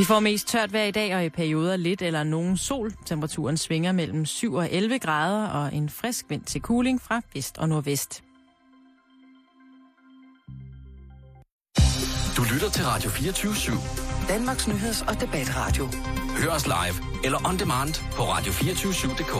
Vi 0.00 0.04
får 0.04 0.20
mest 0.20 0.48
tørt 0.48 0.72
vejr 0.72 0.84
i 0.84 0.90
dag, 0.90 1.16
og 1.16 1.24
i 1.24 1.28
perioder 1.28 1.76
lidt 1.76 2.02
eller 2.02 2.22
nogen 2.24 2.56
sol. 2.56 2.92
Temperaturen 3.06 3.56
svinger 3.56 3.92
mellem 3.92 4.26
7 4.26 4.54
og 4.54 4.72
11 4.72 4.98
grader, 4.98 5.46
og 5.46 5.74
en 5.74 5.88
frisk 5.88 6.24
vind 6.28 6.42
til 6.42 6.60
cooling 6.60 7.00
fra 7.00 7.20
vest 7.34 7.58
og 7.58 7.68
nordvest. 7.68 8.22
Du 12.36 12.42
lytter 12.52 12.70
til 12.70 12.84
Radio 12.84 13.10
24 13.10 13.52
/7. 13.52 14.28
Danmarks 14.28 14.68
Nyheds- 14.68 15.08
og 15.08 15.20
Debatradio. 15.20 15.88
Hør 16.42 16.50
os 16.50 16.66
live 16.66 17.24
eller 17.24 17.48
on 17.48 17.58
demand 17.58 17.94
på 18.12 18.22
radio247.dk. 18.22 19.34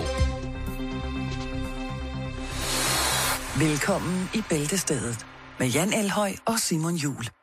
Velkommen 3.61 4.31
i 4.35 4.43
Bæltestedet 4.49 5.27
med 5.59 5.69
Jan 5.69 5.93
Elhøj 5.93 6.33
og 6.47 6.59
Simon 6.59 6.95
Jul. 6.95 7.40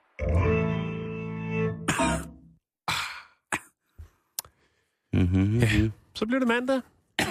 Mm-hmm. 5.18 5.58
Ja. 5.58 5.90
Så 6.14 6.26
bliver 6.26 6.40
det 6.40 6.48
mandag. 6.48 6.82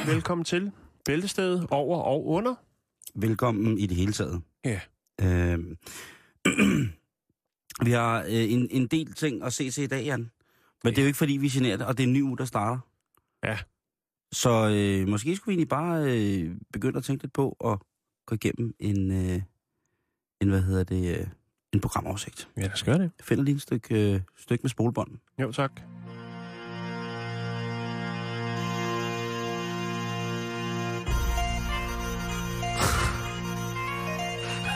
Velkommen 0.06 0.44
til 0.44 0.72
Bæltestedet 1.04 1.66
over 1.70 1.98
og 1.98 2.26
under. 2.26 2.54
Velkommen 3.14 3.78
i 3.78 3.86
det 3.86 3.96
hele 3.96 4.12
taget. 4.12 4.42
Ja. 4.64 4.80
Øh, 5.22 5.58
vi 7.86 7.90
har 7.90 8.22
øh, 8.22 8.52
en, 8.52 8.68
en 8.70 8.86
del 8.86 9.12
ting 9.12 9.42
at 9.42 9.52
se 9.52 9.70
til 9.70 9.84
i 9.84 9.86
dag, 9.86 10.04
Jan. 10.04 10.30
Men 10.84 10.92
det 10.92 10.98
er 10.98 11.02
jo 11.02 11.06
ikke, 11.06 11.16
fordi 11.16 11.32
vi 11.32 11.48
generer 11.48 11.76
det, 11.76 11.86
og 11.86 11.98
det 11.98 12.04
er 12.04 12.06
en 12.06 12.12
ny 12.12 12.22
uge, 12.22 12.38
der 12.38 12.44
starter. 12.44 12.78
Ja. 13.44 13.58
Så 14.32 14.50
øh, 14.50 15.08
måske 15.08 15.36
skulle 15.36 15.52
vi 15.52 15.52
egentlig 15.52 15.68
bare 15.68 16.04
øh, 16.04 16.56
begynde 16.72 16.98
at 16.98 17.04
tænke 17.04 17.22
lidt 17.22 17.32
på 17.32 17.56
at 17.64 17.78
gå 18.26 18.34
igennem 18.34 18.74
en, 18.78 19.10
øh, 19.10 19.42
en 20.40 20.48
hvad 20.48 20.62
hedder 20.62 20.84
det, 20.84 21.18
øh, 21.18 21.26
en 21.72 21.80
programoversigt. 21.80 22.48
Ja, 22.56 22.62
lad 22.62 22.72
os 22.72 22.82
gøre 22.82 22.98
det. 22.98 23.10
Jeg 23.18 23.24
finder 23.24 23.44
lige 23.44 23.54
en 23.54 23.60
stykke, 23.60 24.14
øh, 24.14 24.20
stykke 24.36 24.62
med 24.62 24.70
spolebånd. 24.70 25.18
Jo, 25.38 25.52
tak. 25.52 25.80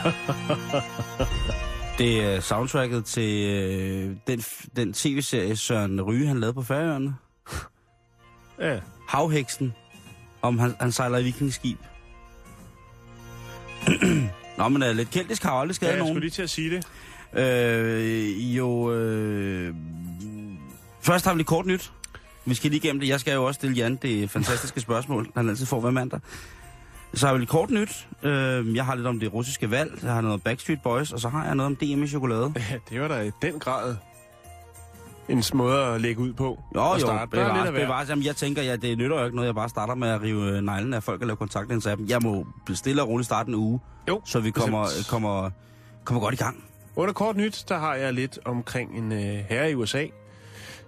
Det 1.97 2.23
er 2.23 2.39
soundtracket 2.39 3.05
til 3.05 3.49
øh, 3.49 4.15
den, 4.27 4.43
den 4.75 4.93
tv-serie 4.93 5.55
Søren 5.55 6.01
Ryge, 6.01 6.27
han 6.27 6.39
lavede 6.39 6.53
på 6.53 6.63
Færøerne. 6.63 7.15
Ja. 8.59 8.79
Havheksen, 9.07 9.73
om 10.41 10.59
han, 10.59 10.75
han 10.79 10.91
sejler 10.91 11.17
i 11.17 11.23
vikingskib. 11.23 11.77
Nå, 14.57 14.69
men 14.69 14.83
uh, 14.83 14.89
lidt 14.89 15.11
keltisk 15.11 15.43
har 15.43 15.51
aldrig 15.51 15.75
skadet 15.75 15.91
ja, 15.91 15.95
jeg 15.95 15.99
nogen. 15.99 16.13
skulle 16.13 16.25
lige 16.25 16.31
til 16.31 16.41
at 16.41 16.49
sige 16.49 16.69
det. 16.69 16.85
Øh, 17.39 18.57
jo, 18.57 18.93
øh, 18.93 19.75
først 21.01 21.25
har 21.25 21.33
vi 21.33 21.37
lige 21.37 21.45
kort 21.45 21.65
nyt. 21.65 21.91
Vi 22.45 22.53
skal 22.53 22.71
lige 22.71 22.79
igennem 22.79 22.99
det. 22.99 23.07
Jeg 23.07 23.19
skal 23.19 23.33
jo 23.33 23.45
også 23.45 23.57
stille 23.57 23.75
Jan 23.75 23.95
det 23.95 24.29
fantastiske 24.29 24.81
spørgsmål, 24.81 25.27
han 25.35 25.49
altid 25.49 25.65
får 25.65 25.79
hver 25.79 25.91
mandag. 25.91 26.19
Så 27.13 27.27
har 27.27 27.33
vi 27.33 27.39
lidt 27.39 27.49
kort 27.49 27.69
nyt. 27.69 28.07
Øh, 28.23 28.75
jeg 28.75 28.85
har 28.85 28.95
lidt 28.95 29.07
om 29.07 29.19
det 29.19 29.33
russiske 29.33 29.71
valg. 29.71 29.99
Jeg 30.03 30.13
har 30.13 30.21
noget 30.21 30.33
om 30.33 30.39
Backstreet 30.39 30.81
Boys, 30.81 31.11
og 31.11 31.19
så 31.19 31.29
har 31.29 31.45
jeg 31.45 31.55
noget 31.55 31.65
om 31.67 31.75
DM 31.75 32.03
i 32.03 32.07
chokolade. 32.07 32.53
Ja, 32.71 32.77
det 32.89 33.01
var 33.01 33.07
da 33.07 33.21
i 33.21 33.31
den 33.41 33.59
grad 33.59 33.95
en 35.29 35.43
måde 35.53 35.85
at 35.85 36.01
lægge 36.01 36.21
ud 36.21 36.33
på. 36.33 36.59
Jo, 36.75 36.81
jo, 36.93 36.99
starte. 36.99 37.21
Er 37.21 37.25
bevares, 37.25 37.69
bevares. 37.71 38.09
Jamen, 38.09 38.25
jeg 38.25 38.35
tænker, 38.35 38.61
ja, 38.61 38.75
det 38.75 38.97
nytter 38.97 39.19
jo 39.19 39.25
ikke 39.25 39.35
noget, 39.35 39.47
jeg 39.47 39.55
bare 39.55 39.69
starter 39.69 39.95
med 39.95 40.07
at 40.09 40.21
rive 40.21 40.57
øh, 40.57 40.61
neglen 40.63 40.93
af 40.93 41.03
folk 41.03 41.21
og 41.21 41.27
lave 41.27 41.37
kontaktlinser 41.37 41.91
af 41.91 41.97
dem. 41.97 42.07
Jeg 42.09 42.19
må 42.23 42.47
stille 42.73 43.01
og 43.01 43.07
roligt 43.09 43.25
starte 43.25 43.49
en 43.49 43.55
uge, 43.55 43.79
Jo, 44.07 44.21
så 44.25 44.39
vi 44.39 44.51
kommer, 44.51 44.83
bestemt. 44.83 45.07
kommer, 45.07 45.49
kommer 46.03 46.21
godt 46.21 46.33
i 46.33 46.37
gang. 46.37 46.63
Under 46.95 47.13
kort 47.13 47.35
nyt, 47.37 47.65
der 47.69 47.77
har 47.79 47.95
jeg 47.95 48.13
lidt 48.13 48.39
omkring 48.45 48.97
en 48.97 49.11
øh, 49.11 49.19
herre 49.19 49.71
i 49.71 49.75
USA, 49.75 50.05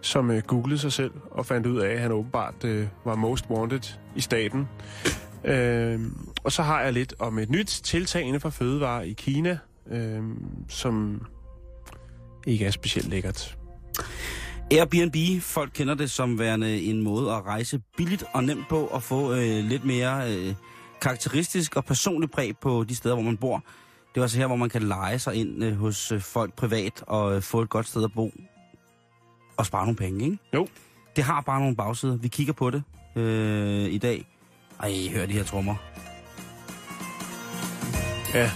som 0.02 0.32
øh, 0.32 0.42
googlede 0.42 0.80
sig 0.80 0.92
selv 0.94 1.12
og 1.32 1.46
fandt 1.46 1.68
ud 1.68 1.80
af, 1.80 1.90
at 1.94 2.00
han 2.00 2.12
åbenbart 2.12 2.64
øh, 2.64 2.88
var 3.06 3.16
most 3.16 3.46
wanted 3.50 3.98
i 4.16 4.22
staten. 4.22 4.68
Øh, 5.46 6.00
og 6.44 6.52
så 6.52 6.64
har 6.64 6.82
jeg 6.82 6.94
lidt 6.94 7.14
om 7.20 7.40
et 7.40 7.50
nyt 7.50 7.68
tiltag 7.68 8.22
inden 8.22 8.42
for 8.42 8.50
fødevare 8.50 9.08
i 9.08 9.14
Kina, 9.14 9.58
øh, 9.92 10.22
som 10.70 11.26
ikke 12.48 12.66
er 12.66 12.72
specielt 12.72 13.10
lækkert. 13.10 13.58
Airbnb, 14.72 15.42
folk 15.42 15.72
kender 15.74 15.94
det 15.94 16.12
som 16.12 16.40
værende 16.40 16.82
en 16.82 17.02
måde 17.02 17.32
at 17.32 17.46
rejse 17.46 17.82
billigt 17.98 18.24
og 18.34 18.44
nemt 18.44 18.70
på 18.70 18.86
og 18.86 19.04
få 19.04 19.34
øh, 19.34 19.64
lidt 19.64 19.86
mere 19.86 20.34
øh, 20.34 20.54
karakteristisk 21.02 21.76
og 21.76 21.86
personlig 21.86 22.32
præg 22.32 22.58
på 22.58 22.84
de 22.90 22.96
steder, 22.96 23.16
hvor 23.16 23.24
man 23.24 23.38
bor. 23.38 23.64
Det 24.16 24.20
er 24.20 24.24
også 24.24 24.38
her, 24.38 24.48
hvor 24.48 24.56
man 24.56 24.70
kan 24.70 24.84
lege 24.84 25.20
sig 25.20 25.36
ind 25.36 25.64
øh, 25.64 25.76
hos 25.76 26.12
øh, 26.12 26.22
folk 26.22 26.54
privat 26.54 27.04
og 27.08 27.36
øh, 27.36 27.42
få 27.42 27.62
et 27.62 27.70
godt 27.70 27.88
sted 27.88 28.04
at 28.04 28.12
bo 28.16 28.32
og 29.58 29.66
spare 29.66 29.86
nogle 29.86 29.96
penge, 29.96 30.26
ikke? 30.26 30.38
Jo. 30.54 30.68
Det 31.16 31.24
har 31.24 31.42
bare 31.42 31.60
nogle 31.60 31.76
bagsider. 31.76 32.18
Vi 32.18 32.28
kigger 32.28 32.54
på 32.54 32.70
det 32.70 32.84
øh, 33.16 33.86
i 33.90 33.98
dag. 33.98 34.26
Ej, 34.84 35.10
hør 35.14 35.26
de 35.26 35.34
her 35.34 35.44
trommer. 35.44 35.76
Ja, 38.34 38.52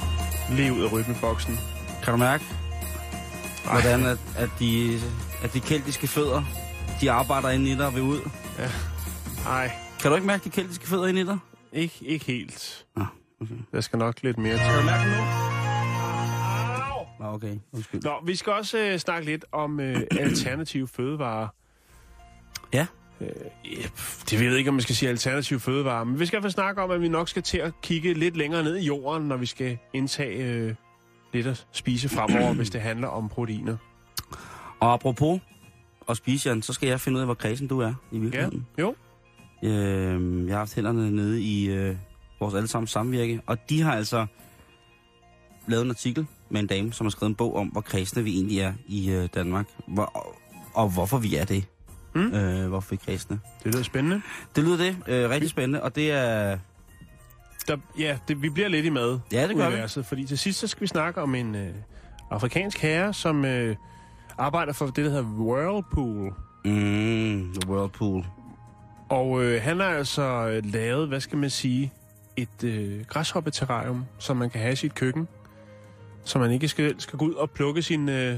lige 0.52 0.74
ud 0.74 0.84
af 0.84 0.92
rytmeboksen. 0.94 1.58
Kan 2.04 2.12
du 2.12 2.18
mærke, 2.18 2.44
Ej. 3.66 3.72
hvordan 3.82 4.06
at, 4.06 4.18
at, 4.38 4.50
de, 4.60 5.00
at 5.44 5.54
de 5.54 5.60
keltiske 5.60 6.08
fødder, 6.08 6.44
de 7.02 7.12
arbejder 7.12 7.50
inde 7.50 7.70
i 7.72 7.76
dig 7.76 7.86
og 7.86 7.94
vil 7.96 8.02
ud? 8.02 8.30
Nej, 9.46 9.72
Kan 10.02 10.12
du 10.12 10.16
ikke 10.16 10.28
mærke 10.28 10.44
de 10.44 10.50
keltiske 10.50 10.88
fødder 10.88 11.08
inde 11.08 11.22
i 11.22 11.26
dig? 11.26 11.38
ikke, 11.74 11.96
ikke 12.02 12.26
helt. 12.26 12.86
Nå, 12.96 13.06
okay. 13.42 13.54
Der 13.72 13.82
skal 13.82 14.00
nok 14.00 14.16
lidt 14.24 14.38
mere 14.38 14.54
til. 14.58 14.66
Kan 14.66 14.80
du 14.80 14.86
mærke 14.86 15.10
det 15.10 15.18
nu? 15.18 15.24
Nå, 17.26 17.34
okay. 17.34 17.58
Undskyld. 17.74 18.02
Nå, 18.02 18.14
vi 18.26 18.36
skal 18.36 18.54
også 18.54 18.78
øh, 18.78 18.98
snakke 19.00 19.26
lidt 19.26 19.46
om 19.52 19.80
øh, 19.80 20.02
alternative 20.12 20.88
fødevarer. 20.88 21.48
Ja. 22.74 22.86
Øh, 23.22 23.28
ja, 23.66 23.88
det 24.30 24.40
ved 24.40 24.48
jeg 24.50 24.58
ikke, 24.58 24.68
om 24.70 24.74
man 24.74 24.82
skal 24.82 24.96
sige 24.96 25.10
alternative 25.10 25.60
fødevarer, 25.60 26.04
men 26.04 26.20
vi 26.20 26.26
skal 26.26 26.38
i 26.38 26.40
hvert 26.40 26.44
fald 26.44 26.54
snakke 26.54 26.82
om, 26.82 26.92
at 26.92 27.02
vi 27.02 27.08
nok 27.08 27.30
skal 27.30 27.44
til 27.44 27.58
at 27.58 27.74
kigge 27.82 28.14
lidt 28.14 28.38
længere 28.38 28.64
ned 28.64 28.78
i 28.78 28.86
jorden, 28.86 29.28
når 29.28 29.38
vi 29.38 29.46
skal 29.46 29.78
indtage 29.94 30.44
øh, 30.46 30.74
lidt 31.34 31.48
at 31.48 31.68
spise 31.72 32.10
fremover, 32.10 32.54
hvis 32.60 32.70
det 32.70 32.82
handler 32.82 33.08
om 33.08 33.30
proteiner. 33.30 33.78
Og 34.80 34.94
apropos 34.94 35.40
at 36.10 36.18
spise, 36.18 36.50
Jan, 36.50 36.62
så 36.62 36.74
skal 36.74 36.90
jeg 36.90 37.00
finde 37.02 37.16
ud 37.16 37.22
af, 37.22 37.28
hvor 37.28 37.34
kredsen 37.34 37.68
du 37.68 37.80
er 37.80 37.94
i 38.12 38.16
Ja, 38.16 38.20
virkeligheden. 38.22 38.68
jo. 38.80 38.96
Øh, 39.64 40.48
jeg 40.48 40.54
har 40.54 40.58
haft 40.58 40.76
hænderne 40.76 41.12
nede 41.12 41.42
i 41.42 41.70
øh, 41.70 41.96
vores 42.40 42.54
allesammens 42.56 42.92
samvirke, 42.92 43.42
og 43.46 43.70
de 43.70 43.82
har 43.82 43.96
altså 43.96 44.26
lavet 45.68 45.84
en 45.86 45.90
artikel 45.90 46.28
med 46.50 46.60
en 46.62 46.68
dame, 46.68 46.94
som 46.94 47.06
har 47.06 47.10
skrevet 47.12 47.30
en 47.30 47.36
bog 47.36 47.56
om, 47.56 47.68
hvor 47.68 47.82
kredsende 47.82 48.24
vi 48.24 48.36
egentlig 48.36 48.60
er 48.60 48.74
i 48.88 49.12
øh, 49.12 49.30
Danmark, 49.34 49.68
hvor, 49.88 50.04
og, 50.04 50.36
og 50.74 50.90
hvorfor 50.90 51.18
vi 51.18 51.36
er 51.36 51.46
det. 51.46 51.66
Mm. 52.18 52.34
Øh, 52.34 52.68
hvorfor 52.68 52.90
vi 52.90 52.96
kredsende. 52.96 53.40
Det 53.64 53.74
lyder 53.74 53.84
spændende. 53.84 54.22
Det 54.56 54.64
lyder 54.64 54.78
det. 54.78 54.98
Øh, 55.08 55.30
rigtig 55.30 55.50
spændende, 55.50 55.84
og 55.84 55.96
det 55.96 56.12
er... 56.12 56.58
Der, 57.68 57.78
ja, 58.00 58.18
det, 58.28 58.42
vi 58.42 58.50
bliver 58.50 58.68
lidt 58.68 58.86
i 58.86 58.90
mad. 58.90 59.20
Ja, 59.32 59.48
det 59.48 59.56
gør 59.56 59.68
vi. 59.68 59.74
universet, 59.74 60.06
Fordi 60.06 60.26
til 60.26 60.38
sidst 60.38 60.60
så 60.60 60.68
skal 60.68 60.82
vi 60.82 60.88
snakke 60.88 61.22
om 61.22 61.36
en 61.36 61.56
øh, 61.56 61.70
afrikansk 62.32 62.78
herre, 62.78 63.14
som 63.14 63.46
øh, 63.46 63.76
arbejder 64.38 64.74
for 64.74 64.86
det, 64.86 65.06
der 65.06 65.10
hedder 65.10 65.24
Whirlpool. 65.24 66.34
Mm, 66.66 67.54
the 67.54 67.70
Whirlpool. 67.70 68.26
Og 69.10 69.44
øh, 69.44 69.62
han 69.62 69.80
har 69.80 69.88
altså 69.88 70.24
øh, 70.24 70.74
lavet, 70.74 71.08
hvad 71.08 71.20
skal 71.20 71.38
man 71.38 71.50
sige, 71.50 71.94
et 72.36 72.64
øh, 72.64 73.06
græshoppeterrarium, 73.06 74.06
som 74.20 74.38
man 74.38 74.50
kan 74.50 74.62
have 74.62 74.74
i 74.74 74.76
sit 74.76 74.96
køkken. 74.96 75.28
Så 76.24 76.40
man 76.40 76.52
ikke 76.52 76.68
skal, 76.68 77.02
skal 77.02 77.20
gå 77.20 77.26
ud 77.26 77.34
og 77.34 77.50
plukke 77.52 77.82
sine 77.82 78.22
øh, 78.22 78.38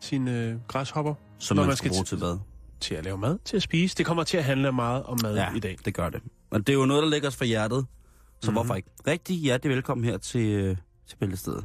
sin, 0.00 0.28
øh, 0.28 0.56
græshopper 0.68 1.14
Som 1.38 1.56
Når 1.56 1.62
man, 1.62 1.68
man 1.68 1.76
skal 1.76 1.90
bruge 1.90 2.04
til 2.04 2.18
hvad? 2.18 2.38
Til 2.80 2.94
at 2.94 3.04
lave 3.04 3.18
mad, 3.18 3.38
til 3.44 3.56
at 3.56 3.62
spise. 3.62 3.96
Det 3.96 4.06
kommer 4.06 4.24
til 4.24 4.36
at 4.36 4.44
handle 4.44 4.72
meget 4.72 5.02
om 5.02 5.18
mad 5.22 5.34
Ja, 5.36 5.54
i 5.56 5.60
dag. 5.60 5.76
det 5.84 5.94
gør 5.94 6.08
det. 6.08 6.20
Og 6.50 6.60
det 6.66 6.68
er 6.68 6.74
jo 6.78 6.86
noget, 6.86 7.02
der 7.02 7.08
ligger 7.08 7.28
os 7.28 7.36
for 7.36 7.44
hjertet. 7.44 7.78
Så 7.78 7.86
Mhm. 7.86 8.26
mm-hmm. 8.42 8.54
hvorfor 8.54 8.74
ikke? 8.74 8.88
Rigtig 9.06 9.36
hjertelig 9.36 9.74
velkommen 9.76 10.04
her 10.04 10.18
til, 10.18 10.46
øh, 10.48 10.76
til 11.08 11.16
Bæltestedet. 11.16 11.64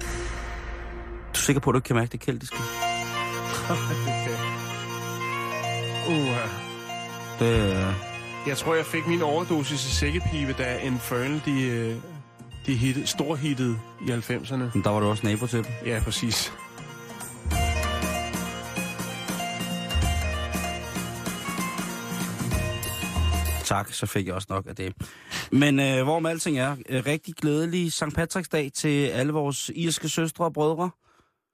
Du 0.00 1.34
er 1.34 1.38
sikker 1.38 1.60
på, 1.60 1.70
at 1.70 1.74
du 1.74 1.78
ikke 1.78 1.86
kan 1.86 1.96
mærke 1.96 2.12
det 2.12 2.20
keltiske? 2.20 2.56
uh, 6.08 6.36
Det, 7.38 7.76
øh, 7.76 7.92
jeg 8.46 8.56
tror, 8.56 8.74
jeg 8.74 8.86
fik 8.86 9.06
min 9.06 9.22
overdosis 9.22 9.86
i 9.86 9.90
sækkepibe, 9.90 10.52
da 10.58 10.78
Infernal 10.78 11.42
de, 11.44 11.62
øh, 11.62 11.96
de 12.66 12.74
hit, 12.76 13.08
storhittede 13.08 13.78
i 14.06 14.10
90'erne. 14.10 14.54
men 14.74 14.84
der 14.84 14.90
var 14.90 15.00
du 15.00 15.06
også 15.06 15.26
nabo 15.26 15.46
til 15.46 15.58
dem. 15.58 15.66
Ja, 15.86 16.00
præcis. 16.04 16.52
Tak, 23.70 23.92
så 23.92 24.06
fik 24.06 24.26
jeg 24.26 24.34
også 24.34 24.46
nok 24.50 24.66
af 24.68 24.76
det. 24.76 24.94
Men 25.52 25.80
øh, 25.80 26.02
hvorom 26.02 26.26
alting 26.26 26.58
er, 26.58 26.76
øh, 26.88 27.02
rigtig 27.06 27.34
glædelig 27.34 27.92
St. 27.92 28.14
Patricks 28.14 28.48
dag 28.48 28.70
til 28.74 29.06
alle 29.06 29.32
vores 29.32 29.70
irske 29.74 30.08
søstre 30.08 30.44
og 30.44 30.52
brødre. 30.52 30.90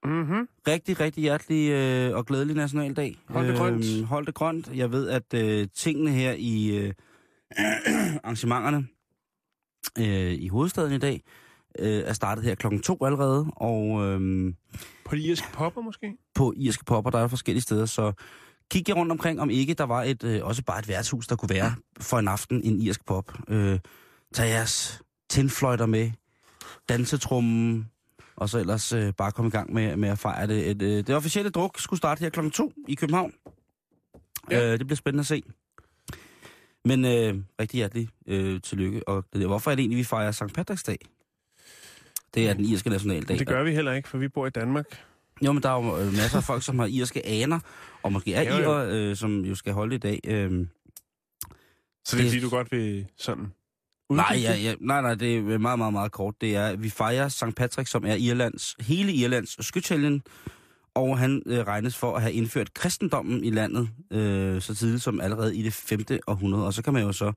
Mm-hmm. 0.03 0.47
Rigtig, 0.67 0.99
rigtig 0.99 1.21
hjertelig 1.21 1.71
øh, 1.71 2.15
og 2.15 2.25
glædelig 2.25 2.55
nationaldag. 2.55 3.17
Hold 3.27 3.47
det 3.47 3.57
grønt. 3.57 3.85
Øhm, 3.97 4.05
hold 4.05 4.25
det 4.25 4.33
grønt. 4.33 4.69
Jeg 4.73 4.91
ved, 4.91 5.09
at 5.09 5.33
øh, 5.33 5.67
tingene 5.75 6.11
her 6.11 6.33
i 6.37 6.77
øh, 6.77 6.93
arrangementerne 8.23 8.87
øh, 9.99 10.33
i 10.33 10.47
hovedstaden 10.47 10.93
i 10.93 10.99
dag 10.99 11.23
øh, 11.79 12.03
er 12.05 12.13
startet 12.13 12.43
her 12.43 12.55
klokken 12.55 12.81
to 12.81 12.97
allerede. 13.05 13.47
Og 13.55 14.05
øh, 14.05 14.53
På 15.05 15.15
de 15.15 15.21
irske 15.21 15.47
popper 15.53 15.81
måske? 15.81 16.13
på 16.35 16.53
irske 16.57 16.85
popper, 16.85 17.11
der 17.11 17.19
er 17.19 17.27
forskellige 17.27 17.63
steder, 17.63 17.85
så 17.85 18.13
kig 18.71 18.89
jer 18.89 18.95
rundt 18.95 19.11
omkring, 19.11 19.41
om 19.41 19.49
ikke 19.49 19.73
der 19.73 19.83
var 19.83 20.03
et, 20.03 20.23
øh, 20.23 20.45
også 20.45 20.63
bare 20.63 20.79
et 20.79 20.87
værtshus, 20.87 21.27
der 21.27 21.35
kunne 21.35 21.49
være 21.49 21.75
for 21.99 22.19
en 22.19 22.27
aften 22.27 22.63
en 22.63 22.81
irsk 22.81 23.05
pop. 23.05 23.31
Øh, 23.47 23.79
tag 24.33 24.49
jeres 24.49 25.01
tinfløjter 25.29 25.85
med, 25.85 26.11
dansetrummen, 26.89 27.89
og 28.35 28.49
så 28.49 28.59
ellers 28.59 28.93
øh, 28.93 29.13
bare 29.13 29.31
komme 29.31 29.47
i 29.47 29.51
gang 29.51 29.73
med, 29.73 29.95
med 29.95 30.09
at 30.09 30.19
fejre 30.19 30.47
det. 30.47 30.69
Et, 30.69 30.81
øh, 30.81 31.07
det 31.07 31.15
officielle 31.15 31.49
druk 31.49 31.79
skulle 31.79 31.97
starte 31.97 32.19
her 32.19 32.29
klokken 32.29 32.51
2 32.51 32.73
i 32.87 32.95
København. 32.95 33.33
Ja. 34.51 34.65
Øh, 34.65 34.79
det 34.79 34.87
bliver 34.87 34.97
spændende 34.97 35.21
at 35.21 35.25
se. 35.25 35.43
Men 36.85 37.05
øh, 37.05 37.43
rigtig 37.61 37.77
hjertelig 37.77 38.09
øh, 38.27 38.61
tillykke. 38.61 39.07
Og 39.07 39.25
det, 39.33 39.47
hvorfor 39.47 39.71
er 39.71 39.75
det 39.75 39.81
egentlig, 39.81 39.97
vi 39.97 40.03
fejrer 40.03 40.31
St. 40.31 40.43
Patrick's 40.43 40.83
Dag? 40.87 40.97
Det 42.33 42.49
er 42.49 42.53
den 42.53 42.65
irske 42.65 42.89
nationaldag. 42.89 43.39
Det 43.39 43.47
gør 43.47 43.63
vi 43.63 43.71
heller 43.71 43.93
ikke, 43.93 44.09
for 44.09 44.17
vi 44.17 44.27
bor 44.27 44.47
i 44.47 44.49
Danmark. 44.49 44.85
Jo, 45.41 45.51
men 45.51 45.63
der 45.63 45.69
er 45.69 45.85
jo 45.85 45.97
øh, 45.99 46.13
masser 46.13 46.37
af 46.37 46.43
folk, 46.43 46.63
som 46.63 46.79
har 46.79 46.85
irske 46.85 47.25
aner, 47.25 47.59
og 48.03 48.13
måske 48.13 48.33
er 48.33 48.41
Jo, 48.41 48.63
jo. 48.63 48.71
irer, 48.71 48.87
øh, 49.09 49.15
som 49.15 49.45
jo 49.45 49.55
skal 49.55 49.73
holde 49.73 49.95
i 49.95 49.99
dag. 49.99 50.19
Øh, 50.27 50.65
Så 52.05 52.17
det 52.17 52.21
er 52.21 52.23
Det- 52.23 52.31
fordi, 52.31 52.39
du 52.41 52.49
godt 52.49 52.71
vil 52.71 53.05
sådan... 53.17 53.45
nej, 54.09 54.37
ja, 54.41 54.55
ja, 54.55 54.75
nej, 54.79 55.01
nej, 55.01 55.15
det 55.15 55.37
er 55.37 55.57
meget, 55.57 55.79
meget, 55.79 55.93
meget 55.93 56.11
kort. 56.11 56.35
Det 56.41 56.55
er, 56.55 56.75
vi 56.75 56.89
fejrer 56.89 57.27
St. 57.29 57.43
Patrick, 57.57 57.87
som 57.89 58.05
er 58.05 58.13
Irlands, 58.15 58.75
hele 58.79 59.13
Irlands 59.13 59.65
skytshelgen, 59.65 60.21
og 60.95 61.17
han 61.17 61.43
øh, 61.45 61.59
regnes 61.59 61.97
for 61.97 62.15
at 62.15 62.21
have 62.21 62.33
indført 62.33 62.73
kristendommen 62.73 63.43
i 63.43 63.49
landet 63.49 63.89
øh, 64.11 64.61
så 64.61 64.75
tidligt 64.75 65.03
som 65.03 65.21
allerede 65.21 65.55
i 65.57 65.63
det 65.63 65.73
5. 65.73 66.01
århundrede. 66.27 66.65
Og 66.65 66.73
så 66.73 66.81
kan 66.83 66.93
man 66.93 67.03
jo 67.03 67.11
så 67.11 67.31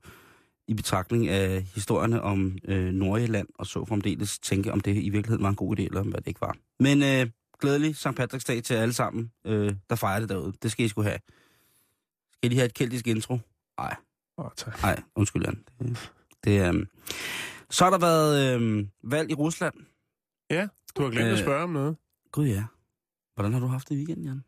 i 0.67 0.73
betragtning 0.73 1.27
af 1.29 1.61
historierne 1.75 2.21
om 2.21 2.57
øh, 2.67 2.93
Nordjylland 2.93 3.47
og 3.55 3.65
så 3.67 3.85
fremdeles 3.85 4.39
tænke, 4.39 4.71
om 4.73 4.79
det 4.79 4.95
i 5.03 5.09
virkeligheden 5.09 5.43
var 5.43 5.49
en 5.49 5.55
god 5.55 5.79
idé, 5.79 5.81
eller 5.83 6.03
hvad 6.03 6.21
det 6.21 6.27
ikke 6.27 6.41
var. 6.41 6.55
Men 6.79 7.03
øh, 7.03 7.27
glædelig 7.61 7.95
St. 7.95 8.07
Patrick's 8.07 8.45
Dag 8.47 8.63
til 8.63 8.73
alle 8.73 8.93
sammen, 8.93 9.31
øh, 9.45 9.73
der 9.89 9.95
fejrer 9.95 10.19
det 10.19 10.29
derude. 10.29 10.53
Det 10.63 10.71
skal 10.71 10.85
I 10.85 10.87
skulle 10.87 11.09
have. 11.09 11.19
Skal 12.33 12.45
I 12.45 12.47
lige 12.47 12.59
have 12.59 12.65
et 12.65 12.73
keltisk 12.73 13.07
intro? 13.07 13.39
Nej, 13.79 13.95
Åh, 14.37 14.49
tak. 14.57 14.81
nej, 14.83 15.03
undskyld, 15.15 15.43
Jan. 15.45 15.63
Det, 15.79 16.11
det, 16.43 16.75
øh. 16.75 16.85
Så 17.69 17.83
har 17.83 17.91
der 17.91 17.97
været 17.97 18.61
øh, 18.61 18.87
valg 19.03 19.31
i 19.31 19.33
Rusland. 19.33 19.73
Du 20.97 21.03
har 21.03 21.09
glemt 21.09 21.27
at 21.27 21.31
Øh. 21.33 21.39
spørge 21.39 21.63
om 21.63 21.69
noget. 21.69 21.97
Gud 22.31 22.47
ja. 22.47 22.63
Hvordan 23.35 23.53
har 23.53 23.59
du 23.59 23.67
haft 23.67 23.89
det 23.89 23.95
i 23.95 23.97
weekenden, 23.97 24.25
Jan? 24.25 24.43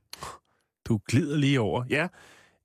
Du 0.86 1.00
glider 1.07 1.38
lige 1.38 1.59
over. 1.59 1.83
Ja, 1.89 2.07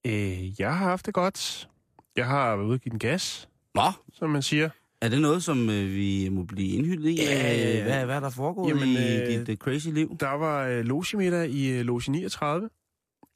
øh, 0.07 0.61
jeg 0.61 0.77
har 0.77 0.89
haft 0.89 1.07
det 1.07 1.15
godt. 1.15 1.69
Jeg 2.17 2.27
har 2.27 2.57
været 2.57 2.67
ude 2.67 2.75
og 2.75 2.81
give 2.81 2.91
den 2.91 2.99
gas, 2.99 3.49
Nå, 3.75 3.93
som 4.13 4.31
man 4.31 4.43
siger. 4.43 4.71
Er 5.03 5.09
det 5.09 5.21
noget, 5.21 5.43
som 5.43 5.71
øh, 5.71 5.95
vi 5.95 6.29
må 6.29 6.43
blive 6.43 6.69
indhyldet 6.69 7.11
i? 7.11 7.15
Ja. 7.15 7.79
Øh, 7.79 7.85
Hvad, 7.85 8.05
hvad 8.05 8.17
er 8.17 8.21
der 8.21 8.31
foregået 8.31 8.69
Jamen, 8.69 8.89
i 8.89 9.21
øh, 9.21 9.27
dit 9.29 9.49
øh, 9.49 9.57
crazy 9.57 9.89
liv? 9.89 10.17
Der 10.21 10.31
var 10.31 10.67
øh, 10.67 10.85
logemiddag 10.85 11.49
i 11.49 11.71
øh, 11.71 11.85
loge 11.85 12.03
39. 12.09 12.71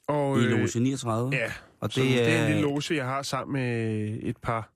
Og, 0.09 0.38
I 0.41 0.44
øh, 0.44 0.50
Loge 0.50 0.81
39? 0.81 1.37
Ja, 1.37 1.53
og 1.81 1.94
det, 1.94 1.97
det, 2.05 2.11
det 2.12 2.29
er 2.32 2.43
en 2.43 2.47
lille 2.47 2.62
loge, 2.62 2.82
jeg 2.97 3.05
har 3.05 3.23
sammen 3.23 3.53
med 3.53 4.19
et 4.23 4.37
par 4.37 4.73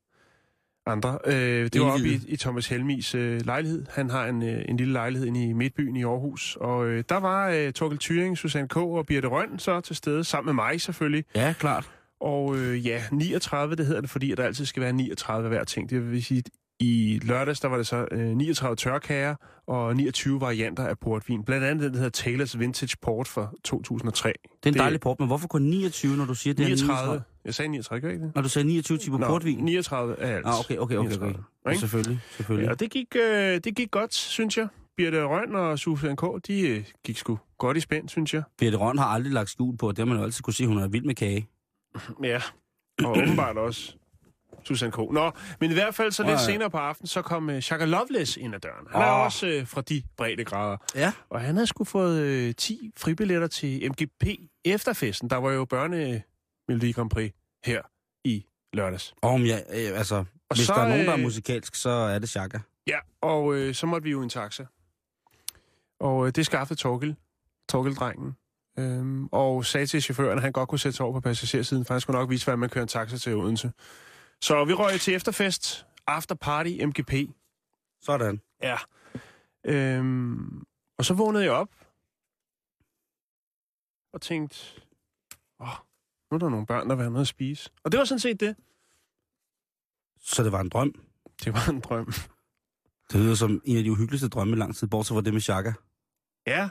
andre. 0.87 1.19
Øh, 1.27 1.69
det 1.73 1.81
var 1.81 1.87
oppe 1.93 2.09
i, 2.09 2.21
i 2.29 2.37
Thomas 2.37 2.67
Helmis 2.69 3.15
øh, 3.15 3.47
lejlighed. 3.47 3.87
Han 3.91 4.11
har 4.11 4.27
en, 4.27 4.43
øh, 4.43 4.65
en 4.69 4.77
lille 4.77 4.93
lejlighed 4.93 5.27
inde 5.29 5.45
i 5.45 5.53
Midtbyen 5.53 5.97
i 5.97 6.05
Aarhus. 6.05 6.57
Og 6.61 6.87
øh, 6.87 7.05
der 7.09 7.17
var 7.17 7.49
øh, 7.51 7.73
Torkel 7.73 7.99
Thyring, 7.99 8.39
Susanne 8.39 8.69
K. 8.69 8.77
og 8.77 9.07
Birte 9.07 9.29
Røn 9.29 9.59
så 9.59 9.81
til 9.81 9.97
stede, 9.97 10.25
sammen 10.25 10.47
med 10.47 10.65
mig 10.65 10.81
selvfølgelig. 10.81 11.25
Ja, 11.35 11.55
klart. 11.59 11.91
Og 12.21 12.57
øh, 12.59 12.87
ja, 12.87 13.03
39, 13.13 13.77
det 13.77 13.87
hedder 13.87 14.01
det, 14.01 14.11
fordi 14.11 14.33
at 14.33 14.39
der 14.39 14.45
altid 14.45 14.65
skal 14.65 14.83
være 14.83 14.93
39 14.93 15.45
af 15.45 15.51
hver 15.51 15.65
ting. 15.65 15.91
Det 15.91 16.11
vil 16.11 16.25
sige, 16.25 16.43
i 16.81 17.21
lørdags, 17.23 17.61
der 17.61 17.69
var 17.69 17.77
det 17.77 17.87
så 17.87 18.07
øh, 18.13 18.27
39 18.29 18.77
tørkager 18.77 19.35
og 19.67 19.97
29 19.97 20.41
varianter 20.41 20.87
af 20.87 20.99
portvin. 20.99 21.45
Blandt 21.45 21.65
andet 21.67 21.85
den, 21.85 21.95
der 21.95 22.01
hedder 22.01 22.45
Taylor's 22.45 22.59
Vintage 22.59 22.97
Port 23.03 23.29
fra 23.29 23.51
2003. 23.65 24.29
Det 24.29 24.35
er 24.35 24.69
en 24.69 24.73
Det- 24.75 24.81
dejlig 24.81 25.01
port, 25.01 25.19
men 25.21 25.27
hvorfor 25.29 25.49
kun 25.49 25.63
29, 25.63 26.17
når 26.17 26.25
du 26.25 26.35
siger, 26.35 26.55
det 26.55 26.65
er 26.65 26.69
39. 26.69 27.23
Jeg 27.45 27.55
sagde 27.55 27.69
39, 27.69 28.01
gør 28.01 28.09
jeg 28.09 28.15
ikke 28.15 28.27
det? 28.27 28.35
Når 28.35 28.43
du 28.43 28.49
sagde 28.49 28.69
29 28.69 28.99
typer 28.99 29.19
Nå, 29.19 29.27
portvin? 29.27 29.59
39 29.65 30.17
er 30.19 30.37
alt. 30.37 30.47
Ah, 30.47 30.61
okay, 30.61 30.77
okay, 30.77 30.97
okay. 30.97 31.17
okay. 31.17 31.27
39, 31.27 31.45
Ja, 31.67 31.75
selvfølgelig, 31.75 32.21
selvfølgelig. 32.31 32.67
Ja, 32.67 32.71
og 32.73 32.81
det 32.81 32.91
gik, 32.91 33.17
øh, 33.17 33.61
det 33.65 33.75
gik 33.77 33.91
godt, 33.91 34.15
synes 34.15 34.59
jeg. 34.59 34.69
Birte 34.97 35.25
Røn 35.25 35.55
og 35.55 35.79
Susanne 35.79 36.17
K., 36.17 36.23
de 36.47 36.61
øh, 36.69 36.85
gik 37.05 37.17
sgu 37.19 37.39
godt 37.59 37.77
i 37.77 37.81
spænd, 37.81 38.09
synes 38.09 38.35
jeg. 38.35 38.43
Birte 38.59 38.77
Røn 38.77 38.99
har 38.99 39.05
aldrig 39.07 39.33
lagt 39.33 39.51
skjul 39.51 39.77
på, 39.77 39.89
det 39.91 39.99
har 39.99 40.05
man 40.05 40.17
jo 40.17 40.23
altid 40.23 40.43
kunne 40.43 40.55
se, 40.55 40.67
hun 40.67 40.79
er 40.79 40.89
vild 40.89 41.05
med 41.05 41.15
kage. 41.15 41.49
Ja, 42.23 42.41
og 43.05 43.11
åbenbart 43.19 43.57
også 43.59 43.97
Susanne 44.67 44.93
K. 44.93 44.97
Nå, 44.97 45.31
men 45.61 45.71
i 45.71 45.75
hvert 45.75 45.95
fald 45.95 46.13
så 46.13 46.23
lidt 46.23 46.33
ja. 46.33 46.45
senere 46.45 46.71
på 46.71 46.77
aftenen, 46.77 47.07
så 47.07 47.23
kom 47.23 47.51
øh, 47.51 47.61
Chaka 47.61 47.85
Loveless 47.85 48.37
ind 48.37 48.55
ad 48.55 48.61
døren. 48.61 48.87
Han 48.91 49.03
er 49.03 49.13
Åh. 49.13 49.21
også 49.21 49.47
øh, 49.47 49.67
fra 49.67 49.81
de 49.81 50.03
brede 50.17 50.45
grader. 50.45 50.77
Ja. 50.95 51.13
Og 51.31 51.41
han 51.41 51.55
havde 51.55 51.67
sgu 51.67 51.85
fået 51.85 52.21
øh, 52.21 52.55
10 52.55 52.91
fribilletter 52.97 53.49
til 53.49 53.91
MGP 53.91 54.27
efterfesten. 54.65 55.31
Der 55.31 55.37
var 55.37 55.51
jo 55.51 55.65
børne 55.65 56.23
Melodi 56.69 56.93
Grand 56.93 57.11
Prix 57.11 57.33
her 57.65 57.83
i 58.25 58.47
lørdags. 58.73 59.15
Om 59.23 59.43
ja, 59.43 59.57
øh, 59.57 59.99
altså, 59.99 60.15
Og 60.17 60.57
hvis 60.57 60.67
så, 60.67 60.73
der 60.75 60.81
er 60.81 60.89
nogen, 60.89 61.07
der 61.07 61.13
er 61.13 61.17
musikalsk, 61.17 61.75
så 61.75 61.91
er 61.91 62.19
det 62.19 62.29
Chaka. 62.29 62.59
Ja, 62.87 62.99
og 63.21 63.55
øh, 63.55 63.75
så 63.75 63.87
måtte 63.87 64.05
vi 64.05 64.11
jo 64.11 64.23
en 64.23 64.29
taxa. 64.29 64.65
Og 66.01 66.27
øh, 66.27 66.33
det 66.33 66.47
skaffede 66.47 66.81
Torkel, 66.81 67.17
Torkeldrengen. 67.69 68.37
Øhm, 68.79 69.27
og 69.27 69.65
sagde 69.65 69.87
til 69.87 70.03
chaufføren, 70.03 70.39
at 70.39 70.43
han 70.43 70.53
godt 70.53 70.69
kunne 70.69 70.79
sætte 70.79 70.97
sig 70.97 71.07
over 71.07 71.13
på 71.13 71.21
passagersiden, 71.21 71.85
for 71.85 71.95
han 71.95 72.01
skulle 72.01 72.19
nok 72.19 72.31
vise, 72.31 72.45
hvordan 72.47 72.59
man 72.59 72.69
kører 72.69 72.83
en 72.83 72.89
taxa 72.89 73.17
til 73.17 73.35
Odense. 73.35 73.73
Så 74.43 74.65
vi 74.65 74.73
røg 74.73 75.01
til 75.01 75.15
efterfest, 75.15 75.87
after 76.07 76.35
party, 76.35 76.71
MGP. 76.85 77.13
Sådan. 78.01 78.41
Ja. 78.63 78.77
Øhm, 79.65 80.65
og 80.99 81.05
så 81.05 81.15
vågnede 81.15 81.45
jeg 81.45 81.53
op 81.53 81.75
og 84.13 84.21
tænkte, 84.21 84.81
åh, 85.61 85.69
nu 86.31 86.35
er 86.35 86.39
der 86.39 86.49
nogle 86.49 86.67
børn, 86.67 86.89
der 86.89 86.95
vil 86.95 87.03
have 87.03 87.13
noget 87.13 87.25
at 87.25 87.29
spise. 87.29 87.71
Og 87.85 87.93
det 87.93 87.99
var 87.99 88.05
sådan 88.05 88.21
set 88.21 88.41
det. 88.41 88.57
Så 90.21 90.45
det 90.45 90.53
var 90.53 90.61
en 90.61 90.69
drøm. 90.69 90.95
Det 91.45 91.53
var 91.53 91.69
en 91.71 91.81
drøm. 91.81 92.13
Det 93.13 93.21
lyder 93.21 93.35
som 93.35 93.63
en 93.65 93.77
af 93.77 93.85
de 93.85 93.93
uhyggeligste 93.93 94.29
drømme 94.29 94.57
i 94.57 94.59
lang 94.59 94.77
tid, 94.77 94.89
bortset 94.89 95.15
fra 95.15 95.21
det 95.21 95.33
med 95.33 95.41
Chaka. 95.41 95.73
Ja. 96.47 96.69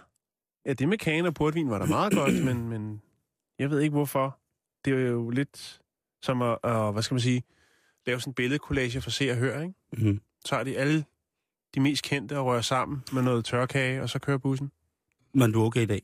Ja, 0.66 0.74
det 0.74 0.90
med 0.90 0.98
kagen 0.98 1.26
og 1.26 1.34
portvin 1.34 1.70
var 1.70 1.80
da 1.80 1.86
meget 1.86 2.14
godt, 2.14 2.46
men, 2.46 2.70
men 2.70 3.02
jeg 3.60 3.70
ved 3.70 3.80
ikke 3.80 3.94
hvorfor. 3.94 4.40
Det 4.86 4.94
er 4.94 4.98
jo 5.10 5.30
lidt 5.30 5.82
som 6.22 6.42
at, 6.42 6.58
at 6.64 6.94
hvad 6.94 7.04
skal 7.04 7.16
man 7.16 7.22
sige, 7.22 7.44
lave 8.06 8.20
sådan 8.20 8.32
en 8.32 8.34
billedkollage 8.34 9.02
for 9.02 9.10
se 9.10 9.32
og 9.32 9.38
høre, 9.38 9.62
ikke? 9.62 9.76
Mm-hmm. 9.94 10.22
Så 10.46 10.56
er 10.56 10.64
de 10.64 10.78
alle 10.78 11.06
de 11.76 11.80
mest 11.80 12.04
kendte 12.04 12.38
og 12.38 12.46
rører 12.46 12.62
sammen 12.62 13.04
med 13.12 13.22
noget 13.22 13.46
tørkage, 13.46 14.02
og 14.02 14.10
så 14.10 14.20
kører 14.20 14.38
bussen. 14.38 14.72
Men 15.34 15.52
du 15.52 15.62
er 15.62 15.66
okay 15.66 15.82
i 15.82 15.86
dag. 15.86 16.02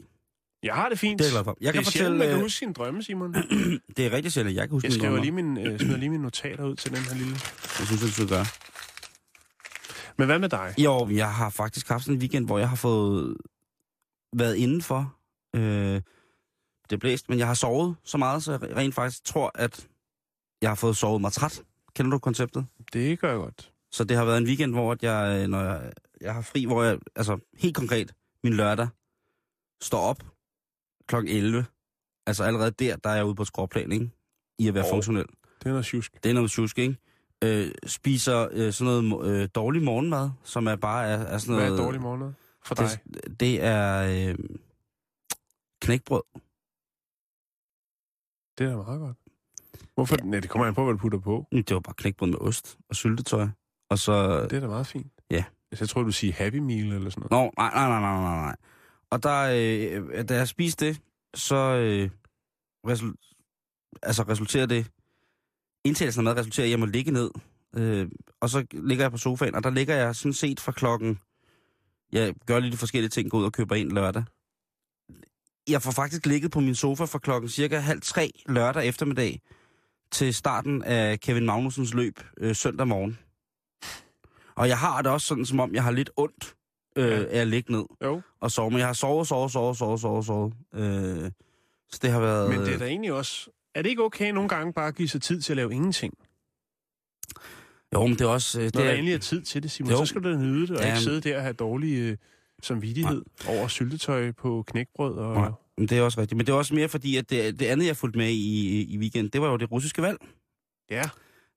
Jeg 0.63 0.75
har 0.75 0.89
det 0.89 1.00
fint. 1.00 1.19
Det 1.19 1.31
er 1.31 1.36
jeg 1.36 1.43
glad. 1.43 1.53
Jeg 1.62 1.74
det 1.74 1.74
kan 1.74 1.88
er 1.88 1.91
sjældent, 1.91 1.93
fortælle, 1.93 2.17
man 2.17 2.27
kan 2.27 2.36
øh, 2.36 2.41
huske 2.41 2.58
sine 2.58 2.74
drømme, 2.74 3.03
Simon. 3.03 3.34
det 3.98 4.05
er 4.05 4.12
rigtig 4.12 4.31
sjældent, 4.31 4.55
jeg 4.55 4.63
kan 4.63 4.72
huske 4.72 4.86
Jeg 4.86 4.93
skriver 4.93 5.20
lige 5.20 5.31
min, 5.31 5.58
øh, 5.58 5.79
smider 5.79 5.98
lige 5.98 6.10
mine 6.10 6.24
notater 6.24 6.65
ud 6.65 6.75
til 6.75 6.91
den 6.91 7.00
her 7.00 7.15
lille... 7.15 7.31
Jeg 7.79 7.88
synes, 7.88 8.01
det 8.01 8.08
du 8.10 8.13
skal 8.13 8.27
gøre. 8.27 8.46
Men 10.17 10.27
hvad 10.27 10.39
med 10.39 10.50
dig? 10.50 10.74
Jo, 10.77 11.10
jeg 11.10 11.34
har 11.34 11.50
faktisk 11.50 11.89
haft 11.89 12.03
sådan 12.03 12.15
en 12.15 12.22
weekend, 12.22 12.46
hvor 12.46 12.60
jeg 12.60 12.70
har 12.70 12.75
fået 12.75 13.38
været 14.36 14.55
indenfor. 14.55 15.15
Øh, 15.55 15.62
det 16.89 16.96
er 16.96 16.98
blæst, 16.98 17.29
men 17.29 17.39
jeg 17.39 17.48
har 17.48 17.53
sovet 17.53 17.96
så 18.03 18.17
meget, 18.17 18.43
så 18.43 18.51
jeg 18.51 18.75
rent 18.77 18.96
faktisk 18.96 19.24
tror, 19.24 19.51
at 19.55 19.88
jeg 20.62 20.70
har 20.70 20.75
fået 20.75 20.98
sovet 20.98 21.22
mig 21.22 21.31
træt. 21.31 21.63
Kender 21.95 22.12
du 22.12 22.19
konceptet? 22.19 22.65
Det 22.93 23.19
gør 23.19 23.29
jeg 23.29 23.38
godt. 23.38 23.71
Så 23.91 24.03
det 24.03 24.17
har 24.17 24.25
været 24.25 24.38
en 24.38 24.45
weekend, 24.45 24.74
hvor 24.74 24.91
at 24.91 25.03
jeg, 25.03 25.41
øh, 25.41 25.48
når 25.48 25.62
jeg, 25.62 25.91
jeg 26.21 26.33
har 26.33 26.41
fri, 26.41 26.65
hvor 26.65 26.83
jeg, 26.83 27.00
altså 27.15 27.39
helt 27.57 27.75
konkret, 27.75 28.13
min 28.43 28.53
lørdag, 28.53 28.88
står 29.81 30.00
op 30.00 30.24
kl. 31.07 31.15
11. 31.15 31.65
Altså 32.27 32.43
allerede 32.43 32.71
der, 32.71 32.95
der 32.95 33.10
er 33.10 33.15
jeg 33.15 33.25
ude 33.25 33.36
på 33.36 33.45
skråplan, 33.45 33.91
ikke? 33.91 34.10
I 34.60 34.67
at 34.67 34.74
være 34.74 34.83
oh. 34.83 34.89
funktionel. 34.89 35.25
Det 35.60 35.65
er 35.65 35.69
noget 35.69 35.86
tjusk. 35.86 36.24
Det 36.24 36.29
er 36.29 36.33
noget 36.33 36.51
tjusk, 36.51 36.77
ikke? 36.77 36.98
Øh, 37.43 37.71
spiser 37.86 38.48
øh, 38.51 38.74
sådan 38.74 39.03
noget 39.03 39.27
øh, 39.31 39.50
dårlig 39.55 39.83
morgenmad, 39.83 40.29
som 40.43 40.67
er 40.67 40.75
bare 40.75 41.07
er, 41.07 41.17
er 41.17 41.38
sådan 41.38 41.55
Hvad 41.55 41.65
noget... 41.65 41.79
er 41.79 41.83
dårlig 41.83 42.01
morgen 42.01 42.36
for 42.65 42.75
dig? 42.75 42.89
Det, 43.13 43.39
det 43.39 43.63
er 43.63 44.29
øh, 44.29 44.36
knækbrød. 45.81 46.21
Det 48.57 48.65
er 48.65 48.69
da 48.69 48.75
meget 48.75 49.00
godt. 49.00 49.17
Hvorfor? 49.95 50.15
Ja. 50.19 50.24
Nej, 50.25 50.39
det 50.39 50.50
kommer 50.50 50.67
an 50.67 50.74
på, 50.74 50.83
hvad 50.83 50.93
du 50.93 50.98
putter 50.98 51.19
på. 51.19 51.48
Det 51.51 51.74
var 51.74 51.79
bare 51.79 51.93
knækbrød 51.98 52.29
med 52.29 52.41
ost 52.41 52.77
og 52.89 52.95
syltetøj. 52.95 53.48
Og 53.89 54.00
så... 54.00 54.43
Det 54.43 54.53
er 54.53 54.60
da 54.60 54.67
meget 54.67 54.88
fint. 54.88 55.07
Ja. 55.31 55.43
Altså, 55.71 55.83
Jeg 55.83 55.89
tror, 55.89 56.03
du 56.03 56.12
siger 56.12 56.33
Happy 56.33 56.57
Meal 56.57 56.91
eller 56.91 57.10
sådan 57.10 57.27
noget. 57.31 57.45
Nå, 57.45 57.63
nej, 57.63 57.71
nej, 57.74 57.88
nej, 57.89 58.00
nej, 58.00 58.21
nej, 58.21 58.41
nej. 58.45 58.55
Og 59.10 59.24
der, 59.24 59.41
øh, 59.41 60.27
da 60.29 60.36
jeg 60.36 60.48
spiste 60.48 60.88
det, 60.88 61.01
så 61.33 61.55
øh, 61.55 62.10
resul... 62.88 63.15
altså 64.03 64.24
resulterer 64.24 64.65
det, 64.65 64.91
indtagelsen 65.86 66.19
af 66.19 66.24
mad 66.24 66.39
resulterer 66.39 66.65
i, 66.65 66.69
at 66.69 66.71
jeg 66.71 66.79
må 66.79 66.86
ligge 66.86 67.12
ned. 67.12 67.31
Øh, 67.75 68.10
og 68.41 68.50
så 68.50 68.65
ligger 68.74 69.03
jeg 69.03 69.12
på 69.12 69.17
sofaen, 69.17 69.55
og 69.55 69.63
der 69.63 69.69
ligger 69.69 69.95
jeg 69.95 70.15
sådan 70.15 70.33
set 70.33 70.60
fra 70.60 70.71
klokken, 70.71 71.19
jeg 72.12 72.33
gør 72.45 72.60
lidt 72.60 72.71
de 72.71 72.77
forskellige 72.77 73.10
ting, 73.10 73.31
går 73.31 73.38
ud 73.38 73.45
og 73.45 73.51
køber 73.53 73.75
ind 73.75 73.91
lørdag. 73.91 74.24
Jeg 75.69 75.81
får 75.81 75.91
faktisk 75.91 76.25
ligget 76.25 76.51
på 76.51 76.60
min 76.60 76.75
sofa 76.75 77.05
fra 77.05 77.19
klokken 77.19 77.50
cirka 77.50 77.79
halv 77.79 78.01
tre 78.01 78.31
lørdag 78.45 78.88
eftermiddag 78.88 79.41
til 80.12 80.34
starten 80.34 80.84
af 80.84 81.20
Kevin 81.20 81.46
Magnusens 81.46 81.94
løb 81.94 82.20
øh, 82.38 82.56
søndag 82.56 82.88
morgen. 82.88 83.20
Og 84.56 84.68
jeg 84.68 84.77
har 84.77 85.01
det 85.01 85.12
også 85.12 85.27
sådan, 85.27 85.46
som 85.46 85.60
om 85.60 85.74
jeg 85.74 85.84
har 85.84 85.91
lidt 85.91 86.10
ondt 86.15 86.56
øh, 86.96 87.08
Ja. 87.12 87.24
af 87.24 87.41
at 87.41 87.48
ligge 87.48 87.72
ned 87.72 87.86
Jo, 88.03 88.22
og 88.39 88.51
sove. 88.51 88.70
Men 88.72 88.80
jeg 88.80 88.88
har 88.88 88.94
sovet, 88.94 89.27
sovet, 89.27 89.51
sovet, 89.51 89.77
sovet, 89.77 90.00
sovet, 90.01 90.25
sovet. 90.25 90.53
Øh, 90.74 91.32
så 91.89 92.00
det 92.01 92.12
har 92.12 92.20
været... 92.20 92.50
men 92.50 92.60
det 92.60 92.74
er 92.74 92.77
da 92.77 92.86
egentlig 92.86 93.13
også... 93.13 93.50
Er 93.75 93.82
det 93.82 93.89
ikke 93.89 94.03
okay 94.03 94.32
nogle 94.32 94.50
gange 94.50 94.74
bare 94.74 94.88
at 94.88 94.96
give 94.96 95.08
sig 95.08 95.22
tid 95.22 95.41
til 95.41 95.53
at 95.53 95.58
lave 95.58 95.74
ingenting? 95.74 96.13
Jo, 97.94 98.01
men 98.08 98.12
det 98.13 98.22
er 98.22 98.27
også... 98.27 98.60
Øh, 98.60 98.63
Når 98.63 98.70
det 98.70 98.80
der 98.80 98.86
er, 98.89 98.94
endelig 98.94 99.13
er 99.13 99.18
tid 99.18 99.41
til 99.41 99.63
det, 99.63 99.72
Simon, 99.72 99.91
Jo. 99.91 99.98
så 99.98 100.06
skal 100.06 100.24
du 100.24 100.32
da 100.32 100.38
nyde 100.38 100.68
det, 100.68 100.77
og 100.77 100.84
Ja, 100.84 100.88
ikke 100.89 101.00
sidde 101.01 101.22
der 101.22 101.36
og 101.38 101.41
have 101.41 101.53
dårlig 101.53 101.98
øh, 102.00 102.18
samvittighed 102.63 103.24
over 103.48 103.68
syltetøj 103.68 104.32
på 104.32 104.63
knækbrød. 104.68 105.13
Og... 105.15 105.34
Nej. 105.36 105.50
Men 105.81 105.88
det 105.88 105.97
er 105.97 106.01
også 106.01 106.21
rigtigt. 106.21 106.38
Men 106.38 106.45
det 106.45 106.53
er 106.53 106.57
også 106.57 106.75
mere 106.75 106.89
fordi, 106.89 107.17
at 107.17 107.29
det, 107.29 107.59
det 107.59 107.65
andet, 107.65 107.88
jeg 107.88 107.97
fulgte 107.97 108.19
med 108.19 108.29
i, 108.29 108.81
i 108.83 108.97
weekend, 108.97 109.31
det 109.31 109.41
var 109.41 109.51
jo 109.51 109.57
det 109.57 109.71
russiske 109.71 110.01
valg. 110.01 110.17
Ja, 110.91 111.03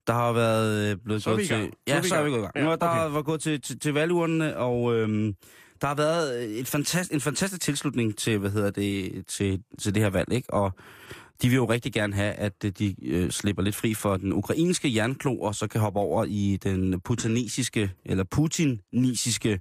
Der 0.07 0.13
har 0.13 0.33
været 0.33 0.91
øh, 0.91 0.97
blevet 1.05 1.23
Så 1.23 1.31
er 1.31 1.35
gået 1.35 1.47
til... 1.47 1.57
Så 1.57 1.71
er 1.87 1.95
Ja, 1.95 2.01
i 2.01 2.09
så 2.09 2.15
er 2.15 2.25
vi 2.25 2.31
gået 2.31 2.39
i 2.39 2.43
gang. 2.43 2.57
Ja, 2.57 2.63
er 2.63 2.77
der 2.77 2.89
okay. 2.89 3.15
var 3.15 3.23
gået 3.23 3.41
til, 3.41 3.61
til, 3.61 3.79
til 3.79 3.93
valgurnene, 3.93 4.57
og 4.57 4.95
øhm, 4.95 5.35
der 5.81 5.87
har 5.87 5.95
været 5.95 6.59
et 6.61 6.69
fantast, 6.69 7.13
en 7.13 7.21
fantastisk 7.21 7.63
tilslutning 7.63 8.19
til, 8.19 8.39
hvad 8.39 8.51
hedder 8.51 8.71
det, 8.71 9.27
til, 9.27 9.63
til 9.79 9.95
det 9.95 10.03
her 10.03 10.11
valg, 10.11 10.33
ikke? 10.33 10.53
Og 10.53 10.73
de 11.43 11.49
vil 11.49 11.57
jo 11.57 11.65
rigtig 11.65 11.93
gerne 11.93 12.15
have, 12.15 12.33
at 12.33 12.65
øh, 12.65 12.73
de 12.79 12.95
øh, 13.03 13.31
slipper 13.31 13.63
lidt 13.63 13.77
fri 13.77 13.95
for 13.95 14.17
den 14.17 14.33
ukrainske 14.33 14.95
jernklo, 14.95 15.41
og 15.41 15.55
så 15.55 15.67
kan 15.67 15.81
hoppe 15.81 16.01
over 16.01 16.25
i 16.25 16.59
den 16.63 17.01
putinesiske, 17.01 17.91
eller 18.05 18.25
putinisiske 18.25 19.51
øh, 19.51 19.59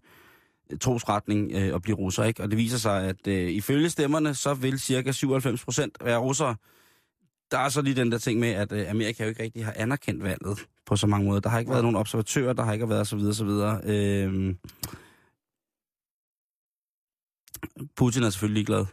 trosretning 0.82 1.52
øh, 1.52 1.74
og 1.74 1.82
blive 1.82 1.98
russer, 1.98 2.24
ikke? 2.24 2.44
Og 2.44 2.50
det 2.52 2.58
viser 2.58 2.78
sig, 2.78 3.04
at 3.04 3.28
øh, 3.28 3.52
ifølge 3.52 3.90
stemmerne, 3.90 4.34
så 4.36 4.54
vil 4.54 4.80
cirka 4.80 5.12
97 5.12 5.64
procent 5.66 5.98
være 6.04 6.18
russere. 6.18 6.56
Der 7.52 7.58
er 7.60 7.70
så 7.70 7.82
lige 7.82 7.96
den 7.96 8.12
der 8.12 8.18
ting 8.18 8.40
med, 8.40 8.50
at 8.50 8.72
øh, 8.72 8.90
Amerika 8.90 9.24
jo 9.24 9.30
ikke 9.30 9.44
rigtig 9.44 9.66
har 9.66 9.74
anerkendt 9.78 10.24
valget 10.24 10.68
på 10.86 10.96
så 10.96 11.08
mange 11.08 11.28
måder. 11.28 11.40
Der 11.42 11.50
har 11.50 11.60
ikke 11.60 11.72
været 11.72 11.84
nogen 11.84 11.96
observatører, 11.96 12.54
der 12.54 12.64
har 12.64 12.74
ikke 12.74 12.90
været 12.90 13.08
så 13.08 13.16
videre, 13.16 13.34
så 13.34 13.46
videre. 13.46 13.82
Øh, 13.86 14.56
Putin 17.96 18.24
er 18.24 18.30
selvfølgelig 18.30 18.54
ligeglad. 18.54 18.86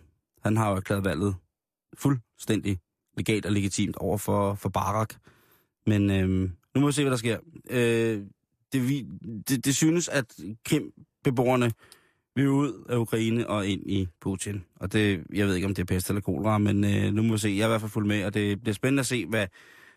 Han 0.42 0.56
har 0.56 0.70
jo 0.70 0.76
erklæret 0.76 1.04
valget 1.04 1.34
fuldstændig 1.94 2.78
legalt 3.16 3.46
og 3.46 3.52
legitimt 3.52 3.96
over 3.96 4.18
for, 4.18 4.54
for 4.54 4.68
Barack. 4.68 5.16
Men 5.87 6.10
øh, 6.10 6.28
nu 6.75 6.80
må 6.80 6.87
vi 6.87 6.92
se, 6.92 7.02
hvad 7.02 7.10
der 7.10 7.16
sker. 7.16 7.38
Øh, 7.70 8.22
det, 8.72 8.88
vi- 8.88 9.06
det, 9.49 9.64
det 9.64 9.76
synes, 9.76 10.08
at 10.08 10.34
Krim-beboerne 11.24 11.72
vil 12.36 12.48
ud 12.48 12.84
af 12.88 12.96
Ukraine 12.96 13.48
og 13.48 13.66
ind 13.66 13.90
i 13.90 14.08
Putin. 14.20 14.64
Og 14.76 14.92
det, 14.92 15.24
jeg 15.34 15.46
ved 15.46 15.54
ikke, 15.54 15.66
om 15.66 15.74
det 15.74 15.82
er 15.82 15.86
pest 15.94 16.08
eller 16.08 16.20
kolera, 16.20 16.58
men 16.58 16.84
øh, 16.84 17.12
nu 17.12 17.22
må 17.22 17.32
vi 17.32 17.38
se. 17.38 17.48
Jeg 17.48 17.60
er 17.62 17.66
i 17.66 17.68
hvert 17.68 17.80
fald 17.80 17.90
fuld 17.90 18.06
med, 18.06 18.24
og 18.24 18.34
det 18.34 18.60
bliver 18.60 18.74
spændende 18.74 19.00
at 19.00 19.06
se, 19.06 19.26
hvad, 19.26 19.40
hvad 19.40 19.46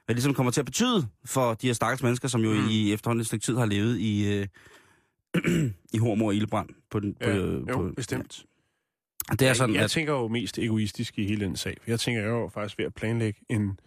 det 0.07 0.15
ligesom 0.15 0.33
kommer 0.33 0.51
til 0.51 0.61
at 0.61 0.65
betyde 0.65 1.07
for 1.25 1.53
de 1.53 1.67
her 1.67 1.73
stakkels 1.73 2.03
mennesker, 2.03 2.27
som 2.27 2.41
jo 2.41 2.53
Mm. 2.53 2.67
i 2.69 2.93
efterhånden 2.93 3.21
et 3.21 3.27
stykke 3.27 3.43
tid 3.43 3.57
har 3.57 3.65
levet 3.65 3.99
i, 3.99 4.33
øh, 4.33 4.47
i 5.93 5.97
hormor 5.97 6.27
og 6.27 6.35
ildebrand. 6.35 6.69
På 6.91 6.99
den, 6.99 7.13
på, 7.13 7.29
ja 7.29 7.39
på, 7.73 7.85
jo, 7.85 7.93
bestemt. 7.95 8.45
Ja. 9.29 9.35
Det 9.35 9.47
er 9.47 9.53
sådan, 9.53 9.73
jeg, 9.73 9.77
jeg 9.77 9.83
at... 9.83 9.91
tænker 9.91 10.13
jo 10.13 10.27
mest 10.27 10.57
egoistisk 10.57 11.19
i 11.19 11.25
hele 11.27 11.45
den 11.45 11.55
sag. 11.55 11.77
Jeg 11.87 11.99
tænker, 11.99 12.21
er 12.21 12.27
jo 12.27 12.49
faktisk 12.53 12.77
ved 12.77 12.85
at 12.85 12.93
planlægge 12.93 13.39
en 13.49 13.79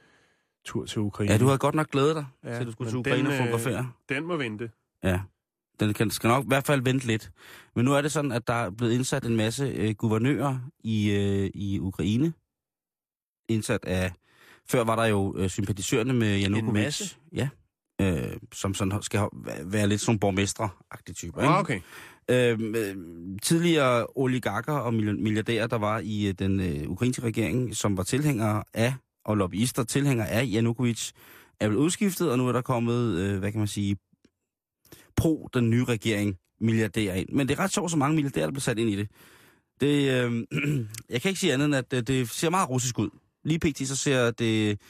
tur 0.64 0.84
til 0.86 1.00
Ukraine. 1.00 1.32
Ja, 1.32 1.38
du 1.38 1.46
har 1.46 1.56
godt 1.56 1.74
nok 1.74 1.90
glædet 1.90 2.16
dig 2.16 2.26
ja, 2.44 2.54
til, 2.54 2.60
at 2.60 2.66
du 2.66 2.72
skulle 2.72 2.90
til 2.90 2.98
Ukraine 2.98 3.28
og 3.28 3.32
den, 3.32 3.32
øh, 3.32 3.38
fotografere. 3.38 3.90
Den 4.08 4.24
må 4.24 4.36
vente. 4.36 4.70
Ja. 5.04 5.20
Den 5.80 5.94
kan, 5.94 6.10
skal 6.10 6.28
nok 6.28 6.44
i 6.44 6.48
hvert 6.48 6.66
fald 6.66 6.82
vente 6.82 7.06
lidt. 7.06 7.30
Men 7.76 7.84
nu 7.84 7.92
er 7.92 8.00
det 8.00 8.12
sådan, 8.12 8.32
at 8.32 8.46
der 8.46 8.54
er 8.54 8.70
blevet 8.70 8.92
indsat 8.92 9.24
en 9.26 9.36
masse 9.36 9.64
øh, 9.64 9.94
guvernører 9.94 10.58
i, 10.84 11.10
øh, 11.10 11.50
i 11.54 11.78
Ukraine. 11.80 12.32
Indsat 13.48 13.84
af... 13.84 14.12
Før 14.68 14.84
var 14.84 14.96
der 14.96 15.04
jo 15.04 15.34
øh, 15.38 15.48
sympatisørerne 15.50 16.12
med 16.12 16.38
Janukovic. 16.38 16.72
masse? 16.72 17.16
Ja. 17.32 17.48
Øh, 18.00 18.36
som 18.52 18.74
sådan 18.74 19.02
skal 19.02 19.20
være 19.64 19.86
lidt 19.88 20.00
som 20.00 20.18
borgmestre-agtige 20.18 21.14
typer. 21.14 21.40
ikke? 21.40 21.52
Ah, 21.52 21.60
okay. 21.60 21.80
Øh, 22.30 22.58
tidligere 23.42 24.06
oligarker 24.16 24.72
og 24.72 24.92
milli- 24.92 25.22
milliardærer, 25.22 25.66
der 25.66 25.78
var 25.78 25.98
i 26.04 26.26
øh, 26.28 26.34
den 26.38 26.60
øh, 26.60 26.88
ukrainske 26.88 27.22
regering, 27.22 27.76
som 27.76 27.96
var 27.96 28.02
tilhængere 28.02 28.64
af, 28.74 28.94
og 29.24 29.36
lobbyister 29.36 29.84
tilhængere 29.84 30.28
af 30.28 30.46
Janukovic, 30.52 31.10
er 31.60 31.68
blevet 31.68 31.82
udskiftet, 31.84 32.30
og 32.30 32.38
nu 32.38 32.48
er 32.48 32.52
der 32.52 32.62
kommet, 32.62 33.18
øh, 33.18 33.38
hvad 33.38 33.52
kan 33.52 33.58
man 33.58 33.68
sige, 33.68 33.96
pro 35.16 35.48
den 35.54 35.70
nye 35.70 35.84
regering 35.84 36.36
milliardærer 36.60 37.14
ind. 37.14 37.28
Men 37.32 37.48
det 37.48 37.58
er 37.58 37.62
ret 37.62 37.72
sjovt, 37.72 37.90
så 37.90 37.96
mange 37.96 38.14
milliardærer, 38.14 38.46
der 38.46 38.52
bliver 38.52 38.60
sat 38.60 38.78
ind 38.78 38.90
i 38.90 38.96
det. 38.96 39.08
det 39.80 40.24
øh, 40.24 40.46
jeg 41.10 41.22
kan 41.22 41.28
ikke 41.28 41.40
sige 41.40 41.52
andet, 41.52 41.66
end 41.66 41.74
at 41.74 41.90
det, 41.90 42.08
det 42.08 42.30
ser 42.30 42.50
meget 42.50 42.68
russisk 42.70 42.98
ud. 42.98 43.10
Lige 43.44 43.58
pt. 43.58 43.88
så 43.88 43.96
ser 43.96 44.30
det, 44.30 44.80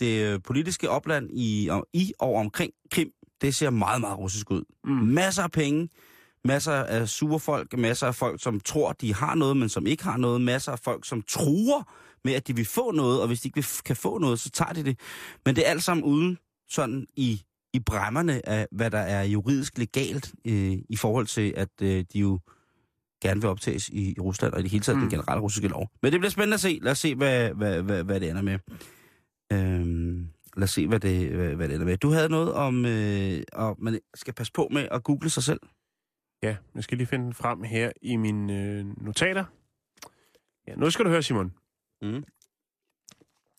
det 0.00 0.26
øh, 0.26 0.40
politiske 0.44 0.90
opland 0.90 1.30
i, 1.32 1.70
i 1.92 2.12
og 2.18 2.34
omkring 2.34 2.72
Krim, 2.90 3.10
det 3.40 3.54
ser 3.54 3.70
meget, 3.70 4.00
meget 4.00 4.18
russisk 4.18 4.50
ud. 4.50 4.64
Mm. 4.84 4.92
Masser 4.92 5.42
af 5.42 5.50
penge, 5.50 5.88
masser 6.44 6.72
af 6.72 7.08
sure 7.08 7.40
folk, 7.40 7.78
masser 7.78 8.06
af 8.06 8.14
folk, 8.14 8.42
som 8.42 8.60
tror, 8.60 8.92
de 8.92 9.14
har 9.14 9.34
noget, 9.34 9.56
men 9.56 9.68
som 9.68 9.86
ikke 9.86 10.04
har 10.04 10.16
noget, 10.16 10.40
masser 10.40 10.72
af 10.72 10.78
folk, 10.78 11.08
som 11.08 11.22
truer 11.22 11.82
med, 12.24 12.34
at 12.34 12.48
de 12.48 12.56
vil 12.56 12.64
få 12.64 12.92
noget, 12.92 13.20
og 13.20 13.26
hvis 13.26 13.40
de 13.40 13.48
ikke 13.48 13.56
vil, 13.56 13.66
kan 13.84 13.96
få 13.96 14.18
noget, 14.18 14.40
så 14.40 14.50
tager 14.50 14.72
de 14.72 14.84
det. 14.84 14.98
Men 15.44 15.56
det 15.56 15.66
er 15.66 15.70
alt 15.70 15.82
sammen 15.82 16.04
uden 16.04 16.38
sådan 16.68 17.06
i, 17.16 17.42
i 17.76 17.80
bræmmerne 17.80 18.48
af, 18.48 18.66
hvad 18.70 18.90
der 18.90 18.98
er 18.98 19.22
juridisk 19.22 19.78
legalt 19.78 20.34
øh, 20.44 20.78
i 20.88 20.96
forhold 20.96 21.26
til, 21.26 21.54
at 21.56 21.68
øh, 21.82 22.04
de 22.12 22.18
jo 22.18 22.40
gerne 23.22 23.40
vil 23.40 23.50
optages 23.50 23.88
i, 23.88 24.14
i 24.16 24.20
Rusland, 24.20 24.52
og 24.52 24.60
i 24.60 24.62
det 24.62 24.70
hele 24.70 24.82
taget 24.82 24.96
mm. 24.96 25.00
Den 25.00 25.10
generelle 25.10 25.42
russiske 25.42 25.68
lov. 25.68 25.90
Men 26.02 26.12
det 26.12 26.20
bliver 26.20 26.30
spændende 26.30 26.54
at 26.54 26.60
se. 26.60 26.78
Lad 26.82 26.92
os 26.92 26.98
se, 26.98 27.14
hvad, 27.14 27.50
hvad, 27.50 27.82
hvad, 27.82 28.04
hvad 28.04 28.20
det 28.20 28.30
ender 28.30 28.42
med. 28.42 28.58
Øhm, 29.52 30.28
lad 30.56 30.64
os 30.64 30.70
se, 30.70 30.86
hvad 30.86 31.00
det, 31.00 31.30
hvad, 31.30 31.54
hvad 31.54 31.68
det 31.68 31.74
ender 31.74 31.86
med. 31.86 31.96
Du 31.96 32.10
havde 32.10 32.28
noget 32.28 32.52
om, 32.52 32.84
øh, 32.84 33.42
at 33.52 33.74
man 33.78 34.00
skal 34.14 34.34
passe 34.34 34.52
på 34.52 34.68
med 34.70 34.88
at 34.90 35.04
google 35.04 35.30
sig 35.30 35.42
selv. 35.42 35.60
Ja, 36.42 36.56
jeg 36.74 36.84
skal 36.84 36.98
lige 36.98 37.06
finde 37.06 37.24
den 37.24 37.34
frem 37.34 37.62
her 37.62 37.92
i 38.02 38.16
mine 38.16 38.62
øh, 38.62 38.84
notater. 39.04 39.44
Ja, 40.68 40.74
nu 40.74 40.90
skal 40.90 41.04
du 41.04 41.10
høre, 41.10 41.22
Simon. 41.22 41.52
Mm. 42.02 42.24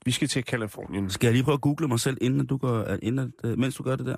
Vi 0.07 0.11
skal 0.11 0.27
til 0.27 0.43
Kalifornien. 0.43 1.09
Skal 1.09 1.27
jeg 1.27 1.33
lige 1.33 1.43
prøve 1.43 1.53
at 1.53 1.61
google 1.61 1.87
mig 1.87 1.99
selv, 1.99 2.17
inden 2.21 2.45
du 2.45 2.57
går, 2.57 2.97
inden, 3.01 3.33
at, 3.43 3.49
øh, 3.49 3.57
mens 3.57 3.75
du 3.75 3.83
gør 3.83 3.95
det 3.95 4.05
der? 4.05 4.15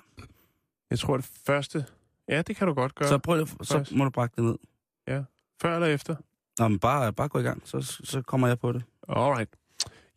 Jeg 0.90 0.98
tror, 0.98 1.16
det 1.16 1.30
første... 1.46 1.84
Ja, 2.28 2.42
det 2.42 2.56
kan 2.56 2.66
du 2.66 2.74
godt 2.74 2.94
gøre. 2.94 3.08
Så, 3.08 3.18
prøv, 3.18 3.46
så 3.46 3.56
faktisk. 3.62 3.96
må 3.96 4.04
du 4.04 4.10
brække 4.10 4.36
det 4.36 4.44
ned. 4.44 5.24
Før 5.62 5.74
eller 5.74 5.86
efter? 5.86 6.16
Nå, 6.58 6.68
men 6.68 6.78
bare, 6.78 7.12
bare 7.12 7.28
gå 7.28 7.38
i 7.38 7.42
gang, 7.42 7.62
så, 7.64 7.80
så 8.04 8.22
kommer 8.22 8.48
jeg 8.48 8.58
på 8.58 8.72
det. 8.72 8.82
Alright. 9.08 9.50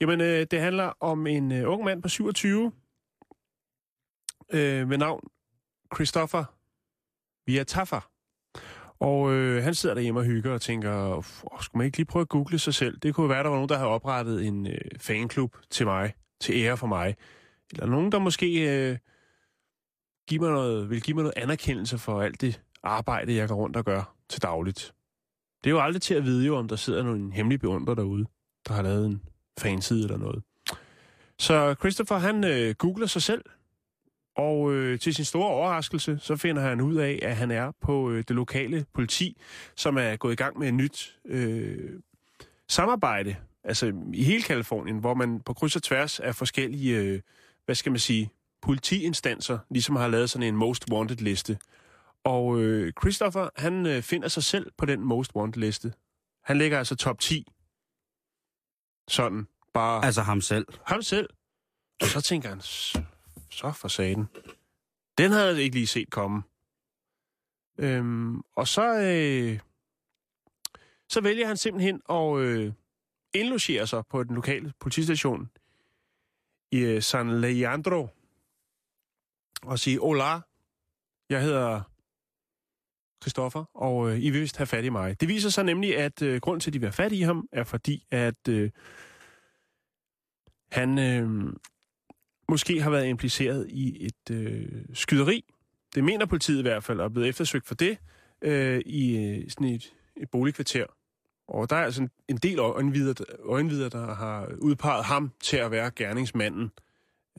Jamen, 0.01 0.21
øh, 0.21 0.47
det 0.51 0.59
handler 0.59 0.93
om 0.99 1.27
en 1.27 1.51
øh, 1.51 1.69
ung 1.69 1.83
mand 1.83 2.01
på 2.01 2.09
27, 2.09 2.71
øh, 4.53 4.89
ved 4.89 4.97
navn 4.97 5.27
Christopher 5.95 6.43
Viataffer. 7.45 8.09
Og 9.03 9.33
øh, 9.33 9.63
han 9.63 9.75
sidder 9.75 9.95
derhjemme 9.95 10.19
og 10.19 10.25
hygger 10.25 10.53
og 10.53 10.61
tænker, 10.61 10.93
åh, 10.93 11.23
skulle 11.61 11.79
man 11.79 11.85
ikke 11.85 11.97
lige 11.97 12.05
prøve 12.05 12.21
at 12.21 12.29
google 12.29 12.59
sig 12.59 12.73
selv? 12.73 12.97
Det 12.97 13.15
kunne 13.15 13.29
være, 13.29 13.43
der 13.43 13.49
var 13.49 13.55
nogen, 13.55 13.69
der 13.69 13.77
havde 13.77 13.89
oprettet 13.89 14.45
en 14.47 14.67
øh, 14.67 14.77
fanklub 14.97 15.55
til 15.69 15.85
mig, 15.85 16.13
til 16.39 16.55
ære 16.55 16.77
for 16.77 16.87
mig. 16.87 17.15
Eller 17.71 17.85
nogen, 17.85 18.11
der 18.11 18.19
måske 18.19 18.77
øh, 18.89 18.97
give 20.27 20.41
mig 20.41 20.51
noget, 20.51 20.89
vil 20.89 21.01
give 21.01 21.15
mig 21.15 21.23
noget 21.23 21.37
anerkendelse 21.37 21.97
for 21.97 22.21
alt 22.21 22.41
det 22.41 22.61
arbejde, 22.83 23.35
jeg 23.35 23.47
går 23.47 23.55
rundt 23.55 23.75
og 23.75 23.85
gør 23.85 24.15
til 24.29 24.41
dagligt. 24.41 24.93
Det 25.63 25.69
er 25.69 25.71
jo 25.71 25.81
aldrig 25.81 26.01
til 26.01 26.13
at 26.13 26.23
vide, 26.23 26.45
jo, 26.45 26.57
om 26.57 26.67
der 26.67 26.75
sidder 26.75 27.03
nogen 27.03 27.31
hemmelig 27.31 27.59
beundrer 27.59 27.95
derude, 27.95 28.25
der 28.67 28.73
har 28.73 28.81
lavet 28.81 29.05
en 29.05 29.21
fanside 29.59 30.03
eller 30.03 30.17
noget. 30.17 30.43
Så 31.39 31.75
Christopher, 31.79 32.17
han 32.17 32.43
øh, 32.43 32.75
googler 32.75 33.07
sig 33.07 33.21
selv, 33.21 33.43
og 34.35 34.73
øh, 34.73 34.99
til 34.99 35.15
sin 35.15 35.25
store 35.25 35.47
overraskelse, 35.47 36.19
så 36.21 36.35
finder 36.35 36.61
han 36.61 36.81
ud 36.81 36.95
af, 36.95 37.19
at 37.21 37.35
han 37.35 37.51
er 37.51 37.71
på 37.81 38.09
øh, 38.11 38.17
det 38.27 38.29
lokale 38.35 38.85
politi, 38.93 39.37
som 39.75 39.97
er 39.97 40.15
gået 40.15 40.33
i 40.33 40.35
gang 40.35 40.59
med 40.59 40.67
et 40.67 40.73
nyt 40.73 41.19
øh, 41.25 41.99
samarbejde, 42.69 43.35
altså 43.63 43.93
i 44.13 44.23
hele 44.23 44.43
Kalifornien, 44.43 44.97
hvor 44.97 45.13
man 45.13 45.39
på 45.41 45.53
kryds 45.53 45.75
og 45.75 45.83
tværs 45.83 46.19
af 46.19 46.35
forskellige, 46.35 46.97
øh, 46.97 47.21
hvad 47.65 47.75
skal 47.75 47.91
man 47.91 47.99
sige, 47.99 48.29
politiinstanser, 48.61 49.59
ligesom 49.69 49.95
har 49.95 50.07
lavet 50.07 50.29
sådan 50.29 50.47
en 50.47 50.55
most 50.55 50.85
wanted 50.91 51.15
liste. 51.17 51.57
Og 52.23 52.59
øh, 52.61 52.93
Christopher, 53.01 53.49
han 53.55 53.85
øh, 53.85 54.01
finder 54.01 54.27
sig 54.27 54.43
selv 54.43 54.71
på 54.77 54.85
den 54.85 54.99
most 55.01 55.35
wanted 55.35 55.61
liste. 55.61 55.93
Han 56.43 56.57
ligger 56.57 56.77
altså 56.77 56.95
top 56.95 57.19
10. 57.19 57.47
Sådan, 59.07 59.47
bare 59.73 60.05
Altså 60.05 60.21
ham 60.21 60.41
selv. 60.41 60.65
ham 60.85 61.01
selv. 61.01 61.29
Og 62.01 62.07
så 62.07 62.21
tænker 62.21 62.49
han, 62.49 62.61
"S- 62.61 62.95
så 63.53 63.71
for 63.71 63.87
saten. 63.87 64.27
Den 65.17 65.31
havde 65.31 65.47
jeg 65.47 65.57
ikke 65.57 65.75
lige 65.75 65.87
set 65.87 66.09
komme. 66.09 66.43
Øhm, 67.77 68.41
og 68.55 68.67
så, 68.67 68.99
øh, 68.99 69.59
så 71.09 71.21
vælger 71.21 71.47
han 71.47 71.57
simpelthen 71.57 72.01
at 72.09 72.37
øh, 72.37 72.73
indlogere 73.33 73.87
sig 73.87 74.03
på 74.09 74.23
den 74.23 74.35
lokale 74.35 74.73
politistation 74.79 75.49
i 76.71 76.79
øh, 76.79 77.01
San 77.01 77.41
Leandro 77.41 78.07
og 79.63 79.79
sige, 79.79 79.99
Hola, 79.99 80.39
jeg 81.29 81.41
hedder 81.41 81.81
Christoffer, 83.23 83.65
og 83.73 84.11
øh, 84.11 84.23
I 84.23 84.29
vil 84.29 84.41
vist 84.41 84.57
have 84.57 84.67
fat 84.67 84.85
i 84.85 84.89
mig. 84.89 85.21
Det 85.21 85.27
viser 85.27 85.49
sig 85.49 85.63
nemlig, 85.63 85.97
at 85.97 86.21
øh, 86.21 86.41
grund 86.41 86.61
til, 86.61 86.69
at 86.69 86.73
de 86.73 86.79
vil 86.79 86.87
have 86.87 86.93
fat 86.93 87.11
i 87.11 87.21
ham, 87.21 87.47
er 87.51 87.63
fordi, 87.63 88.05
at 88.11 88.47
øh, 88.49 88.71
han 90.71 90.99
øh, 90.99 91.53
måske 92.49 92.81
har 92.81 92.89
været 92.89 93.07
impliceret 93.07 93.67
i 93.69 94.05
et 94.05 94.35
øh, 94.35 94.67
skyderi. 94.93 95.45
Det 95.95 96.03
mener 96.03 96.25
politiet 96.25 96.59
i 96.59 96.61
hvert 96.61 96.83
fald, 96.83 96.99
og 96.99 97.05
er 97.05 97.09
blevet 97.09 97.29
eftersøgt 97.29 97.67
for 97.67 97.75
det. 97.75 97.97
øh, 98.41 98.81
i 98.85 99.17
øh, 99.17 99.49
sådan 99.49 99.67
et, 99.67 99.93
et 100.17 100.29
boligkvarter. 100.29 100.85
Og 101.47 101.69
der 101.69 101.75
er 101.75 101.83
altså 101.83 102.01
en, 102.01 102.09
en 102.27 102.37
del 102.37 102.59
øjenvidere, 102.59 103.25
øjenvidere, 103.45 103.89
der 103.89 104.15
har 104.15 104.49
udpeget 104.57 105.05
ham 105.05 105.31
til 105.41 105.57
at 105.57 105.71
være 105.71 105.91
gerningsmanden. 105.95 106.71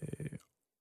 Øh, 0.03 0.27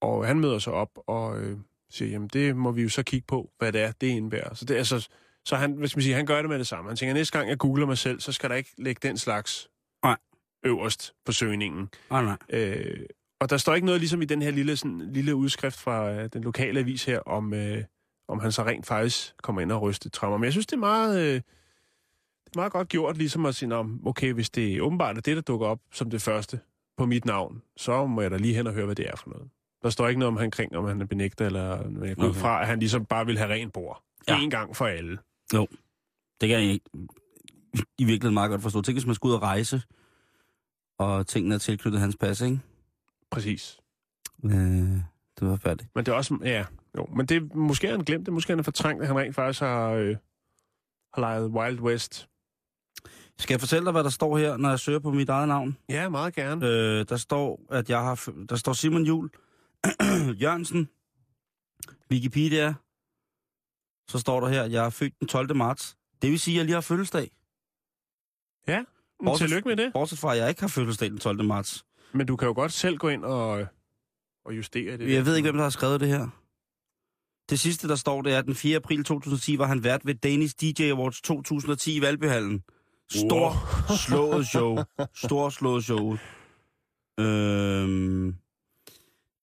og 0.01 0.27
han 0.27 0.39
møder 0.39 0.59
sig 0.59 0.73
op 0.73 0.89
og 1.07 1.41
øh, 1.41 1.57
siger, 1.89 2.11
jamen 2.11 2.27
det 2.27 2.55
må 2.55 2.71
vi 2.71 2.81
jo 2.81 2.89
så 2.89 3.03
kigge 3.03 3.25
på, 3.27 3.51
hvad 3.57 3.71
det 3.71 3.81
er, 3.81 3.91
det 3.91 4.07
indebærer. 4.07 4.53
Så, 4.53 4.65
det, 4.65 4.73
er 4.73 4.77
altså, 4.77 5.09
så 5.45 5.55
han, 5.55 5.73
hvis 5.73 5.95
man 5.95 6.03
siger, 6.03 6.15
han 6.15 6.25
gør 6.25 6.41
det 6.41 6.49
med 6.49 6.59
det 6.59 6.67
samme. 6.67 6.89
Han 6.89 6.97
tænker, 6.97 7.13
næste 7.13 7.37
gang 7.37 7.49
jeg 7.49 7.57
googler 7.57 7.85
mig 7.85 7.97
selv, 7.97 8.19
så 8.19 8.31
skal 8.31 8.49
der 8.49 8.55
ikke 8.55 8.71
lægge 8.77 9.07
den 9.07 9.17
slags 9.17 9.69
Nej. 10.03 10.17
øverst 10.65 11.13
på 11.25 11.31
søgningen. 11.31 11.89
Nej, 12.09 12.23
nej. 12.23 12.37
Øh, 12.49 13.05
og 13.43 13.49
der 13.49 13.57
står 13.57 13.75
ikke 13.75 13.85
noget 13.85 14.01
ligesom 14.01 14.21
i 14.21 14.25
den 14.25 14.41
her 14.41 14.51
lille, 14.51 14.77
sådan, 14.77 14.99
lille 15.13 15.35
udskrift 15.35 15.79
fra 15.79 16.11
øh, 16.11 16.29
den 16.33 16.43
lokale 16.43 16.79
avis 16.79 17.05
her, 17.05 17.19
om, 17.19 17.53
øh, 17.53 17.83
om 18.27 18.39
han 18.39 18.51
så 18.51 18.63
rent 18.63 18.85
faktisk 18.85 19.33
kommer 19.41 19.61
ind 19.61 19.71
og 19.71 19.81
ryster 19.81 20.09
traumer. 20.09 20.37
Men 20.37 20.43
jeg 20.43 20.51
synes, 20.53 20.65
det 20.65 20.75
er 20.75 20.79
meget, 20.79 21.19
øh, 21.19 21.33
det 21.33 22.55
er 22.55 22.59
meget 22.59 22.71
godt 22.71 22.89
gjort, 22.89 23.17
ligesom 23.17 23.45
at 23.45 23.55
sige, 23.55 23.75
om, 23.75 24.07
okay, 24.07 24.33
hvis 24.33 24.49
det 24.49 24.75
er 24.75 24.81
åbenbart 24.81 25.17
er 25.17 25.21
det, 25.21 25.35
der 25.35 25.41
dukker 25.41 25.67
op 25.67 25.79
som 25.91 26.09
det 26.09 26.21
første 26.21 26.59
på 26.97 27.05
mit 27.05 27.25
navn, 27.25 27.61
så 27.77 28.05
må 28.05 28.21
jeg 28.21 28.31
da 28.31 28.37
lige 28.37 28.53
hen 28.55 28.67
og 28.67 28.73
høre, 28.73 28.85
hvad 28.85 28.95
det 28.95 29.07
er 29.07 29.15
for 29.15 29.29
noget. 29.29 29.49
Der 29.81 29.89
står 29.89 30.07
ikke 30.07 30.19
noget 30.19 30.27
om 30.27 30.37
han 30.37 30.51
kring, 30.51 30.75
om 30.75 30.85
han 30.85 31.01
er 31.01 31.05
benægter, 31.05 31.45
eller 31.45 31.89
men 31.89 32.05
jeg 32.05 32.15
går 32.15 32.23
okay. 32.23 32.29
Okay. 32.29 32.39
fra, 32.39 32.61
at 32.61 32.67
han 32.67 32.79
ligesom 32.79 33.05
bare 33.05 33.25
vil 33.25 33.37
have 33.37 33.53
rent 33.53 33.73
bord. 33.73 34.03
Ja. 34.27 34.39
En 34.39 34.49
gang 34.49 34.75
for 34.75 34.85
alle. 34.85 35.17
Det 36.41 36.49
kan 36.49 36.61
jeg 36.61 36.61
ikke 36.61 36.85
i 37.97 38.03
virkeligheden 38.03 38.33
meget 38.33 38.49
godt 38.49 38.61
forstå. 38.61 38.81
Tænk, 38.81 38.95
hvis 38.95 39.05
man 39.05 39.15
skulle 39.15 39.31
ud 39.31 39.35
og 39.35 39.41
rejse, 39.41 39.81
og 40.99 41.27
tingene 41.27 41.55
er 41.55 41.59
tilknyttet 41.59 42.01
hans 42.01 42.17
pas, 42.17 42.41
ikke? 42.41 42.59
Præcis. 43.33 43.79
Øh, 44.45 44.51
det 45.39 45.47
var 45.47 45.55
færdigt. 45.55 45.89
Men 45.95 46.05
det 46.05 46.11
er 46.11 46.15
også, 46.15 46.37
ja, 46.43 46.65
jo. 46.97 47.05
Men 47.15 47.25
det, 47.25 47.37
er- 47.37 47.55
måske 47.55 47.87
har 47.87 47.95
han 47.95 48.05
glemt 48.05 48.25
det, 48.25 48.33
måske 48.33 48.55
han 48.55 48.63
fortrængt, 48.63 49.01
at 49.01 49.07
han 49.07 49.17
rent 49.17 49.35
faktisk 49.35 49.59
har, 49.61 49.89
øh, 49.89 50.15
har 51.13 51.19
lejet 51.21 51.47
Wild 51.47 51.79
West. 51.79 52.29
Skal 53.37 53.53
jeg 53.53 53.59
fortælle 53.59 53.85
dig, 53.85 53.91
hvad 53.91 54.03
der 54.03 54.09
står 54.09 54.37
her, 54.37 54.57
når 54.57 54.69
jeg 54.69 54.79
søger 54.79 54.99
på 54.99 55.11
mit 55.11 55.29
eget 55.29 55.47
navn? 55.47 55.77
Ja, 55.89 56.09
meget 56.09 56.35
gerne. 56.35 56.65
Øh, 56.67 57.05
der 57.09 57.17
står, 57.17 57.61
at 57.69 57.89
jeg 57.89 57.99
har... 57.99 58.29
Der 58.49 58.55
står 58.55 58.73
Simon 58.73 59.03
Jul 59.05 59.29
Jørgensen. 60.41 60.89
Wikipedia. 62.11 62.73
Så 64.09 64.19
står 64.19 64.39
der 64.39 64.47
her, 64.47 64.63
at 64.63 64.71
jeg 64.71 64.85
er 64.85 64.89
født 64.89 65.19
den 65.19 65.27
12. 65.27 65.55
marts. 65.55 65.97
Det 66.21 66.31
vil 66.31 66.39
sige, 66.39 66.55
at 66.55 66.57
jeg 66.57 66.65
lige 66.65 66.73
har 66.73 66.81
fødselsdag. 66.81 67.31
Men 68.67 68.85
bortset- 69.27 69.37
Tillykke 69.47 69.67
med 69.69 69.77
det. 69.77 69.93
Bortset 69.93 70.19
fra, 70.19 70.31
at 70.33 70.37
jeg 70.39 70.49
ikke 70.49 70.61
har 70.61 70.67
fødselsdag 70.67 71.09
den 71.09 71.17
12. 71.19 71.43
marts. 71.43 71.85
Men 72.13 72.27
du 72.27 72.35
kan 72.35 72.47
jo 72.47 72.53
godt 72.53 72.71
selv 72.73 72.97
gå 72.97 73.09
ind 73.09 73.23
og, 73.25 73.65
og 74.45 74.57
justere 74.57 74.97
det. 74.97 75.13
Jeg 75.13 75.25
ved 75.25 75.35
ikke, 75.35 75.45
hvem 75.45 75.55
der 75.55 75.63
har 75.63 75.69
skrevet 75.69 75.99
det 75.99 76.07
her. 76.09 76.27
Det 77.49 77.59
sidste, 77.59 77.87
der 77.87 77.95
står, 77.95 78.21
det 78.21 78.33
er, 78.33 78.37
at 78.39 78.45
den 78.45 78.55
4. 78.55 78.75
april 78.75 79.03
2010 79.03 79.57
var 79.57 79.65
han 79.67 79.83
vært 79.83 80.05
ved 80.05 80.15
Danish 80.15 80.55
DJ 80.61 80.83
Awards 80.91 81.21
2010 81.21 81.95
i 81.97 82.01
Valbyhallen. 82.01 82.63
Stor 83.11 83.49
Wow. 83.89 83.97
slået 84.07 84.47
show. 84.47 84.77
Stor 85.15 85.49
slået 85.49 85.83
show. 85.83 86.17
Øhm, 87.19 88.35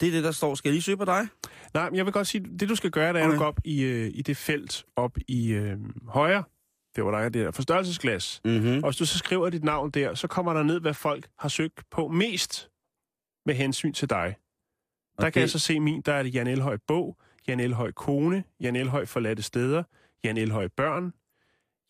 det 0.00 0.08
er 0.08 0.12
det, 0.12 0.24
der 0.24 0.30
står. 0.30 0.54
Skal 0.54 0.68
jeg 0.68 0.72
lige 0.74 0.82
søge 0.82 0.96
på 0.96 1.04
dig? 1.04 1.28
Nej, 1.74 1.90
men 1.90 1.96
jeg 1.96 2.04
vil 2.04 2.12
godt 2.12 2.26
sige, 2.26 2.44
det 2.60 2.68
du 2.68 2.74
skal 2.74 2.90
gøre, 2.90 3.12
det 3.12 3.20
er, 3.20 3.24
Okay. 3.24 3.32
at 3.32 3.34
du 3.34 3.38
går 3.38 3.46
op 3.46 3.60
i, 3.64 3.82
øh, 3.82 4.10
i 4.14 4.22
det 4.22 4.36
felt 4.36 4.84
op 4.96 5.18
i 5.28 5.52
øh, 5.52 5.76
højre. 6.08 6.44
Det 6.96 7.04
var 7.04 7.10
der 7.10 7.28
det 7.28 7.44
der 7.44 7.50
forstørrelsesglas. 7.50 8.40
Mm-hmm. 8.44 8.76
Og 8.76 8.82
hvis 8.90 8.96
du 8.96 9.06
så 9.06 9.18
skriver 9.18 9.50
dit 9.50 9.64
navn 9.64 9.90
der, 9.90 10.14
så 10.14 10.28
kommer 10.28 10.52
der 10.52 10.62
ned, 10.62 10.80
hvad 10.80 10.94
folk 10.94 11.28
har 11.38 11.48
søgt 11.48 11.82
på 11.90 12.08
mest 12.08 12.70
med 13.46 13.54
hensyn 13.54 13.92
til 13.92 14.10
dig. 14.10 14.36
Der 15.18 15.26
Og 15.26 15.32
kan 15.32 15.40
jeg 15.40 15.50
så 15.50 15.58
se 15.58 15.80
min, 15.80 16.00
der 16.00 16.12
er 16.12 16.22
det 16.22 16.34
Jan 16.34 16.46
Elhøj 16.46 16.76
bog, 16.86 17.16
Jan 17.48 17.60
Elhøj 17.60 17.92
kone, 17.92 18.44
Jan 18.60 18.76
Elhøj 18.76 19.06
forladte 19.06 19.42
steder, 19.42 19.82
Jan 20.24 20.36
Elhøj 20.36 20.68
børn, 20.76 21.12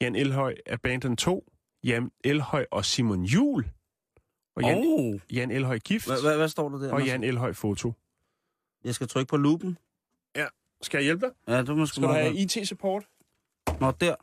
Jan 0.00 0.14
Elhøj 0.16 0.54
Abandon 0.66 1.16
2, 1.16 1.52
Jan 1.84 2.10
Elhøj 2.24 2.66
og 2.70 2.84
Simon 2.84 3.24
Jul, 3.24 3.64
og 4.56 4.62
Jan, 4.62 4.78
Oh. 4.78 5.20
Jan 5.32 5.50
Elhøj 5.50 5.78
gift, 5.78 6.06
Hvad, 6.06 6.36
hvad, 6.36 6.48
står 6.48 6.68
der 6.68 6.78
der? 6.78 6.92
og 6.92 7.06
Jan 7.06 7.24
Elhøj 7.24 7.52
foto. 7.52 7.92
Jeg 8.84 8.94
skal 8.94 9.08
trykke 9.08 9.30
på 9.30 9.36
loopen. 9.36 9.78
Skal 10.82 10.98
jeg 10.98 11.04
hjælpe 11.04 11.26
dig? 11.26 11.34
Ja, 11.48 11.58
det 11.62 11.76
må 11.76 11.86
sgu 11.86 11.94
Skal 11.94 12.02
du 12.08 12.12
have. 12.12 12.34
IT-support? 12.34 13.04
Nå, 13.80 13.90
der. 13.90 14.14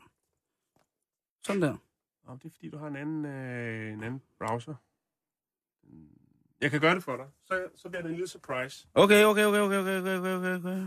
Sådan 1.48 1.62
der. 1.62 1.76
Nå, 2.26 2.34
det 2.34 2.44
er 2.44 2.50
fordi, 2.54 2.70
du 2.70 2.78
har 2.78 2.86
en 2.86 2.96
anden, 2.96 3.24
øh, 3.24 3.92
en 3.92 4.02
anden 4.02 4.22
browser. 4.38 4.74
Jeg 6.60 6.70
kan 6.70 6.80
gøre 6.80 6.94
det 6.94 7.02
for 7.02 7.16
dig. 7.16 7.26
Så, 7.46 7.68
så 7.76 7.88
bliver 7.88 8.02
det 8.02 8.08
en 8.08 8.14
lille 8.14 8.28
surprise. 8.28 8.86
Okay, 8.94 9.24
okay, 9.24 9.44
okay, 9.44 9.58
okay, 9.58 9.78
okay, 9.78 9.98
okay, 10.00 10.34
okay, 10.36 10.54
okay. 10.54 10.86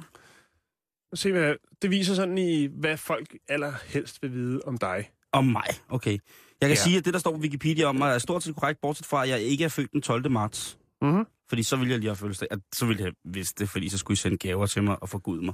Se, 1.14 1.32
hvad, 1.32 1.56
det 1.82 1.90
viser 1.90 2.14
sådan 2.14 2.38
i, 2.38 2.66
hvad 2.66 2.98
folk 2.98 3.36
allerhelst 3.48 4.22
vil 4.22 4.34
vide 4.34 4.62
om 4.66 4.78
dig. 4.78 5.12
Om 5.32 5.46
mig, 5.46 5.68
okay. 5.90 6.12
Jeg 6.62 6.70
kan 6.70 6.78
ja. 6.78 6.84
sige, 6.84 6.98
at 6.98 7.06
det, 7.06 7.14
der 7.14 7.20
står 7.20 7.32
på 7.32 7.38
Wikipedia 7.38 7.86
om 7.86 7.96
mig, 7.96 8.14
er 8.14 8.18
stort 8.18 8.44
set 8.44 8.56
korrekt, 8.56 8.82
bortset 8.82 9.06
fra, 9.06 9.24
at 9.24 9.30
jeg 9.30 9.40
ikke 9.40 9.64
er 9.64 9.70
født 9.70 9.92
den 9.92 10.02
12. 10.02 10.32
marts. 10.32 10.80
Mm-hmm. 11.02 11.26
Fordi 11.50 11.64
så 11.64 11.76
ville 11.76 11.92
jeg 11.92 12.00
lige 12.00 12.16
have 12.16 12.36
at 12.52 12.60
Så 12.74 12.86
ville 12.86 13.04
jeg 13.04 13.14
vidste 13.24 13.64
det, 13.64 13.70
fordi 13.70 13.90
så 13.90 13.98
skulle 13.98 14.14
I 14.14 14.18
sende 14.18 14.38
gaver 14.38 14.66
til 14.66 14.84
mig 14.84 15.02
og 15.02 15.10
forgude 15.10 15.46
mig. 15.46 15.54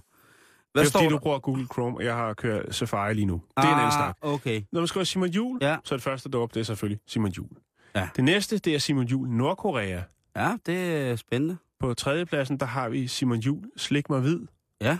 Hvad 0.77 0.83
Det 0.83 0.87
er 0.87 0.89
står 0.89 0.99
fordi, 0.99 1.05
der? 1.13 1.17
du 1.17 1.23
bruger 1.23 1.39
Google 1.39 1.67
Chrome, 1.73 1.97
og 1.97 2.03
jeg 2.05 2.15
har 2.15 2.33
kørt 2.33 2.75
Safari 2.75 3.13
lige 3.13 3.25
nu. 3.25 3.33
Det 3.57 3.63
er 3.63 3.73
en 3.73 3.79
anden 3.79 3.91
snak. 3.91 4.17
Ah, 4.23 4.33
okay. 4.33 4.61
Når 4.71 4.81
man 4.81 4.87
skriver 4.87 5.03
Simon 5.03 5.29
Jul, 5.29 5.57
Ja. 5.61 5.77
så 5.83 5.95
er 5.95 5.97
det 5.97 6.03
første, 6.03 6.29
der 6.31 6.37
op, 6.39 6.53
det 6.53 6.59
er 6.59 6.63
selvfølgelig 6.63 6.99
Simon 7.07 7.31
Jul. 7.31 7.49
Ja. 7.95 8.09
Det 8.15 8.23
næste, 8.23 8.57
det 8.57 8.75
er 8.75 8.79
Simon 8.79 9.05
Jul 9.05 9.27
Nordkorea. 9.29 10.01
Ja, 10.35 10.57
det 10.65 10.95
er 11.11 11.15
spændende. 11.15 11.57
På 11.79 11.93
tredjepladsen, 11.93 12.59
der 12.59 12.65
har 12.65 12.89
vi 12.89 13.07
Simon 13.07 13.39
Jul 13.39 13.63
Slik 13.77 14.09
mig 14.09 14.19
hvid. 14.19 14.39
Ja. 14.81 14.97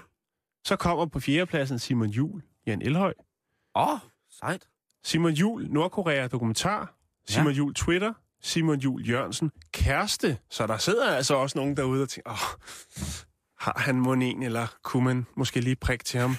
Så 0.66 0.76
kommer 0.76 1.06
på 1.06 1.20
fjerdepladsen 1.20 1.80
Simon 1.80 2.10
Jul 2.10 2.42
Jan 2.68 2.82
Elhøj. 2.82 3.13
Åh, 3.76 3.94
oh, 3.94 4.00
sejt. 4.40 4.68
Simon 5.04 5.32
Jul 5.32 5.68
Nordkorea 5.70 6.28
dokumentar. 6.28 6.94
Simon 7.28 7.54
Jul 7.54 7.74
Twitter. 7.74 8.13
Simon 8.42 8.80
Jul 8.80 9.10
Jørgensen 9.10 9.52
kæreste. 9.74 10.38
Så 10.50 10.68
der 10.68 10.78
sidder 10.78 11.08
altså 11.16 11.36
også 11.36 11.58
nogen 11.58 11.78
derude 11.78 12.02
og 12.04 12.10
tænker, 12.10 12.32
åh, 12.32 12.38
har 13.60 13.74
han 13.80 13.96
mon 13.96 14.22
en, 14.22 14.43
eller 14.43 14.67
kunne 14.84 15.04
man 15.04 15.26
måske 15.36 15.60
lige 15.60 15.76
prikke 15.76 16.04
til 16.04 16.20
ham 16.20 16.36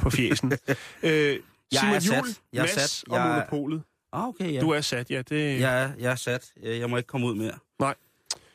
på 0.00 0.10
fjesen? 0.10 0.52
øh, 1.02 1.38
Simon 1.72 1.94
er 1.94 1.98
sat. 2.00 2.16
Jul, 2.16 2.26
Jeg 2.52 2.58
er 2.58 2.62
Mads 2.62 2.70
sat. 2.90 3.04
og 3.08 3.16
Jeg 3.16 3.28
er- 3.28 3.34
Monopolet. 3.34 3.82
Ah, 4.12 4.28
okay, 4.28 4.52
ja. 4.52 4.60
Du 4.60 4.70
er 4.70 4.80
sat, 4.80 5.10
ja. 5.10 5.22
Det 5.22 5.50
er 5.52 5.58
Jeg 5.58 5.82
er, 5.82 5.90
jeg 5.98 6.10
er 6.12 6.16
sat. 6.16 6.52
Jeg 6.62 6.78
jeg 6.80 6.90
må 6.90 6.96
ikke 6.96 7.06
komme 7.06 7.26
ud 7.26 7.34
mere. 7.34 7.52
Nej. 7.80 7.94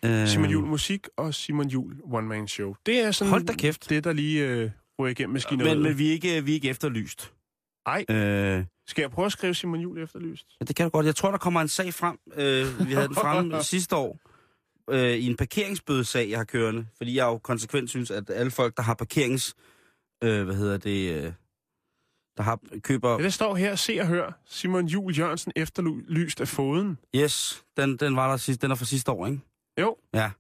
Øh, 0.06 0.28
Simon 0.28 0.50
Jul 0.50 0.66
Musik 0.66 1.08
og 1.18 1.34
Simon 1.34 1.68
Jul 1.68 1.96
One 2.04 2.28
Man 2.28 2.48
Show. 2.48 2.76
Det 2.86 3.00
er 3.00 3.12
sådan 3.12 3.30
Hold 3.30 3.44
da 3.46 3.54
kæft. 3.54 3.90
det, 3.90 4.04
der 4.04 4.14
lige 4.14 4.48
øh, 4.48 4.72
ryger 5.00 5.12
igennem 5.12 5.34
maskineriet. 5.34 5.78
Men, 5.78 5.84
men 5.84 5.98
vi, 5.98 6.08
er 6.08 6.12
ikke, 6.12 6.44
vi 6.46 6.52
er 6.52 6.56
ikke 6.56 6.70
efterlyst. 6.70 7.32
Ej. 7.86 8.06
Øh, 8.10 8.64
Skal 8.88 9.02
jeg 9.02 9.12
prøve 9.12 9.26
at 9.26 9.32
skrive 9.32 9.54
Simon 9.56 9.80
Jul 9.80 10.04
efterlyst? 10.04 10.46
ja, 10.62 10.66
det 10.66 10.76
kan 10.76 10.84
du 10.84 10.90
godt. 10.90 11.06
Jeg 11.06 11.16
tror, 11.16 11.32
der 11.32 11.38
kommer 11.38 11.62
en 11.62 11.68
sag 11.68 11.94
frem. 11.94 12.18
Øh, 12.36 12.88
vi 12.88 12.94
havde 12.94 13.08
den 13.08 13.16
frem 13.16 13.54
sidste 13.74 13.96
år. 13.96 14.20
Øh, 14.90 15.12
I 15.12 15.26
en 15.28 15.38
parkeringsbødesag, 15.38 16.30
jeg 16.30 16.40
har 16.40 16.44
kørende. 16.46 16.88
Fordi 16.98 17.16
jeg 17.18 17.24
jo 17.26 17.38
konsekvent 17.38 17.90
synes, 17.90 18.12
at 18.12 18.30
alle 18.30 18.52
folk, 18.52 18.78
der 18.78 18.84
har 18.84 18.94
parkerings... 18.94 19.56
Øh, 20.24 20.44
hvad 20.46 20.56
hedder 20.56 20.78
det... 20.78 21.24
Øh, 21.26 21.34
der 22.38 22.44
har, 22.44 22.60
køber... 22.84 23.12
Ja, 23.12 23.18
det 23.24 23.34
står 23.34 23.56
her, 23.56 23.76
se 23.76 23.98
og 24.02 24.08
hør. 24.08 24.40
Simon 24.46 24.86
Jul 24.86 25.18
Jørgensen 25.18 25.52
efterlyst 25.56 26.42
af 26.42 26.48
foden. 26.48 26.98
Yes, 27.16 27.66
den, 27.78 27.98
den 27.98 28.16
var 28.16 28.30
der 28.30 28.38
sidst, 28.38 28.62
den 28.62 28.72
er 28.72 28.76
fra 28.76 28.86
sidste 28.86 29.12
år, 29.12 29.26
ikke? 29.28 29.40
Jo, 29.80 29.98
Ja. 30.14 30.32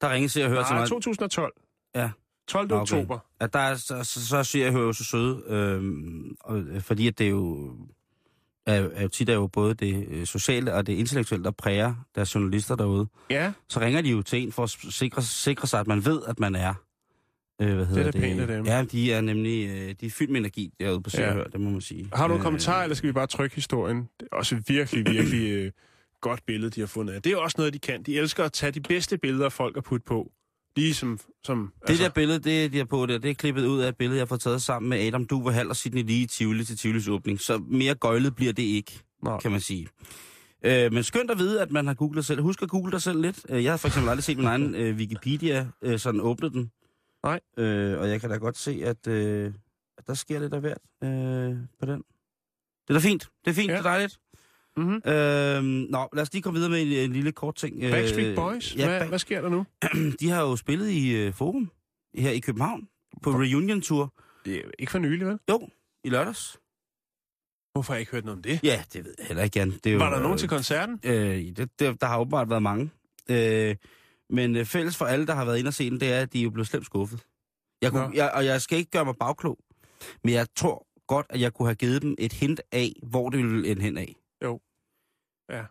Der 0.00 0.10
ringede 0.12 0.28
Se 0.32 0.44
og 0.44 0.50
Hør 0.50 0.62
til 0.62 0.72
nej, 0.72 0.80
mig. 0.80 0.88
2012. 0.88 1.52
Ja. 1.94 2.10
12. 2.48 2.68
Nå, 2.68 2.74
Okay. 2.74 2.82
oktober. 2.82 3.18
At 3.40 3.52
der 3.52 3.58
er, 3.58 3.74
så, 3.76 4.04
så, 4.04 4.26
så 4.26 4.36
er 4.36 4.42
Se 4.42 4.66
og 4.66 4.72
Hør 4.72 4.80
jo 4.80 4.92
så 4.92 5.04
søde, 5.04 5.42
øh, 5.46 6.80
fordi 6.80 7.08
at 7.08 7.18
det 7.18 7.26
er 7.26 7.30
jo, 7.30 7.76
er, 8.66 8.88
er 8.94 9.02
jo 9.02 9.08
tit 9.08 9.28
er 9.28 9.34
jo 9.34 9.46
både 9.46 9.74
det 9.74 10.06
øh, 10.10 10.26
sociale 10.26 10.74
og 10.74 10.86
det 10.86 10.92
intellektuelle, 10.92 11.44
der 11.44 11.50
præger 11.50 11.94
deres 12.14 12.34
journalister 12.34 12.76
derude. 12.76 13.06
Ja, 13.30 13.52
Så 13.68 13.80
ringer 13.80 14.02
de 14.02 14.08
jo 14.10 14.22
til 14.22 14.42
en 14.42 14.52
for 14.52 14.62
at 14.62 14.70
sikre, 14.70 15.22
sikre 15.22 15.66
sig, 15.66 15.80
at 15.80 15.86
man 15.86 16.04
ved, 16.04 16.22
at 16.28 16.40
man 16.40 16.54
er. 16.54 16.74
Øh, 17.62 17.74
hvad 17.76 17.86
hedder 17.86 18.10
da 18.10 18.20
pænt 18.20 18.40
af 18.40 18.46
dem. 18.46 18.66
Ja, 18.66 18.84
de 18.92 19.12
er 19.12 19.20
nemlig 19.20 19.68
øh, 19.68 19.94
de 20.00 20.06
er 20.06 20.10
fyldt 20.10 20.30
med 20.30 20.40
energi 20.40 20.72
derude 20.80 21.02
på 21.02 21.10
Se 21.10 21.22
Ja. 21.22 21.42
det 21.52 21.60
må 21.60 21.70
man 21.70 21.80
sige. 21.80 22.08
har 22.12 22.28
du 22.28 22.34
en 22.34 22.38
Øh, 22.40 22.42
kommentar, 22.44 22.82
eller 22.82 22.94
skal 22.96 23.06
vi 23.06 23.12
bare 23.12 23.26
trykke 23.26 23.54
historien? 23.54 24.08
Det 24.20 24.28
er 24.32 24.36
også 24.36 24.62
virkelig, 24.68 25.06
virkelig 25.12 25.50
øh, 25.50 25.70
godt 26.20 26.46
billede, 26.46 26.70
de 26.70 26.80
har 26.80 26.86
fundet 26.86 27.14
af. 27.14 27.22
Det 27.22 27.32
er 27.32 27.36
også 27.36 27.54
noget, 27.58 27.72
de 27.74 27.78
kan. 27.78 28.02
De 28.02 28.18
elsker 28.18 28.44
at 28.44 28.52
tage 28.52 28.72
de 28.72 28.80
bedste 28.80 29.18
billeder 29.18 29.44
af 29.44 29.52
folk 29.52 29.76
og 29.76 29.84
putte 29.84 30.04
på. 30.04 30.32
Ligesom, 30.76 31.18
som, 31.44 31.72
Det 31.88 31.98
der 31.98 32.08
billede, 32.08 32.38
det 32.38 32.72
de 32.72 32.78
har 32.78 32.84
på 32.84 33.06
der, 33.06 33.18
det 33.18 33.30
er 33.30 33.34
klippet 33.34 33.66
ud 33.66 33.80
af 33.80 33.88
et 33.88 33.96
billede, 33.96 34.16
jeg 34.18 34.20
har 34.22 34.26
fået 34.26 34.40
taget 34.40 34.62
sammen 34.62 34.90
med 34.90 35.06
Adam 35.06 35.26
Duve 35.26 35.52
Hall 35.52 35.68
og 35.68 35.76
Sidney 35.76 36.02
Lee 36.02 36.16
i 36.16 36.26
Tivoli 36.26 36.64
til 36.64 36.76
Tivolis 36.76 37.08
åbning. 37.08 37.40
Så 37.40 37.58
mere 37.58 37.94
gøjlet 37.94 38.36
bliver 38.36 38.52
det 38.52 38.62
ikke, 38.62 39.02
Nå. 39.22 39.38
kan 39.38 39.50
man 39.50 39.60
sige. 39.60 39.88
Øh, 40.64 40.92
men 40.92 41.02
skønt 41.04 41.30
at 41.30 41.38
vide, 41.38 41.62
at 41.62 41.70
man 41.70 41.86
har 41.86 41.94
googlet 41.94 42.24
selv. 42.24 42.42
Husk 42.42 42.62
at 42.62 42.68
google 42.68 42.92
dig 42.92 43.02
selv 43.02 43.20
lidt. 43.20 43.46
Øh, 43.48 43.64
Jeg 43.64 43.72
har 43.72 43.76
for 43.76 43.88
eksempel 43.88 44.10
aldrig 44.10 44.24
set 44.24 44.36
min 44.36 44.46
egen 44.46 44.74
øh, 44.74 44.96
Wikipedia 44.96 45.68
øh, 45.82 45.98
sådan 45.98 46.20
åbne 46.20 46.48
den. 46.50 46.70
Nej. 47.24 47.40
Øh, 47.58 48.00
og 48.00 48.08
jeg 48.08 48.20
kan 48.20 48.30
da 48.30 48.36
godt 48.36 48.58
se, 48.58 48.80
at, 48.84 49.06
øh, 49.06 49.52
at 49.98 50.06
der 50.06 50.14
sker 50.14 50.40
lidt 50.40 50.54
af 50.54 50.60
hvert 50.60 50.78
øh, 51.04 51.56
på 51.80 51.86
den. 51.86 52.02
Det 52.88 52.94
er 52.94 52.94
da 52.94 52.98
fint. 52.98 53.28
Det 53.44 53.50
er 53.50 53.54
fint, 53.54 53.68
ja. 53.70 53.72
det 53.72 53.78
er 53.78 53.82
dejligt. 53.82 54.18
Mm-hmm. 54.76 54.94
Øh, 55.12 55.62
nå, 55.90 56.08
lad 56.12 56.22
os 56.22 56.32
lige 56.32 56.42
komme 56.42 56.56
videre 56.56 56.70
med 56.70 56.82
en, 56.82 56.88
en 57.10 57.12
lille 57.12 57.32
kort 57.32 57.54
ting. 57.54 57.82
Øh, 57.82 57.90
Backstreet 57.90 58.36
Boys? 58.36 58.76
Ja, 58.76 58.88
hvad, 58.88 58.98
back, 59.00 59.08
hvad 59.08 59.18
sker 59.18 59.40
der 59.40 59.48
nu? 59.48 59.66
de 60.20 60.28
har 60.30 60.42
jo 60.42 60.56
spillet 60.56 60.90
i 60.90 61.16
øh, 61.16 61.32
Forum 61.32 61.70
her 62.14 62.30
i 62.30 62.38
København 62.38 62.88
på 63.22 63.30
Reunion 63.30 63.80
Tour. 63.80 64.14
Det 64.44 64.56
er 64.56 64.62
ikke 64.78 64.92
for 64.92 64.98
nylig, 64.98 65.26
vel? 65.26 65.38
Jo, 65.50 65.68
i 66.04 66.08
lørdags. 66.08 66.58
Hvorfor 67.72 67.92
har 67.92 67.96
jeg 67.96 68.00
ikke 68.00 68.12
hørt 68.12 68.24
noget 68.24 68.36
om 68.36 68.42
det? 68.42 68.60
Ja, 68.62 68.82
det 68.92 69.04
ved 69.04 69.14
jeg 69.18 69.26
heller 69.26 69.42
ikke, 69.42 69.58
Jan. 69.58 69.70
Det 69.70 69.86
er 69.86 69.90
jo, 69.92 69.98
Var 69.98 70.10
der 70.10 70.22
nogen 70.22 70.38
til 70.38 70.48
koncerten? 70.48 71.00
Øh, 71.04 71.36
det, 71.56 71.56
det, 71.78 72.00
der 72.00 72.06
har 72.06 72.18
åbenbart 72.18 72.50
været 72.50 72.62
mange. 72.62 72.90
Øh, 73.30 73.76
men 74.30 74.56
øh, 74.56 74.64
fælles 74.64 74.96
for 74.96 75.04
alle, 75.04 75.26
der 75.26 75.34
har 75.34 75.44
været 75.44 75.58
inde 75.58 75.68
og 75.68 75.74
se 75.74 75.90
den, 75.90 76.00
det 76.00 76.12
er, 76.12 76.20
at 76.20 76.32
de 76.32 76.38
er 76.38 76.42
jo 76.42 76.50
blevet 76.50 76.66
slemt 76.68 76.86
skuffet. 76.86 77.20
Jeg 77.82 77.90
kunne, 77.90 78.10
jeg, 78.14 78.30
og 78.34 78.44
jeg 78.44 78.62
skal 78.62 78.78
ikke 78.78 78.90
gøre 78.90 79.04
mig 79.04 79.14
bagklog, 79.20 79.58
men 80.24 80.34
jeg 80.34 80.46
tror 80.56 80.86
godt, 81.06 81.26
at 81.30 81.40
jeg 81.40 81.52
kunne 81.52 81.68
have 81.68 81.74
givet 81.74 82.02
dem 82.02 82.14
et 82.18 82.32
hint 82.32 82.60
af, 82.72 82.92
hvor 83.02 83.30
det 83.30 83.38
ville 83.38 83.68
ende 83.68 83.82
hen 83.82 83.98
af. 83.98 84.14
Ja. 85.50 85.64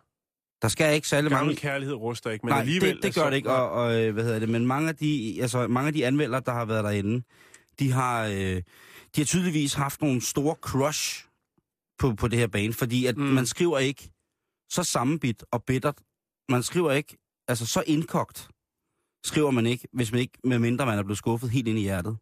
Der 0.62 0.68
skal 0.68 0.94
ikke 0.94 1.08
særlig 1.08 1.30
Gammel 1.30 1.46
mange... 1.46 1.60
kærlighed 1.60 1.94
ruster 1.94 2.30
ikke, 2.30 2.46
men 2.46 2.50
Nej, 2.52 2.60
alligevel... 2.60 2.94
det, 2.94 3.02
det 3.02 3.14
gør 3.14 3.30
det 3.30 3.36
ikke, 3.36 3.52
og, 3.52 3.70
og 3.70 4.00
øh, 4.02 4.12
hvad 4.12 4.24
hedder 4.24 4.38
det, 4.38 4.48
men 4.48 4.66
mange 4.66 4.88
af 4.88 4.96
de, 4.96 5.38
altså, 5.40 5.68
mange 5.68 5.86
af 5.86 5.92
de 5.92 6.06
anmeldere, 6.06 6.42
der 6.46 6.52
har 6.52 6.64
været 6.64 6.84
derinde, 6.84 7.22
de 7.78 7.92
har, 7.92 8.24
øh, 8.26 8.32
de 9.16 9.20
har 9.20 9.24
tydeligvis 9.24 9.74
haft 9.74 10.02
nogle 10.02 10.20
store 10.20 10.54
crush 10.60 11.26
på, 11.98 12.14
på 12.14 12.28
det 12.28 12.38
her 12.38 12.46
bane, 12.46 12.72
fordi 12.72 13.06
at 13.06 13.16
Mm. 13.16 13.22
man 13.22 13.46
skriver 13.46 13.78
ikke 13.78 14.10
så 14.70 14.82
sammenbit 14.84 15.44
og 15.50 15.64
bittert, 15.64 15.98
man 16.48 16.62
skriver 16.62 16.92
ikke, 16.92 17.16
altså 17.48 17.66
så 17.66 17.84
indkogt, 17.86 18.48
skriver 19.24 19.50
man 19.50 19.66
ikke, 19.66 19.88
hvis 19.92 20.12
man 20.12 20.20
ikke, 20.20 20.38
medmindre 20.44 20.86
man 20.86 20.98
er 20.98 21.02
blevet 21.02 21.18
skuffet 21.18 21.50
helt 21.50 21.68
ind 21.68 21.78
i 21.78 21.82
hjertet, 21.82 22.16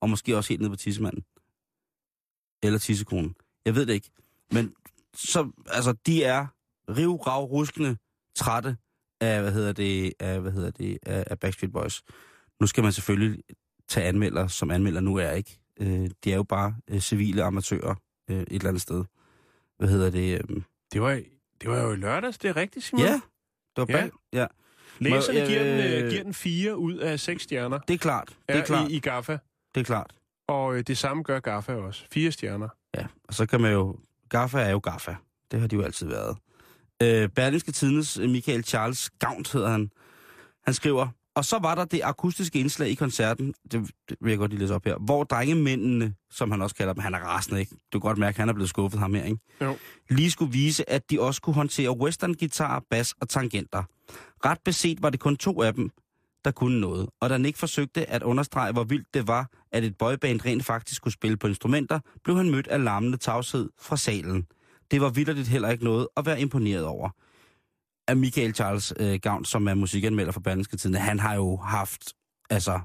og 0.00 0.10
måske 0.10 0.36
også 0.36 0.48
helt 0.48 0.60
ned 0.62 0.70
på 0.70 0.76
tissemanden. 0.76 1.24
Eller 2.62 2.78
tissekronen. 2.78 3.34
Jeg 3.64 3.74
ved 3.74 3.86
det 3.86 3.94
ikke. 3.94 4.10
Men 4.52 4.74
så, 5.14 5.50
altså, 5.66 5.92
de 6.06 6.24
er 6.24 6.46
riv, 6.90 7.16
rav, 7.16 7.44
ruskende, 7.44 7.96
trætte 8.36 8.76
af, 9.20 9.40
hvad 9.42 9.52
hedder 9.52 9.72
det, 9.72 10.12
af, 10.20 10.40
hvad 10.40 10.52
hedder 10.52 10.70
det, 10.70 10.98
af, 11.06 11.24
af 11.26 11.38
Backstreet 11.38 11.72
Boys. 11.72 12.02
Nu 12.60 12.66
skal 12.66 12.82
man 12.82 12.92
selvfølgelig 12.92 13.42
tage 13.88 14.06
anmelder, 14.06 14.46
som 14.46 14.70
anmelder 14.70 15.00
nu 15.00 15.16
er, 15.16 15.30
ikke? 15.30 15.58
Øh, 15.80 16.10
de 16.24 16.32
er 16.32 16.36
jo 16.36 16.42
bare 16.42 16.76
øh, 16.90 17.00
civile 17.00 17.42
amatører 17.42 17.94
øh, 18.30 18.40
et 18.40 18.46
eller 18.52 18.68
andet 18.68 18.82
sted. 18.82 19.04
Hvad 19.78 19.88
hedder 19.88 20.10
det? 20.10 20.34
Øh, 20.50 20.62
Det 20.92 21.02
var, 21.02 21.22
det 21.60 21.70
var 21.70 21.82
jo 21.82 21.92
i 21.92 21.96
lørdags, 21.96 22.38
det 22.38 22.48
er 22.48 22.56
rigtigt, 22.56 22.84
Simon. 22.84 23.04
ja, 23.04 23.12
det 23.12 23.20
var 23.76 23.86
Ja. 23.88 23.92
bag, 24.00 24.10
ja. 24.32 24.46
Læserne 24.98 25.40
Må- 25.40 25.46
giver, 25.46 25.62
den, 25.64 25.92
øh, 25.94 26.02
øh, 26.04 26.10
giver 26.10 26.22
den 26.22 26.34
fire 26.34 26.76
ud 26.76 26.94
af 26.96 27.20
seks 27.20 27.42
stjerner 27.42 27.78
Det 27.78 27.94
er 27.94 27.98
klart. 27.98 28.28
Det 28.28 28.36
er 28.54 28.58
ja, 28.58 28.64
klart. 28.64 28.90
i, 28.90 28.96
i 28.96 29.00
Gaffa. 29.00 29.38
Det 29.74 29.80
er 29.80 29.84
klart. 29.84 30.14
Og 30.48 30.76
øh, 30.76 30.82
det 30.86 30.98
samme 30.98 31.22
gør 31.22 31.40
Gaffa 31.40 31.74
også. 31.74 32.04
Fire 32.12 32.32
stjerner. 32.32 32.68
Ja, 32.94 33.06
og 33.24 33.34
så 33.34 33.46
kan 33.46 33.60
man 33.60 33.72
jo... 33.72 33.96
Gaffa 34.28 34.58
er 34.60 34.70
jo 34.70 34.78
Gaffa. 34.78 35.14
Det 35.50 35.60
har 35.60 35.66
de 35.66 35.76
jo 35.76 35.82
altid 35.82 36.06
været. 36.06 36.36
Øh, 37.02 37.28
Berlingske 37.28 37.72
Tidens 37.72 38.18
øh, 38.18 38.30
Michael 38.30 38.64
Charles 38.64 39.10
Gaunt 39.18 39.52
hedder 39.52 39.68
han. 39.68 39.90
Han 40.64 40.74
skriver, 40.74 41.08
og 41.34 41.44
så 41.44 41.58
var 41.58 41.74
der 41.74 41.84
det 41.84 42.00
akustiske 42.04 42.58
indslag 42.58 42.88
i 42.88 42.94
koncerten, 42.94 43.54
det, 43.72 43.90
det 44.08 44.16
vil 44.20 44.30
jeg 44.30 44.38
godt 44.38 44.50
lige 44.50 44.60
læse 44.60 44.74
op 44.74 44.84
her, 44.84 44.96
hvor 44.96 45.24
drengemændene, 45.24 46.14
som 46.30 46.50
han 46.50 46.62
også 46.62 46.76
kalder 46.76 46.92
dem, 46.92 47.02
han 47.02 47.14
er 47.14 47.18
rasende, 47.18 47.60
ikke? 47.60 47.76
Du 47.92 47.98
kan 47.98 48.08
godt 48.08 48.18
mærke, 48.18 48.34
at 48.34 48.38
han 48.38 48.48
er 48.48 48.52
blevet 48.52 48.68
skuffet 48.68 49.00
ham 49.00 49.14
her, 49.14 49.24
ikke? 49.24 49.38
Jo. 49.60 49.76
Lige 50.10 50.30
skulle 50.30 50.52
vise, 50.52 50.90
at 50.90 51.10
de 51.10 51.20
også 51.20 51.40
kunne 51.40 51.54
håndtere 51.54 51.98
western 51.98 52.34
guitar, 52.34 52.82
bas 52.90 53.14
og 53.20 53.28
tangenter. 53.28 53.82
Ret 54.44 54.58
beset 54.64 55.02
var 55.02 55.10
det 55.10 55.20
kun 55.20 55.36
to 55.36 55.62
af 55.62 55.74
dem, 55.74 55.90
der 56.44 56.50
kunne 56.50 56.80
noget. 56.80 57.08
Og 57.20 57.30
da 57.30 57.38
Nick 57.38 57.56
forsøgte 57.56 58.10
at 58.10 58.22
understrege, 58.22 58.72
hvor 58.72 58.84
vildt 58.84 59.14
det 59.14 59.28
var, 59.28 59.50
at 59.72 59.84
et 59.84 59.96
boyband 59.98 60.44
rent 60.44 60.64
faktisk 60.64 61.02
kunne 61.02 61.12
spille 61.12 61.36
på 61.36 61.46
instrumenter, 61.46 62.00
blev 62.24 62.36
han 62.36 62.50
mødt 62.50 62.66
af 62.66 62.84
larmende 62.84 63.18
tavshed 63.18 63.68
fra 63.80 63.96
salen. 63.96 64.46
Det 64.90 65.00
var 65.00 65.10
vidderligt 65.10 65.48
heller 65.48 65.70
ikke 65.70 65.84
noget 65.84 66.08
at 66.16 66.26
være 66.26 66.40
imponeret 66.40 66.84
over. 66.84 67.10
Af 68.08 68.16
Michael 68.16 68.54
Charles 68.54 68.94
øh, 69.00 69.18
Gavn, 69.22 69.44
som 69.44 69.68
er 69.68 69.74
musikanmelder 69.74 70.32
for 70.32 70.40
Berlingske 70.40 70.76
Tidende, 70.76 70.98
han 70.98 71.18
har 71.18 71.34
jo 71.34 71.56
haft, 71.56 72.14
altså, 72.50 72.80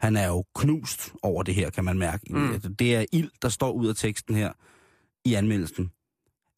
han 0.00 0.16
er 0.16 0.26
jo 0.26 0.44
knust 0.54 1.12
over 1.22 1.42
det 1.42 1.54
her, 1.54 1.70
kan 1.70 1.84
man 1.84 1.98
mærke. 1.98 2.24
Mm. 2.30 2.40
Mm. 2.40 2.76
Det 2.76 2.96
er 2.96 3.04
ild, 3.12 3.30
der 3.42 3.48
står 3.48 3.72
ud 3.72 3.88
af 3.88 3.96
teksten 3.96 4.34
her 4.34 4.52
i 5.24 5.34
anmeldelsen. 5.34 5.90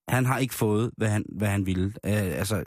Han 0.08 0.26
har 0.26 0.38
ikke 0.38 0.54
fået, 0.54 0.90
hvad 0.96 1.08
han, 1.08 1.24
hvad 1.28 1.48
han 1.48 1.66
ville. 1.66 1.86
Uh, 1.86 2.10
altså, 2.12 2.64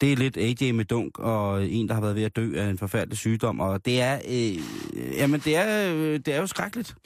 det 0.00 0.12
er 0.12 0.16
lidt 0.16 0.36
AJ 0.36 0.72
med 0.72 0.84
dunk, 0.84 1.18
og 1.18 1.68
en, 1.68 1.88
der 1.88 1.94
har 1.94 2.00
været 2.00 2.14
ved 2.14 2.22
at 2.22 2.36
dø 2.36 2.60
af 2.60 2.70
en 2.70 2.78
forfærdelig 2.78 3.18
sygdom, 3.18 3.60
og 3.60 3.84
det 3.84 4.00
er, 4.00 4.20
øh, 4.28 4.56
jamen 5.16 5.40
det 5.40 5.56
er, 5.56 5.94
øh, 5.94 6.12
det 6.18 6.28
er 6.28 6.40
jo 6.40 6.46
skrækkeligt 6.46 6.96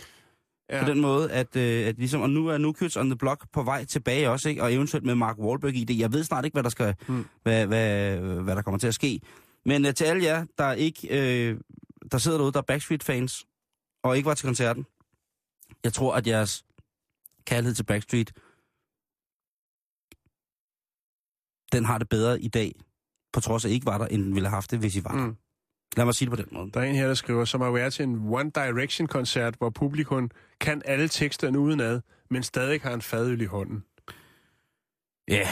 Ja. 0.70 0.84
på 0.84 0.90
den 0.90 1.00
måde, 1.00 1.32
at, 1.32 1.56
øh, 1.56 1.86
at 1.86 1.98
ligesom, 1.98 2.20
og 2.20 2.30
nu 2.30 2.46
er 2.46 2.58
New 2.58 2.72
Kids 2.72 2.96
on 2.96 3.08
the 3.10 3.16
Block 3.16 3.46
på 3.52 3.62
vej 3.62 3.84
tilbage 3.84 4.30
også, 4.30 4.48
ikke? 4.48 4.62
og 4.62 4.74
eventuelt 4.74 5.06
med 5.06 5.14
Mark 5.14 5.38
Wahlberg 5.38 5.74
i 5.74 5.84
det. 5.84 5.98
Jeg 5.98 6.12
ved 6.12 6.24
snart 6.24 6.44
ikke, 6.44 6.54
hvad 6.54 6.62
der 6.62 6.68
skal, 6.68 6.94
Mm. 7.08 7.14
mm. 7.14 7.24
hvad, 7.42 7.66
hvad, 7.66 8.16
hvad 8.18 8.56
der 8.56 8.62
kommer 8.62 8.78
til 8.78 8.86
at 8.86 8.94
ske. 8.94 9.20
Men 9.64 9.86
øh, 9.86 9.94
til 9.94 10.04
alle 10.04 10.24
jer, 10.24 10.46
der 10.58 10.72
ikke, 10.72 11.08
øh, 11.50 11.60
der 12.12 12.18
sidder 12.18 12.38
derude, 12.38 12.52
der 12.52 12.58
er 12.58 12.62
Backstreet-fans, 12.62 13.46
og 14.02 14.16
ikke 14.16 14.26
var 14.26 14.34
til 14.34 14.46
koncerten, 14.46 14.86
jeg 15.84 15.92
tror, 15.92 16.14
at 16.14 16.26
jeres 16.26 16.64
kærlighed 17.46 17.74
til 17.74 17.84
Backstreet, 17.84 18.32
den 21.72 21.84
har 21.84 21.98
det 21.98 22.08
bedre 22.08 22.40
i 22.40 22.48
dag, 22.48 22.72
på 23.32 23.40
trods 23.40 23.64
af 23.64 23.70
ikke 23.70 23.86
var 23.86 23.98
der, 23.98 24.06
end 24.06 24.22
den 24.24 24.34
ville 24.34 24.48
have 24.48 24.54
haft 24.54 24.70
det, 24.70 24.78
hvis 24.78 24.96
I 24.96 25.04
var 25.04 25.10
der. 25.12 25.26
Mm. 25.26 25.36
Lad 25.98 26.04
mig 26.04 26.14
sige 26.14 26.30
det 26.30 26.38
på 26.38 26.42
den 26.42 26.58
måde. 26.58 26.70
Der 26.74 26.80
er 26.80 26.84
en 26.84 26.94
her, 26.94 27.06
der 27.06 27.14
skriver, 27.14 27.44
som 27.44 27.60
har 27.60 27.70
været 27.70 27.92
til 27.92 28.02
en 28.02 28.16
One 28.28 28.50
Direction-koncert, 28.54 29.54
hvor 29.58 29.70
publikum 29.70 30.30
kan 30.60 30.82
alle 30.84 31.08
teksterne 31.08 31.58
udenad, 31.58 32.00
men 32.30 32.42
stadig 32.42 32.80
har 32.80 32.94
en 32.94 33.02
fadøl 33.02 33.40
i 33.40 33.44
hånden. 33.44 33.84
Ja, 35.28 35.34
yeah. 35.34 35.46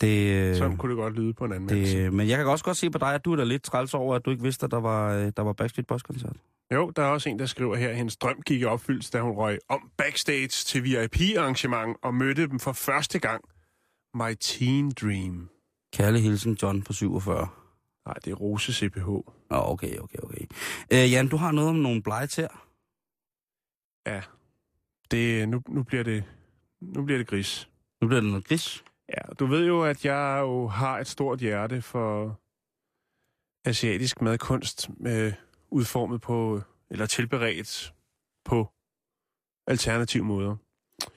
det... 0.00 0.50
øh, 0.50 0.56
Sådan 0.56 0.76
kunne 0.76 0.90
det 0.90 0.96
godt 0.96 1.14
lyde 1.14 1.34
på 1.34 1.44
en 1.44 1.52
anmeldelse. 1.52 1.96
Det... 1.96 2.04
Det, 2.04 2.12
men 2.12 2.28
jeg 2.28 2.38
kan 2.38 2.46
også 2.46 2.64
godt 2.64 2.76
se 2.76 2.90
på 2.90 2.98
dig, 2.98 3.14
at 3.14 3.24
du 3.24 3.32
er 3.32 3.36
da 3.36 3.44
lidt 3.44 3.62
træls 3.62 3.94
over, 3.94 4.14
at 4.14 4.24
du 4.24 4.30
ikke 4.30 4.42
vidste, 4.42 4.64
at 4.64 4.70
der 4.70 4.80
var, 4.80 5.14
øh, 5.14 5.32
der 5.36 5.42
var 5.42 5.52
Backstreet 5.52 5.86
Boys-koncert. 5.86 6.36
Jo, 6.74 6.90
der 6.96 7.02
er 7.02 7.06
også 7.06 7.28
en, 7.28 7.38
der 7.38 7.46
skriver 7.46 7.76
her, 7.76 7.88
at 7.88 7.96
hendes 7.96 8.16
drøm 8.16 8.42
gik 8.46 8.60
i 8.60 8.64
opfyldelse, 8.64 9.10
da 9.12 9.20
hun 9.20 9.32
røg 9.32 9.58
om 9.68 9.90
backstage 9.98 10.48
til 10.48 10.84
VIP-arrangement 10.84 11.96
og 12.02 12.14
mødte 12.14 12.46
dem 12.48 12.58
for 12.58 12.72
første 12.72 13.18
gang. 13.18 13.44
My 14.14 14.34
teen 14.40 14.90
dream. 14.90 15.48
Kærlig 15.94 16.22
hilsen, 16.22 16.58
John 16.62 16.82
på 16.82 16.92
47. 16.92 17.48
Nej, 18.06 18.14
det 18.24 18.30
er 18.30 18.34
Rose 18.34 18.72
CPH. 18.72 19.08
Åh, 19.08 19.24
okay, 19.50 19.98
okay, 19.98 20.18
okay. 20.22 20.46
Øh, 20.92 21.12
Jan, 21.12 21.28
du 21.28 21.36
har 21.36 21.52
noget 21.52 21.70
om 21.70 21.76
nogle 21.76 22.02
blege 22.02 22.26
tæer. 22.26 22.68
Ja, 24.06 24.22
det, 25.10 25.48
nu, 25.48 25.62
nu, 25.68 25.82
bliver 25.82 26.02
det, 26.02 26.24
nu 26.80 27.04
bliver 27.04 27.18
det 27.18 27.26
gris. 27.26 27.68
Nu 28.00 28.06
bliver 28.08 28.20
det 28.20 28.30
noget 28.30 28.44
gris. 28.44 28.84
Ja, 29.08 29.32
du 29.38 29.46
ved 29.46 29.66
jo, 29.66 29.82
at 29.82 30.04
jeg 30.04 30.38
jo 30.40 30.66
har 30.66 30.98
et 30.98 31.06
stort 31.06 31.38
hjerte 31.38 31.82
for 31.82 32.40
asiatisk 33.64 34.20
madkunst, 34.22 34.90
med 34.96 35.32
udformet 35.70 36.20
på, 36.20 36.62
eller 36.90 37.06
tilberedt 37.06 37.94
på 38.44 38.68
alternative 39.66 40.24
måder. 40.24 40.56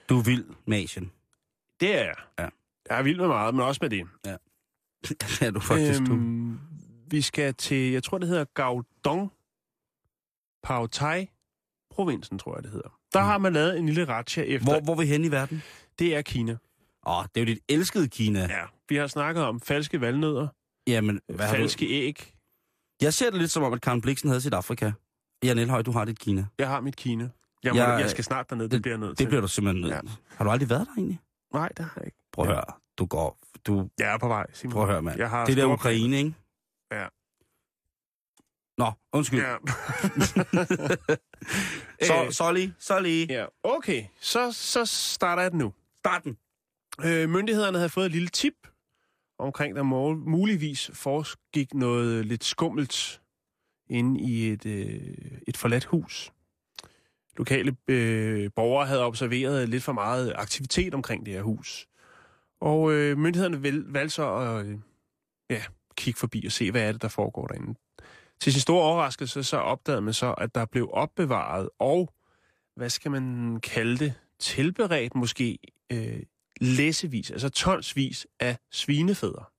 Du 0.08 0.18
er 0.18 0.22
vild 0.22 0.44
med 0.66 0.78
Asien. 0.82 1.12
Det 1.80 1.94
er 1.98 2.04
jeg. 2.04 2.16
Ja. 2.38 2.48
Jeg 2.88 2.98
er 2.98 3.02
vild 3.02 3.16
med 3.16 3.28
meget, 3.28 3.54
men 3.54 3.64
også 3.64 3.78
med 3.82 3.90
det. 3.90 4.06
det 5.08 5.42
er 5.42 5.50
du 5.50 5.60
faktisk, 5.60 6.00
øhm, 6.00 6.06
du. 6.06 6.75
Vi 7.10 7.20
skal 7.20 7.54
til, 7.54 7.92
jeg 7.92 8.02
tror, 8.02 8.18
det 8.18 8.28
hedder 8.28 8.44
Gaodong, 8.54 9.32
Pao 10.62 10.86
Tai, 10.86 11.26
provinsen, 11.90 12.38
tror 12.38 12.56
jeg, 12.56 12.62
det 12.62 12.70
hedder. 12.72 12.98
Der 13.12 13.20
Mm. 13.20 13.26
har 13.26 13.38
man 13.38 13.52
lavet 13.52 13.78
en 13.78 13.86
lille 13.86 14.04
ratcha 14.08 14.42
efter. 14.42 14.70
Hvor, 14.72 14.80
hvor 14.80 14.92
er 14.92 14.98
vi 14.98 15.06
hen 15.06 15.24
i 15.24 15.30
verden? 15.30 15.62
Det 15.98 16.16
er 16.16 16.22
Kina. 16.22 16.56
Åh, 17.06 17.24
det 17.34 17.40
er 17.40 17.40
jo 17.40 17.46
dit 17.46 17.58
elskede 17.68 18.08
Kina. 18.08 18.40
Ja. 18.40 18.62
Vi 18.88 18.96
har 18.96 19.06
snakket 19.06 19.44
om 19.44 19.60
falske 19.60 20.00
valnødder, 20.00 20.48
Jamen, 20.86 21.20
hvad 21.28 21.46
har 21.46 21.52
du? 21.54 21.58
falske 21.60 21.86
æg. 21.88 22.32
Jeg 23.02 23.14
ser 23.14 23.30
det 23.30 23.38
lidt 23.40 23.50
som 23.50 23.62
om, 23.62 23.72
at 23.72 23.80
Karen 23.80 24.00
Bliksen 24.00 24.28
havde 24.28 24.40
sit 24.40 24.54
Afrika. 24.54 24.92
Jan 25.44 25.58
Elhøj, 25.58 25.82
du 25.82 25.90
har 25.92 26.04
dit 26.04 26.18
Kina. 26.18 26.46
Jeg 26.58 26.68
har 26.68 26.80
mit 26.80 26.96
Kina. 26.96 27.28
Jeg, 27.64 27.72
må, 27.74 27.80
Jeg- 27.80 28.00
jeg 28.00 28.10
skal 28.10 28.24
snart 28.24 28.50
derned, 28.50 28.64
det, 28.64 28.72
det 28.72 28.82
bliver 28.82 28.92
jeg 28.94 29.00
nødt 29.00 29.10
Det 29.10 29.18
til. 29.18 29.26
bliver 29.26 29.40
du 29.40 29.48
simpelthen 29.48 29.82
nødt 29.82 29.92
Ja. 29.94 30.00
Har 30.36 30.44
du 30.44 30.50
aldrig 30.50 30.70
været 30.70 30.86
der 30.86 30.92
egentlig? 30.96 31.20
Nej, 31.54 31.68
det 31.68 31.78
har 31.84 31.92
jeg 31.96 32.04
ikke. 32.06 32.18
Prøv 32.32 32.44
at 32.44 32.48
Ja. 32.50 32.54
høre. 32.54 32.64
Du 32.98 33.06
går... 33.06 33.38
Du, 33.66 33.88
Jeg 33.98 34.14
er 34.14 34.18
på 34.18 34.28
vej, 34.28 34.46
Simon. 34.52 34.72
prøv 34.72 34.82
at 34.82 34.88
høre, 34.88 35.02
mand. 35.02 35.18
Jeg 35.18 35.30
har 35.30 35.46
Det 35.46 35.56
der 35.56 35.64
Ukraine, 35.66 36.18
ikke? 36.18 36.34
Ja. 36.92 37.06
Nå, 38.78 38.92
undskyld. 39.12 39.40
Ja. 39.40 39.56
Så, 42.06 42.24
Øh, 42.24 42.32
så 42.32 42.52
lige, 42.52 42.74
så 42.78 43.00
lige. 43.00 43.26
ja. 43.30 43.46
Okay, 43.62 44.04
så, 44.20 44.52
så 44.52 44.84
starter 44.84 45.42
jeg 45.42 45.50
den 45.50 45.58
nu. 45.58 45.72
Starten. 45.98 46.38
Øh, 47.04 47.28
myndighederne 47.30 47.78
havde 47.78 47.88
fået 47.88 48.06
et 48.06 48.12
lille 48.12 48.28
tip 48.28 48.54
omkring, 49.38 49.76
der 49.76 49.82
må, 49.82 50.14
muligvis 50.14 50.90
foregik 50.94 51.74
noget 51.74 52.26
lidt 52.26 52.44
skummelt 52.44 53.20
inde 53.90 54.20
i 54.20 54.52
et, 54.52 54.66
øh, 54.66 55.38
et 55.48 55.56
forladt 55.56 55.84
hus. 55.84 56.32
Lokale 57.36 57.76
øh, 57.88 58.50
borgere 58.56 58.86
havde 58.86 59.04
observeret 59.04 59.68
lidt 59.68 59.82
for 59.84 59.92
meget 59.92 60.32
aktivitet 60.36 60.94
omkring 60.94 61.26
det 61.26 61.34
her 61.34 61.42
hus. 61.42 61.88
Og 62.60 62.92
øh, 62.92 63.18
myndighederne 63.18 63.62
valgte 63.92 64.14
så 64.14 64.34
at 64.34 64.66
øh, 64.66 64.78
ja, 65.50 65.62
kigge 65.96 66.20
forbi 66.20 66.42
og 66.46 66.52
se, 66.52 66.70
hvad 66.70 66.82
er 66.82 66.92
det, 66.92 67.02
der 67.02 67.08
foregår 67.08 67.46
derinde. 67.46 67.78
Til 68.40 68.52
sin 68.52 68.60
store 68.60 68.84
overraskelse, 68.84 69.44
så 69.44 69.56
opdagede 69.56 70.02
man 70.02 70.14
så, 70.14 70.32
at 70.32 70.54
der 70.54 70.64
blev 70.64 70.90
opbevaret 70.92 71.68
og, 71.78 72.12
hvad 72.76 72.90
skal 72.90 73.10
man 73.10 73.58
kalde 73.60 73.98
det, 73.98 74.14
tilberedt 74.38 75.14
måske 75.14 75.58
øh, 75.92 76.22
læsevis, 76.60 77.30
altså 77.30 77.48
tonsvis 77.48 78.26
af 78.40 78.56
svinefædder. 78.70 79.52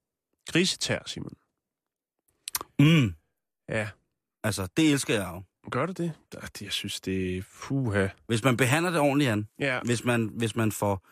Grisetær, 0.52 1.00
Simon. 1.06 1.34
Mm. 2.80 3.16
Ja, 3.70 3.90
Altså, 4.48 4.68
det 4.78 4.92
elsker 4.92 5.14
jeg 5.14 5.30
jo. 5.34 5.44
Gør 5.72 5.86
det 5.86 5.98
det? 5.98 6.12
Det? 6.32 6.62
Jeg 6.62 6.72
synes, 6.72 7.02
det 7.02 7.38
er 7.38 7.42
fuha. 7.42 8.08
Hvis 8.28 8.44
man 8.44 8.58
behandler 8.58 8.92
det 8.92 9.00
ordentligt, 9.00 9.30
Jan, 9.30 9.48
Ja, 9.60 9.80
hvis 9.86 10.04
man, 10.04 10.30
hvis 10.34 10.56
man 10.56 10.72
får 10.72 11.08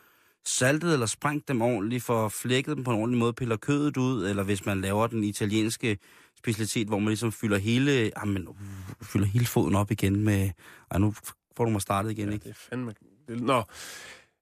saltet 0.46 0.92
eller 0.92 1.06
sprængt 1.06 1.48
dem 1.48 1.62
ordentligt, 1.62 2.02
får 2.02 2.28
flækket 2.28 2.76
dem 2.76 2.84
på 2.84 2.90
en 2.90 2.96
ordentlig 2.98 3.18
måde, 3.18 3.32
piller 3.32 3.56
kødet 3.56 3.96
ud, 3.96 4.26
eller 4.28 4.42
hvis 4.42 4.66
man 4.66 4.80
laver 4.80 5.06
den 5.06 5.24
italienske 5.24 5.98
specialitet, 6.38 6.86
hvor 6.88 6.98
man 6.98 7.08
ligesom 7.08 7.32
fylder 7.32 7.58
hele, 7.58 8.10
jamen, 8.20 8.48
uh, 8.48 8.56
fylder 9.02 9.26
hele 9.26 9.46
foden 9.46 9.74
op 9.76 9.90
igen 9.90 10.16
med... 10.24 10.50
Ej, 10.90 10.98
nu 10.98 11.14
får 11.56 11.64
du 11.64 11.70
mig 11.70 11.80
startet 11.82 12.10
igen, 12.10 12.28
ja 12.28 12.34
ikke? 12.34 12.44
det 12.44 12.50
er 12.50 12.54
fandme... 12.54 12.94
det- 13.28 13.40
Nå, 13.42 13.62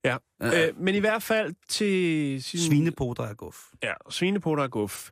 ja. 0.05 0.17
Ja. 0.41 0.69
Øh, 0.69 0.81
men 0.81 0.95
i 0.95 0.99
hvert 0.99 1.23
fald 1.23 1.55
til... 1.69 2.43
Sin, 2.43 2.61
Svinepoter 2.61 3.23
er 3.25 3.35
guf. 3.35 3.65
Ja, 3.83 3.93
svinepoter 4.11 4.63
og 4.63 4.71
guf. 4.71 5.11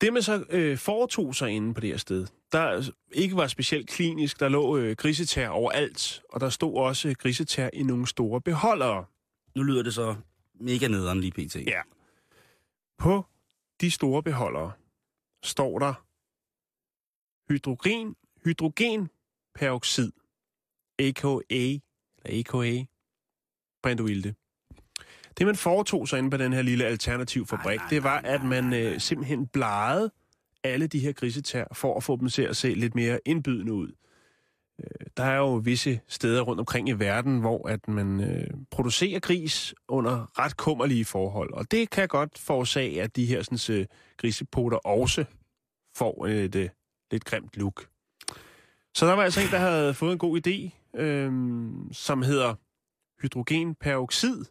Det, 0.00 0.12
man 0.12 0.22
så 0.22 0.44
øh, 0.50 0.78
foretog 0.78 1.34
sig 1.34 1.50
inde 1.50 1.74
på 1.74 1.80
det 1.80 1.90
her 1.90 1.96
sted, 1.96 2.26
der 2.52 2.90
ikke 3.12 3.36
var 3.36 3.46
specielt 3.46 3.88
klinisk, 3.90 4.40
der 4.40 4.48
lå 4.48 4.76
øh, 4.76 4.96
grisetær 4.96 5.48
overalt, 5.48 6.22
og 6.32 6.40
der 6.40 6.48
stod 6.48 6.74
også 6.76 7.14
grisetær 7.18 7.68
i 7.72 7.82
nogle 7.82 8.06
store 8.06 8.40
beholdere. 8.40 9.04
Nu 9.54 9.62
lyder 9.62 9.82
det 9.82 9.94
så 9.94 10.16
mega 10.54 10.88
nederen 10.88 11.20
lige 11.20 11.32
pt. 11.32 11.56
Ja. 11.56 11.82
På 12.98 13.24
de 13.80 13.90
store 13.90 14.22
beholdere 14.22 14.72
står 15.42 15.78
der 15.78 16.04
hydrogen, 17.52 18.16
hydrogenperoxid, 18.44 20.12
AKA, 20.98 21.38
eller 21.50 21.80
AKA, 22.24 22.84
brintoilte. 23.82 24.34
Det, 25.38 25.46
man 25.46 25.56
foretog 25.56 26.08
sig 26.08 26.18
inde 26.18 26.30
på 26.30 26.36
den 26.36 26.52
her 26.52 26.62
lille 26.62 26.84
alternativfabrik, 26.84 27.78
Nej, 27.78 27.84
nej, 27.84 27.90
det 27.90 28.02
var, 28.02 28.18
at 28.18 28.44
man 28.44 28.72
øh, 28.72 29.00
simpelthen 29.00 29.46
blegede 29.46 30.10
alle 30.64 30.86
de 30.86 30.98
her 30.98 31.12
grisetær 31.12 31.64
for 31.72 31.96
at 31.96 32.02
få 32.02 32.16
dem 32.16 32.28
til 32.28 32.42
at 32.42 32.56
se 32.56 32.74
lidt 32.74 32.94
mere 32.94 33.20
indbydende 33.24 33.72
ud. 33.72 33.92
Der 35.16 35.24
er 35.24 35.36
jo 35.36 35.54
visse 35.54 36.00
steder 36.08 36.42
rundt 36.42 36.60
omkring 36.60 36.88
i 36.88 36.92
verden, 36.92 37.40
hvor 37.40 37.68
at 37.68 37.88
man 37.88 38.20
øh, 38.20 38.46
producerer 38.70 39.20
gris 39.20 39.74
under 39.88 40.38
ret 40.38 40.56
kummerlige 40.56 41.04
forhold. 41.04 41.52
Og 41.52 41.70
det 41.70 41.90
kan 41.90 42.08
godt 42.08 42.38
forårsage, 42.38 43.02
at 43.02 43.16
de 43.16 43.26
her 43.26 43.42
sådan, 43.42 43.80
øh, 43.80 43.86
grisepoter 44.16 44.76
også 44.76 45.24
får 45.96 46.26
et 46.26 46.54
øh, 46.54 46.68
lidt 47.10 47.24
grimt 47.24 47.56
look. 47.56 47.86
Så 48.94 49.06
der 49.06 49.12
var 49.12 49.22
altså 49.22 49.40
en, 49.40 49.50
der 49.50 49.58
havde 49.58 49.94
fået 49.94 50.12
en 50.12 50.18
god 50.18 50.46
idé, 50.46 50.70
øh, 51.00 51.32
som 51.92 52.22
hedder 52.22 52.54
hydrogenperoxid, 53.22 54.44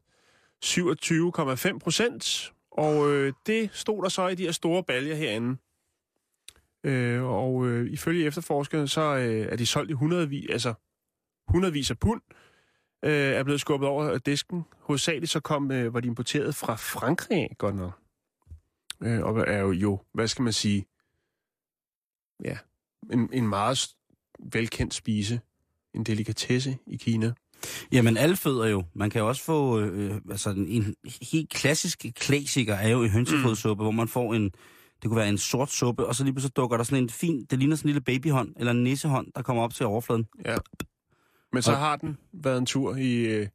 27,5 0.65 1.79
procent. 1.79 2.53
Og 2.71 3.11
øh, 3.11 3.33
det 3.45 3.69
stod 3.73 4.03
der 4.03 4.09
så 4.09 4.27
i 4.27 4.35
de 4.35 4.43
her 4.43 4.51
store 4.51 4.83
baljer 4.83 5.15
herinde. 5.15 5.57
Øh, 6.83 7.23
og 7.23 7.67
øh, 7.67 7.91
ifølge 7.91 8.25
efterforskerne, 8.25 8.87
så 8.87 9.01
øh, 9.01 9.47
er 9.51 9.55
de 9.55 9.65
solgt 9.65 9.91
i 9.91 9.93
hundredvis, 9.93 10.49
altså 10.49 10.73
hundredvis 11.47 11.91
af 11.91 11.99
pund, 11.99 12.21
øh, 13.05 13.11
er 13.11 13.43
blevet 13.43 13.61
skubbet 13.61 13.89
over 13.89 14.17
disken. 14.17 14.63
Hovedsageligt 14.79 15.31
så 15.31 15.39
kom, 15.39 15.71
øh, 15.71 15.93
var 15.93 15.99
de 15.99 16.07
importeret 16.07 16.55
fra 16.55 16.75
Frankrig 16.75 17.49
godt 17.57 17.75
nok. 17.75 17.99
Øh, 19.03 19.23
og 19.23 19.39
er 19.47 19.59
jo, 19.59 19.71
jo, 19.71 19.99
hvad 20.13 20.27
skal 20.27 20.43
man 20.43 20.53
sige, 20.53 20.85
ja, 22.43 22.57
en, 23.11 23.29
en 23.33 23.47
meget 23.47 23.89
velkendt 24.39 24.93
spise, 24.93 25.41
en 25.93 26.03
delikatesse 26.03 26.77
i 26.87 26.95
Kina. 26.95 27.33
Jamen, 27.91 28.17
alle 28.17 28.35
fødder 28.35 28.67
jo. 28.67 28.83
Man 28.93 29.09
kan 29.09 29.21
jo 29.21 29.27
også 29.27 29.43
få... 29.43 29.79
Øh, 29.79 30.21
altså, 30.29 30.49
en, 30.49 30.67
en 30.67 30.95
helt 31.31 31.49
klassisk 31.49 32.05
klassiker 32.15 32.75
er 32.75 32.89
jo 32.89 33.03
en 33.03 33.09
hønsefodssuppe, 33.09 33.81
mm. 33.81 33.85
hvor 33.85 33.91
man 33.91 34.07
får 34.07 34.33
en... 34.33 34.51
Det 35.03 35.09
kunne 35.09 35.17
være 35.19 35.29
en 35.29 35.37
sort 35.37 35.71
suppe, 35.71 36.05
og 36.05 36.15
så 36.15 36.23
lige 36.23 36.33
pludselig 36.33 36.55
dukker 36.55 36.77
der 36.77 36.83
sådan 36.83 37.03
en 37.03 37.09
fin... 37.09 37.45
Det 37.49 37.59
ligner 37.59 37.75
sådan 37.75 37.87
en 37.89 37.93
lille 37.93 38.01
babyhånd, 38.01 38.53
eller 38.57 38.71
en 38.71 38.83
nissehånd, 38.83 39.27
der 39.35 39.41
kommer 39.41 39.63
op 39.63 39.73
til 39.73 39.85
overfladen. 39.85 40.27
Ja. 40.45 40.57
Men 41.53 41.61
så 41.61 41.71
Og- 41.71 41.77
har 41.77 41.95
den 41.95 42.17
været 42.33 42.57
en 42.57 42.65
tur 42.65 42.95
i, 42.95 43.13
øh, 43.15 43.47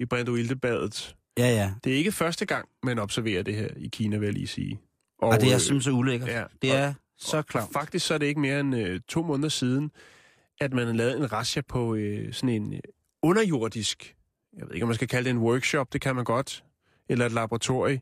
i 0.00 0.04
Brintoiltebadet. 0.04 1.16
Ja, 1.38 1.48
ja. 1.48 1.72
Det 1.84 1.92
er 1.92 1.96
ikke 1.96 2.12
første 2.12 2.46
gang, 2.46 2.68
man 2.82 2.98
observerer 2.98 3.42
det 3.42 3.54
her 3.54 3.68
i 3.76 3.88
Kina, 3.88 4.16
vil 4.16 4.26
jeg 4.26 4.34
lige 4.34 4.46
sige. 4.46 4.80
Og, 5.18 5.28
og 5.28 5.40
det 5.40 5.48
er 5.48 5.54
øh, 5.54 5.60
simpelthen 5.60 5.92
så 5.92 5.98
ulækkert. 5.98 6.28
ja, 6.28 6.44
det 6.62 6.70
og- 6.70 6.76
er 6.78 6.94
så 7.18 7.36
og 7.36 7.46
klart. 7.46 7.68
Faktisk 7.72 8.06
så 8.06 8.14
er 8.14 8.18
det 8.18 8.26
ikke 8.26 8.40
mere 8.40 8.60
end 8.60 8.76
øh, 8.76 9.00
to 9.08 9.22
måneder 9.22 9.48
siden, 9.48 9.90
at 10.60 10.72
man 10.72 10.96
lavede 10.96 11.16
en 11.16 11.32
rasja 11.32 11.60
på 11.68 11.94
øh, 11.94 12.32
sådan 12.32 12.48
en 12.62 12.74
øh, 12.74 12.80
underjordisk, 13.22 14.16
jeg 14.56 14.66
ved 14.66 14.74
ikke, 14.74 14.84
om 14.84 14.88
man 14.88 14.94
skal 14.94 15.08
kalde 15.08 15.24
det 15.24 15.30
en 15.30 15.38
workshop, 15.42 15.92
det 15.92 16.00
kan 16.00 16.16
man 16.16 16.24
godt, 16.24 16.64
eller 17.08 17.26
et 17.26 17.32
laboratorie 17.32 18.00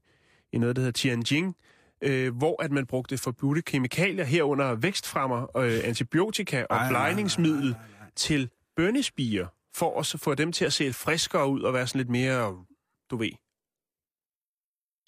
i 0.52 0.58
noget, 0.58 0.76
der 0.76 0.82
hedder 0.82 0.92
Tianjin, 0.92 1.54
øh, 2.02 2.36
hvor 2.36 2.62
at 2.62 2.72
man 2.72 2.86
brugte 2.86 3.18
forbudte 3.18 3.62
kemikalier 3.62 4.24
herunder 4.24 4.74
vækstfremmer, 4.74 5.56
øh, 5.56 5.80
antibiotika 5.84 6.66
og 6.70 6.76
Ej, 6.76 6.88
blegningsmiddel 6.88 7.76
til 8.16 8.50
bønnespiger, 8.76 9.46
for 9.74 10.00
at 10.00 10.14
få 10.20 10.34
dem 10.34 10.52
til 10.52 10.64
at 10.64 10.72
se 10.72 10.92
friskere 10.92 11.48
ud 11.48 11.60
og 11.62 11.74
være 11.74 11.86
sådan 11.86 11.98
lidt 11.98 12.10
mere, 12.10 12.64
du 13.10 13.16
ved, 13.16 13.30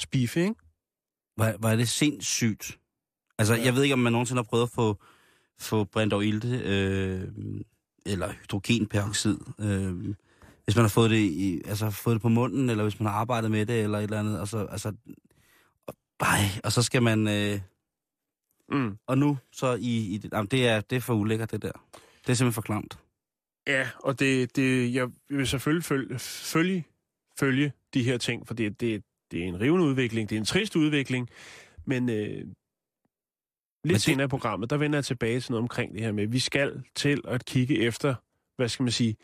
spife, 0.00 0.40
ikke? 0.40 0.54
Hvor 1.36 1.68
er 1.68 1.76
det 1.76 1.88
sindssygt. 1.88 2.78
Altså, 3.38 3.54
Ja. 3.54 3.64
jeg 3.64 3.74
ved 3.74 3.82
ikke, 3.82 3.92
om 3.92 3.98
man 3.98 4.12
nogensinde 4.12 4.38
har 4.38 4.48
prøvet 4.48 4.62
at 4.62 4.70
få, 4.70 4.96
få 5.58 5.84
brændt 5.84 6.12
over 6.12 6.22
ilte, 6.22 6.48
øh, 6.64 7.28
eller 8.06 8.32
hydrogenperoxid. 8.32 9.38
Øh, 9.60 10.14
hvis 10.64 10.76
man 10.76 10.84
har 10.84 10.88
fået 10.88 11.10
det, 11.10 11.16
i, 11.16 11.62
altså, 11.66 11.90
fået 11.90 12.14
det 12.14 12.22
på 12.22 12.28
munden, 12.28 12.70
eller 12.70 12.84
hvis 12.84 13.00
man 13.00 13.06
har 13.06 13.14
arbejdet 13.14 13.50
med 13.50 13.66
det, 13.66 13.80
eller 13.80 13.98
et 13.98 14.02
eller 14.04 14.18
andet. 14.20 14.40
Altså, 14.40 14.66
altså, 14.66 14.92
ej, 16.20 16.40
og 16.64 16.72
så 16.72 16.82
skal 16.82 17.02
man... 17.02 17.28
Øh, 17.28 17.60
Mm. 18.72 18.96
og 19.06 19.18
nu, 19.18 19.38
så 19.52 19.74
i... 19.80 20.14
i 20.14 20.18
det, 20.18 20.32
jamen, 20.32 20.46
det, 20.46 20.68
er, 20.68 20.80
det 20.80 20.96
er 20.96 21.00
for 21.00 21.14
ulækkert, 21.14 21.50
det 21.50 21.62
der. 21.62 21.72
Det 21.92 22.28
er 22.28 22.34
simpelthen 22.34 22.52
for 22.52 22.62
klamt. 22.62 22.98
Ja, 23.66 23.88
og 23.98 24.18
det, 24.20 24.56
det, 24.56 24.94
jeg 24.94 25.08
vil 25.28 25.46
selvfølgelig 25.46 25.84
følge, 25.84 26.18
følge, 26.18 26.84
følge 27.38 27.72
de 27.94 28.02
her 28.02 28.18
ting, 28.18 28.46
for 28.46 28.54
det, 28.54 28.80
det, 28.80 29.04
det 29.30 29.40
er 29.42 29.46
en 29.48 29.60
rivende 29.60 29.86
udvikling, 29.86 30.28
det 30.30 30.36
er 30.36 30.40
en 30.40 30.44
trist 30.46 30.76
udvikling, 30.76 31.28
men 31.84 32.08
øh, 32.08 32.16
lidt 32.16 32.46
det- 33.84 33.90
det... 33.90 34.02
senere 34.02 34.24
i 34.24 34.28
programmet, 34.28 34.70
der 34.70 34.76
vender 34.76 34.96
jeg 34.96 35.04
tilbage 35.04 35.40
til 35.40 35.52
noget 35.52 35.62
omkring 35.62 35.92
det 35.94 36.00
her 36.02 36.12
med, 36.12 36.22
at 36.22 36.32
vi 36.32 36.38
skal 36.38 36.82
til 36.94 37.20
at 37.24 37.44
kigge 37.44 37.78
efter, 37.78 38.14
hvad 38.56 38.68
skal 38.68 38.82
man 38.82 38.92
sige, 38.92 39.16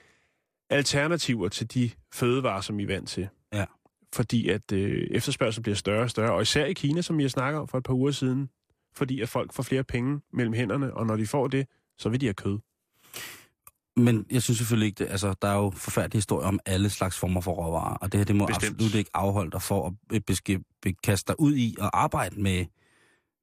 alternativer 0.70 1.48
til 1.48 1.74
de 1.74 1.90
fødevarer, 2.14 2.61
som 2.61 2.78
vi 2.78 2.82
er 2.82 2.87
vant 2.87 3.09
til. 3.09 3.28
Ja. 3.52 3.64
Fordi 4.14 4.48
at 4.48 4.72
øh, 4.72 5.08
efterspørgselen 5.10 5.62
bliver 5.62 5.76
større 5.76 6.02
og 6.02 6.10
større, 6.10 6.32
og 6.32 6.42
især 6.42 6.64
i 6.64 6.72
Kina, 6.72 7.02
som 7.02 7.20
jeg 7.20 7.30
snakker 7.30 7.60
om 7.60 7.68
for 7.68 7.78
et 7.78 7.84
par 7.84 7.94
uger 7.94 8.10
siden, 8.10 8.48
fordi 8.96 9.20
at 9.20 9.28
folk 9.28 9.52
får 9.52 9.62
flere 9.62 9.84
penge 9.84 10.20
mellem 10.32 10.54
hænderne, 10.54 10.94
og 10.94 11.06
når 11.06 11.16
de 11.16 11.26
får 11.26 11.46
det, 11.48 11.66
så 11.98 12.08
vil 12.08 12.20
de 12.20 12.26
have 12.26 12.34
kød. 12.34 12.58
Men 13.96 14.26
jeg 14.30 14.42
synes 14.42 14.58
selvfølgelig 14.58 14.86
ikke, 14.86 14.98
det, 14.98 15.10
altså, 15.10 15.34
der 15.42 15.48
er 15.48 15.56
jo 15.56 15.70
forfærdelige 15.70 16.16
historier 16.16 16.48
om 16.48 16.60
alle 16.66 16.90
slags 16.90 17.18
former 17.18 17.40
for 17.40 17.52
råvarer, 17.52 17.94
og 17.94 18.12
det 18.12 18.20
her, 18.20 18.24
det 18.24 18.36
må 18.36 18.46
Bestemt. 18.46 18.74
absolut 18.74 18.94
ikke 18.94 19.10
afholde 19.14 19.50
dig 19.50 19.62
for 19.62 19.96
at 20.12 20.24
beske, 20.24 20.60
be, 20.82 20.92
kaste 20.92 21.28
dig 21.32 21.40
ud 21.40 21.56
i 21.56 21.76
og 21.78 22.02
arbejde 22.02 22.40
med, 22.42 22.64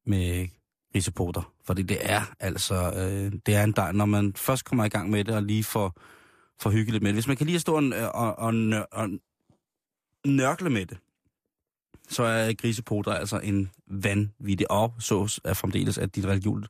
med 0.06 0.48
risepoter. 0.96 1.54
Fordi 1.66 1.82
det 1.82 1.98
er 2.02 2.22
altså, 2.40 2.76
øh, 2.76 3.32
det 3.46 3.56
er 3.56 3.64
en 3.64 3.72
dej, 3.72 3.92
når 3.92 4.06
man 4.06 4.34
først 4.36 4.66
kommer 4.66 4.86
i 4.86 4.90
gang 4.90 5.10
med 5.10 5.24
det, 5.24 5.36
og 5.36 5.44
lige 5.44 5.64
får, 5.64 6.00
får 6.62 6.70
hyggeligt 6.70 7.04
med 7.04 7.10
det. 7.10 7.16
Hvis 7.16 7.28
man 7.28 7.38
kan 7.38 7.48
lige 7.48 7.60
stå 7.60 7.76
og, 7.76 7.84
og, 8.14 8.40
og, 8.40 8.54
nør- 8.54 8.88
og 8.92 9.10
nørkle 10.26 10.70
med 10.70 10.86
det, 10.86 10.98
så 12.10 12.24
er 12.24 12.54
grisepoter 12.54 13.14
altså 13.14 13.40
en 13.40 13.72
vanvittig, 13.88 14.72
og 14.72 14.94
så 15.00 15.40
er 15.44 15.54
fremdeles, 15.54 15.98
at 15.98 16.16
dit 16.16 16.26
religion, 16.26 16.66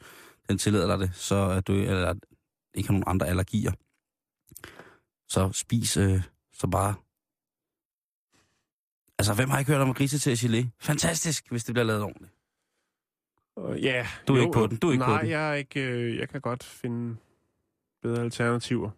den 0.50 0.58
tillader 0.58 0.88
dig 0.88 1.00
det, 1.08 1.16
så 1.16 1.36
er 1.36 1.62
du, 1.62 1.74
eller 1.74 2.14
ikke 2.74 2.88
har 2.88 2.94
nogen 2.94 3.04
andre 3.08 3.28
allergier. 3.28 3.72
Så 5.30 5.52
spis 5.52 5.98
øh, 5.98 6.22
så 6.54 6.68
bare... 6.68 6.96
Altså, 9.20 9.34
hvem 9.34 9.50
har 9.50 9.60
ikke 9.60 9.72
hørt 9.72 9.82
om 9.82 9.94
grise 9.94 10.20
til 10.20 10.36
gelé? 10.36 10.68
Fantastisk, 10.80 11.50
hvis 11.50 11.64
det 11.64 11.74
bliver 11.76 11.86
lavet 11.86 12.04
ordentligt. 12.04 12.34
Og 13.56 13.80
Ja, 13.80 14.08
Du 14.28 14.36
er 14.36 14.40
ikke 14.42 14.52
på 14.54 14.68
den, 14.68 14.78
du 14.78 14.88
er 14.88 14.92
ikke 14.92 15.04
på 15.04 15.12
nej, 15.12 15.22
den. 15.22 15.30
jeg 15.30 15.50
er 15.50 15.54
ikke. 15.54 15.82
Øh, 15.82 16.18
jeg 16.18 16.30
kan 16.30 16.42
godt 16.42 16.64
finde 16.64 17.16
bedre 18.02 18.22
alternativer. 18.22 18.90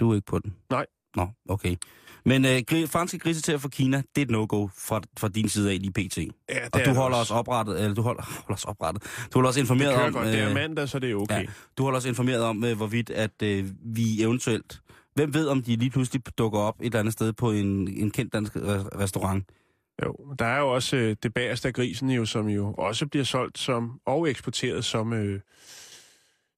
Du 0.00 0.10
er 0.10 0.14
ikke 0.14 0.26
på 0.26 0.38
den? 0.38 0.56
Nej. 0.70 0.86
Nå, 1.16 1.28
okay. 1.48 1.76
Men 2.24 2.44
øh, 2.44 2.62
gri- 2.70 2.86
franske 2.86 3.18
grisetæer 3.18 3.58
fra 3.58 3.68
Kina, 3.68 3.96
det 3.96 4.20
er 4.22 4.22
et 4.22 4.30
no-go 4.30 4.68
fra, 4.78 5.00
fra 5.18 5.28
din 5.28 5.48
side 5.48 5.70
af 5.72 5.78
lige 5.80 5.92
pt. 5.92 6.18
Ja, 6.18 6.24
Og 6.72 6.72
du 6.72 6.78
det 6.78 6.96
holder 6.96 7.16
også. 7.16 7.34
os 7.34 7.38
oprettet, 7.38 7.80
eller 7.80 7.94
du 7.94 8.02
holder, 8.02 8.22
holder 8.46 8.54
os 8.54 8.64
oprettet. 8.64 9.02
Du 9.02 9.38
holder 9.38 9.48
os 9.48 9.54
Det 9.54 9.60
informeret 9.60 9.94
kører 9.94 10.06
om, 10.06 10.12
godt. 10.12 10.26
Det 10.26 10.38
er 10.40 10.48
øh, 10.48 10.54
mandag, 10.54 10.88
så 10.88 10.98
det 10.98 11.10
er 11.10 11.14
okay. 11.14 11.40
ja. 11.42 11.46
du 11.78 11.82
holder 11.82 11.98
os 11.98 12.04
informeret 12.04 12.42
om, 12.42 12.64
øh, 12.64 12.76
hvorvidt 12.76 13.10
at 13.10 13.42
øh, 13.42 13.64
vi 13.84 14.22
eventuelt, 14.22 14.80
hvem 15.14 15.34
ved 15.34 15.46
om 15.48 15.62
de 15.62 15.76
lige 15.76 15.90
pludselig 15.90 16.22
dukker 16.38 16.58
op 16.58 16.80
et 16.80 16.86
eller 16.86 16.98
andet 16.98 17.12
sted 17.12 17.32
på 17.32 17.50
en, 17.50 17.88
en 17.88 18.10
kendt 18.10 18.32
dansk 18.32 18.56
re- 18.56 18.98
restaurant. 18.98 19.44
Jo, 20.04 20.14
der 20.38 20.44
er 20.46 20.58
jo 20.58 20.68
også 20.74 20.96
øh, 20.96 21.16
det 21.22 21.34
bagerste 21.34 21.68
af 21.68 21.74
grisen, 21.74 22.10
jo, 22.10 22.24
som 22.24 22.48
jo 22.48 22.72
også 22.78 23.06
bliver 23.06 23.24
solgt 23.24 23.58
som, 23.58 24.00
og 24.06 24.30
eksporteret 24.30 24.84
som, 24.84 25.12
øh, 25.12 25.40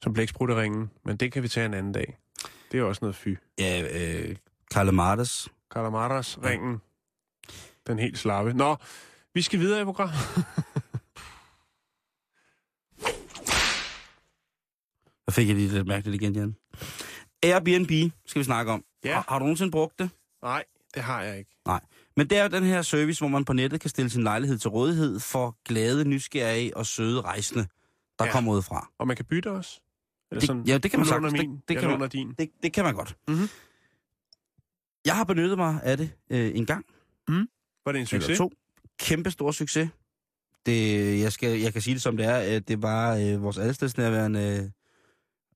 som 0.02 0.12
blæksprutterringen. 0.12 0.90
Men 1.04 1.16
det 1.16 1.32
kan 1.32 1.42
vi 1.42 1.48
tage 1.48 1.66
en 1.66 1.74
anden 1.74 1.92
dag. 1.92 2.16
Det 2.72 2.80
er 2.80 2.84
også 2.84 2.98
noget 3.02 3.16
fy. 3.16 3.28
Ja, 3.58 3.82
øh, 4.28 4.36
Karle 4.70 4.92
Martes. 4.92 5.48
Calamaras 5.76 6.38
ringen. 6.44 6.80
Den 7.86 7.98
helt 7.98 8.18
slappe. 8.18 8.52
Nå, 8.54 8.76
vi 9.34 9.42
skal 9.42 9.60
videre 9.60 9.80
i 9.80 9.84
programmet. 9.84 10.16
Der 15.26 15.32
fik 15.32 15.48
jeg 15.48 15.56
lige 15.56 15.68
lidt 15.68 15.86
mærkeligt 15.86 16.22
igen, 16.22 16.34
Jan. 16.34 16.56
Airbnb 17.42 18.12
skal 18.26 18.38
vi 18.40 18.44
snakke 18.44 18.72
om. 18.72 18.84
Ja. 19.04 19.14
Har, 19.14 19.24
har 19.28 19.38
du 19.38 19.42
nogensinde 19.44 19.70
brugt 19.70 19.98
det? 19.98 20.10
Nej, 20.42 20.64
det 20.94 21.02
har 21.02 21.22
jeg 21.22 21.38
ikke. 21.38 21.50
Nej. 21.66 21.80
Men 22.16 22.30
det 22.30 22.38
er 22.38 22.42
jo 22.42 22.48
den 22.48 22.64
her 22.64 22.82
service, 22.82 23.20
hvor 23.20 23.28
man 23.28 23.44
på 23.44 23.52
nettet 23.52 23.80
kan 23.80 23.90
stille 23.90 24.10
sin 24.10 24.22
lejlighed 24.22 24.58
til 24.58 24.70
rådighed 24.70 25.20
for 25.20 25.56
glade, 25.64 26.04
nysgerrige 26.08 26.76
og 26.76 26.86
søde 26.86 27.20
rejsende, 27.20 27.66
der 28.18 28.24
ja. 28.24 28.32
Kommer 28.32 28.52
ud 28.52 28.62
fra. 28.62 28.88
Og 28.98 29.06
man 29.06 29.16
kan 29.16 29.24
bytte 29.24 29.50
os? 29.50 29.80
Eller 30.30 30.54
Det- 30.54 30.68
ja, 30.68 30.78
det 30.78 30.90
kan 30.90 31.00
man 31.00 31.06
sagtens. 31.08 31.32
Det- 31.32 31.40
Min, 31.48 31.62
det 31.68 31.78
kan 31.78 31.98
man- 31.98 32.08
din. 32.08 32.34
Det, 32.38 32.50
det 32.62 32.72
kan 32.72 32.84
man 32.84 32.94
godt. 32.94 33.16
Mhm. 33.28 33.48
Jeg 35.06 35.16
har 35.16 35.24
benyttet 35.24 35.58
mig 35.58 35.80
af 35.82 35.96
det 35.96 36.10
øh, 36.30 36.50
en 36.54 36.66
gang 36.66 36.84
Var 37.86 37.92
det 37.92 38.00
en 38.00 38.06
succes? 38.06 38.28
eller 38.28 38.36
to. 38.36 38.52
Kæmpe 38.98 39.30
stor 39.30 39.50
succes. 39.50 39.88
Det, 40.66 41.20
jeg, 41.20 41.32
skal, 41.32 41.60
jeg 41.60 41.72
kan 41.72 41.82
sige 41.82 41.94
det 41.94 42.02
som 42.02 42.16
det 42.16 42.26
er. 42.26 42.60
Det 42.60 42.82
var 42.82 43.16
øh, 43.16 43.42
vores 43.42 43.58
allestedsnærværende 43.58 44.72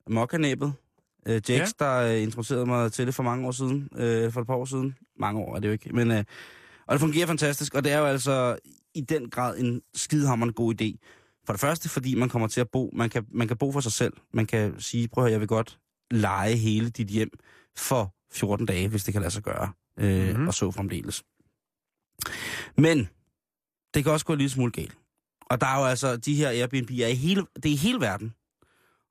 øh, 0.09 0.15
mokkanæbet, 0.15 0.73
øh, 1.27 1.35
Jax, 1.35 1.49
ja. 1.49 1.67
der 1.79 1.97
øh, 1.97 2.23
introducerede 2.23 2.67
mig 2.67 2.93
til 2.93 3.07
det 3.07 3.15
for 3.15 3.23
mange 3.23 3.47
år 3.47 3.51
siden. 3.51 3.89
Øh, 3.97 4.33
for 4.33 4.41
et 4.41 4.47
par 4.47 4.55
år 4.55 4.65
siden. 4.65 4.97
Mange 5.19 5.41
år 5.41 5.57
er 5.57 5.61
det 5.61 5.69
jo 5.69 5.73
ikke. 5.73 5.93
Men, 5.93 6.11
øh, 6.11 6.25
og 6.87 6.93
det 6.93 7.01
fungerer 7.01 7.27
fantastisk, 7.27 7.75
og 7.75 7.85
det 7.85 7.93
er 7.93 7.99
jo 7.99 8.05
altså 8.05 8.59
i 8.95 9.01
den 9.01 9.31
grad 9.31 9.59
en 9.59 9.83
skidehammerende 9.95 10.55
god 10.55 10.83
idé. 10.83 10.97
For 11.47 11.53
det 11.53 11.61
første, 11.61 11.89
fordi 11.89 12.15
man 12.15 12.29
kommer 12.29 12.49
til 12.49 12.61
at 12.61 12.69
bo, 12.73 12.91
man 12.93 13.11
kan, 13.11 13.27
man 13.31 13.49
kan 13.49 13.57
bo 13.57 13.73
for 13.73 13.81
sig 13.81 13.93
selv. 13.93 14.13
Man 14.33 14.47
kan 14.47 14.81
sige, 14.81 15.09
prøv 15.09 15.25
at 15.25 15.27
høre, 15.27 15.33
jeg 15.33 15.41
vil 15.41 15.49
godt 15.49 15.79
lege 16.11 16.57
hele 16.57 16.91
dit 16.91 17.09
hjem 17.09 17.31
for 17.77 18.15
14 18.33 18.67
dage, 18.67 18.89
hvis 18.89 19.05
det 19.05 19.13
kan 19.15 19.23
lade 19.23 19.31
sig 19.33 19.43
gøre. 19.43 19.73
Øh, 19.99 20.21
Mhm. 20.21 20.29
mm-hmm. 20.31 20.49
Og 20.49 20.55
så 20.55 20.71
fremdeles. 20.71 21.23
Men 22.77 23.09
det 23.95 24.05
kan 24.05 24.13
også 24.13 24.27
gå 24.27 24.33
en 24.33 24.39
lille 24.39 24.51
smule 24.51 24.73
galt. 24.73 24.97
Og 25.51 25.61
der 25.61 25.67
er 25.67 25.79
jo 25.81 25.85
altså, 25.87 26.17
de 26.17 26.35
her 26.35 26.49
Airbnb 26.51 26.91
er 26.91 27.07
i 27.07 27.15
hele, 27.15 27.47
det 27.57 27.67
er 27.67 27.73
i 27.73 27.77
hele 27.77 28.01
verden. 28.01 28.35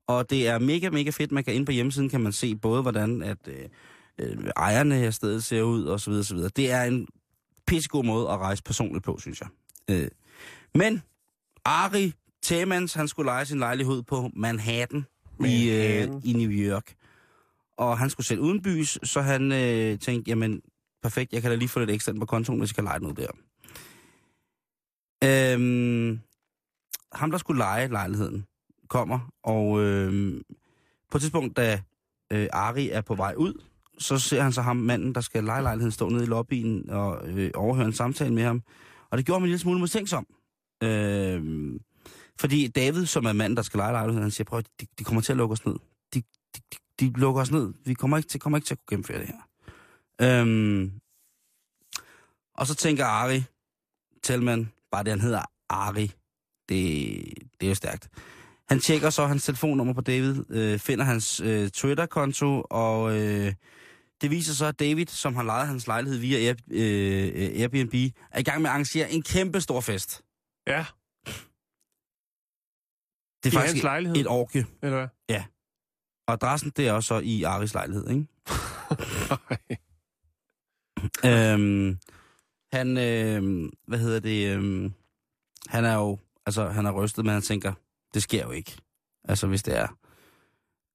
Og 0.07 0.29
det 0.29 0.47
er 0.47 0.59
mega, 0.59 0.89
mega 0.89 1.09
fedt. 1.09 1.31
Man 1.31 1.43
kan 1.43 1.53
ind 1.53 1.65
på 1.65 1.71
hjemmesiden, 1.71 2.09
kan 2.09 2.21
man 2.21 2.31
se 2.33 2.55
både, 2.55 2.81
hvordan 2.81 3.23
at, 3.23 3.37
øh, 3.47 3.69
øh, 4.17 4.37
ejerne 4.57 4.95
af 4.95 5.13
stedet 5.13 5.43
ser 5.43 5.61
ud, 5.61 5.83
og 5.85 5.99
så 5.99 6.09
videre, 6.09 6.23
så 6.23 6.35
videre. 6.35 6.49
Det 6.55 6.71
er 6.71 6.83
en 6.83 7.07
pissegod 7.67 8.03
måde 8.03 8.29
at 8.29 8.37
rejse 8.37 8.63
personligt 8.63 9.05
på, 9.05 9.17
synes 9.19 9.41
jeg. 9.41 9.49
Øh. 9.89 10.07
Men 10.75 11.01
Ari 11.65 12.13
Temans, 12.41 12.93
han 12.93 13.07
skulle 13.07 13.25
lege 13.27 13.45
sin 13.45 13.59
lejlighed 13.59 14.03
på 14.03 14.29
Manhattan, 14.35 15.05
I, 15.45 15.69
øh, 15.69 15.77
Manhattan. 15.77 16.21
i 16.23 16.33
New 16.33 16.51
York. 16.51 16.93
Og 17.79 17.97
han 17.97 18.09
skulle 18.09 18.27
selv 18.27 18.39
uden 18.39 18.61
bys, 18.61 18.99
så 19.03 19.21
han 19.21 19.51
øh, 19.51 19.99
tænkte, 19.99 20.29
jamen, 20.29 20.61
perfekt, 21.03 21.33
jeg 21.33 21.41
kan 21.41 21.51
da 21.51 21.57
lige 21.57 21.69
få 21.69 21.79
lidt 21.79 21.91
ekstra 21.91 22.13
på 22.19 22.25
kontoen, 22.25 22.59
hvis 22.59 22.69
jeg 22.69 22.75
kan 22.75 22.83
lege 22.83 22.99
noget 22.99 23.17
der. 23.17 23.31
Øhm, 25.23 26.19
ham, 27.13 27.31
der 27.31 27.37
skulle 27.37 27.57
lege 27.57 27.87
lejligheden, 27.87 28.45
kommer, 28.89 29.19
og 29.43 29.81
øh, 29.81 30.41
på 31.11 31.17
et 31.17 31.21
tidspunkt, 31.21 31.57
da 31.57 31.81
øh, 32.31 32.47
Ari 32.53 32.89
er 32.89 33.01
på 33.01 33.15
vej 33.15 33.33
ud, 33.37 33.63
så 33.99 34.17
ser 34.17 34.41
han 34.41 34.53
så 34.53 34.61
ham, 34.61 34.77
manden, 34.77 35.15
der 35.15 35.21
skal 35.21 35.43
lege 35.43 35.61
lejligheden, 35.61 35.91
stå 35.91 36.09
nede 36.09 36.23
i 36.23 36.27
lobbyen 36.27 36.89
og 36.89 37.29
øh, 37.29 37.51
overhøre 37.55 37.87
en 37.87 37.93
samtale 37.93 38.33
med 38.33 38.43
ham. 38.43 38.63
Og 39.09 39.17
det 39.17 39.25
gjorde 39.25 39.39
mig 39.39 39.45
en 39.45 39.49
lille 39.49 39.59
smule 39.59 39.79
mistænksom. 39.79 40.27
Øh, 40.83 41.41
fordi 42.39 42.67
David, 42.67 43.05
som 43.05 43.25
er 43.25 43.33
manden, 43.33 43.57
der 43.57 43.63
skal 43.63 43.77
lege 43.77 43.91
lejligheden, 43.91 44.23
han 44.23 44.31
siger, 44.31 44.45
prøv, 44.45 44.59
at 44.59 44.67
de, 44.81 44.85
de 44.99 45.03
kommer 45.03 45.21
til 45.21 45.33
at 45.33 45.37
lukke 45.37 45.53
os 45.53 45.65
ned. 45.65 45.75
De, 46.13 46.21
de, 46.55 46.61
de, 46.73 46.77
de 46.99 47.11
lukker 47.15 47.41
os 47.41 47.51
ned. 47.51 47.73
Vi 47.85 47.93
kommer 47.93 48.17
ikke 48.17 48.29
til, 48.29 48.39
kommer 48.39 48.57
ikke 48.57 48.65
til 48.65 48.73
at 48.73 48.77
kunne 48.79 48.87
gennemføre 48.89 49.19
det 49.19 49.27
her. 49.27 49.41
Øhm, 50.41 50.91
og 52.55 52.67
så 52.67 52.75
tænker 52.75 53.05
Ari, 53.05 53.43
Telman, 54.23 54.71
bare 54.91 55.03
det 55.03 55.11
han 55.11 55.21
hedder 55.21 55.41
Ari, 55.69 56.07
det, 56.69 57.23
det 57.59 57.65
er 57.65 57.69
jo 57.69 57.75
stærkt. 57.75 58.09
Han 58.69 58.79
tjekker 58.79 59.09
så 59.09 59.25
hans 59.25 59.45
telefonnummer 59.45 59.93
på 59.93 60.01
David, 60.01 60.43
øh, 60.49 60.79
finder 60.79 61.05
hans 61.05 61.39
øh, 61.39 61.69
Twitter-konto, 61.69 62.63
og 62.69 63.17
øh, 63.17 63.53
det 64.21 64.31
viser 64.31 64.53
så, 64.53 64.65
at 64.65 64.79
David, 64.79 65.05
som 65.05 65.35
har 65.35 65.43
lejet 65.43 65.67
hans 65.67 65.87
lejlighed 65.87 66.19
via 66.19 66.37
Air, 66.37 66.55
øh, 66.71 67.61
Airbnb, 67.61 67.93
er 68.31 68.39
i 68.39 68.43
gang 68.43 68.61
med 68.61 68.69
at 68.69 68.71
arrangere 68.71 69.11
en 69.11 69.21
kæmpe 69.23 69.61
stor 69.61 69.81
fest. 69.81 70.21
Ja, 70.67 70.85
Det 73.43 73.45
er 73.45 73.47
i 73.47 73.51
faktisk 73.51 73.73
hans 73.73 73.83
lejlighed, 73.83 74.17
et 74.17 74.27
orke. 74.27 74.65
eller 74.83 74.97
hvad? 74.97 75.07
Og 76.29 76.33
adressen, 76.33 76.71
det 76.77 76.87
er 76.87 76.93
også 76.93 77.07
så 77.07 77.19
i 77.19 77.43
Aris 77.43 77.73
lejlighed, 77.73 78.09
ikke? 78.09 78.25
øhm, 81.53 81.97
han, 82.73 82.97
øh, 82.97 83.69
hvad 83.87 83.99
hedder 83.99 84.19
det, 84.19 84.57
øh, 84.57 84.91
han 85.67 85.85
er 85.85 85.95
jo, 85.95 86.17
altså 86.45 86.69
han 86.69 86.85
er 86.85 86.91
rystet, 86.91 87.25
men 87.25 87.33
han 87.33 87.41
tænker, 87.41 87.73
det 88.13 88.23
sker 88.23 88.43
jo 88.43 88.51
ikke. 88.51 88.77
Altså 89.23 89.47
hvis 89.47 89.63
det 89.63 89.77
er. 89.77 89.87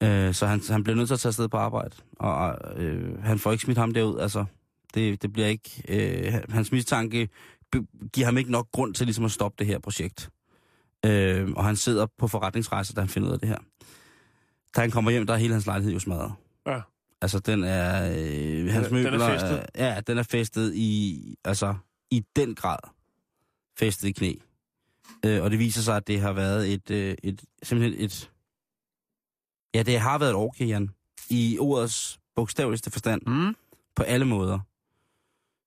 Øh, 0.03 0.33
så 0.33 0.45
han, 0.45 0.61
han 0.69 0.83
bliver 0.83 0.95
nødt 0.97 1.09
til 1.09 1.13
at 1.13 1.19
tage 1.19 1.29
afsted 1.29 1.47
på 1.47 1.57
arbejde, 1.57 1.95
og 2.19 2.57
øh, 2.75 3.23
han 3.23 3.39
får 3.39 3.51
ikke 3.51 3.63
smidt 3.63 3.77
ham 3.77 3.93
derud, 3.93 4.19
altså 4.19 4.45
det, 4.93 5.21
det 5.21 5.33
bliver 5.33 5.47
ikke, 5.47 5.83
øh, 5.87 6.33
hans 6.49 6.71
mistanke 6.71 7.29
giver 8.13 8.25
ham 8.25 8.37
ikke 8.37 8.51
nok 8.51 8.71
grund 8.71 8.93
til 8.93 9.05
ligesom 9.07 9.25
at 9.25 9.31
stoppe 9.31 9.55
det 9.59 9.67
her 9.67 9.79
projekt. 9.79 10.29
Øh, 11.05 11.51
og 11.55 11.65
han 11.65 11.75
sidder 11.75 12.05
på 12.17 12.27
forretningsrejse, 12.27 12.93
da 12.93 13.01
han 13.01 13.09
finder 13.09 13.29
ud 13.29 13.33
af 13.33 13.39
det 13.39 13.49
her. 13.49 13.57
Da 14.75 14.81
han 14.81 14.91
kommer 14.91 15.11
hjem, 15.11 15.27
der 15.27 15.33
er 15.33 15.37
hele 15.37 15.53
hans 15.53 15.65
lejlighed 15.65 15.93
jo 15.93 15.99
smadret. 15.99 16.33
Ja. 16.67 16.81
Altså, 17.21 17.39
den 17.39 17.63
er... 17.63 18.05
Øh, 18.05 18.71
hans 18.71 18.87
den 18.87 18.97
er 18.97 19.03
møbler... 19.03 19.27
festet? 19.27 19.65
ja, 19.75 20.01
den 20.07 20.17
er 20.17 20.23
festet 20.23 20.75
i... 20.75 21.35
Altså, 21.43 21.75
i 22.11 22.25
den 22.35 22.55
grad 22.55 22.79
festet 23.79 24.07
i 24.07 24.11
knæ. 24.11 24.33
Øh, 25.25 25.43
og 25.43 25.51
det 25.51 25.59
viser 25.59 25.81
sig, 25.81 25.95
at 25.95 26.07
det 26.07 26.21
har 26.21 26.33
været 26.33 26.73
et... 26.73 26.91
Øh, 26.91 27.15
et 27.23 27.43
simpelthen 27.63 28.05
et... 28.05 28.31
Ja, 29.73 29.83
det 29.83 29.99
har 29.99 30.17
været 30.17 30.29
et 30.29 30.35
orke, 30.35 30.65
Jan. 30.65 30.89
I 31.29 31.57
ordets 31.59 32.19
bogstaveligste 32.35 32.91
forstand. 32.91 33.21
Mm. 33.27 33.55
På 33.95 34.03
alle 34.03 34.25
måder. 34.25 34.59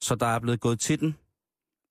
Så 0.01 0.15
der 0.15 0.27
er 0.27 0.39
blevet 0.39 0.61
gået 0.61 0.81
til 0.81 1.01
den. 1.01 1.17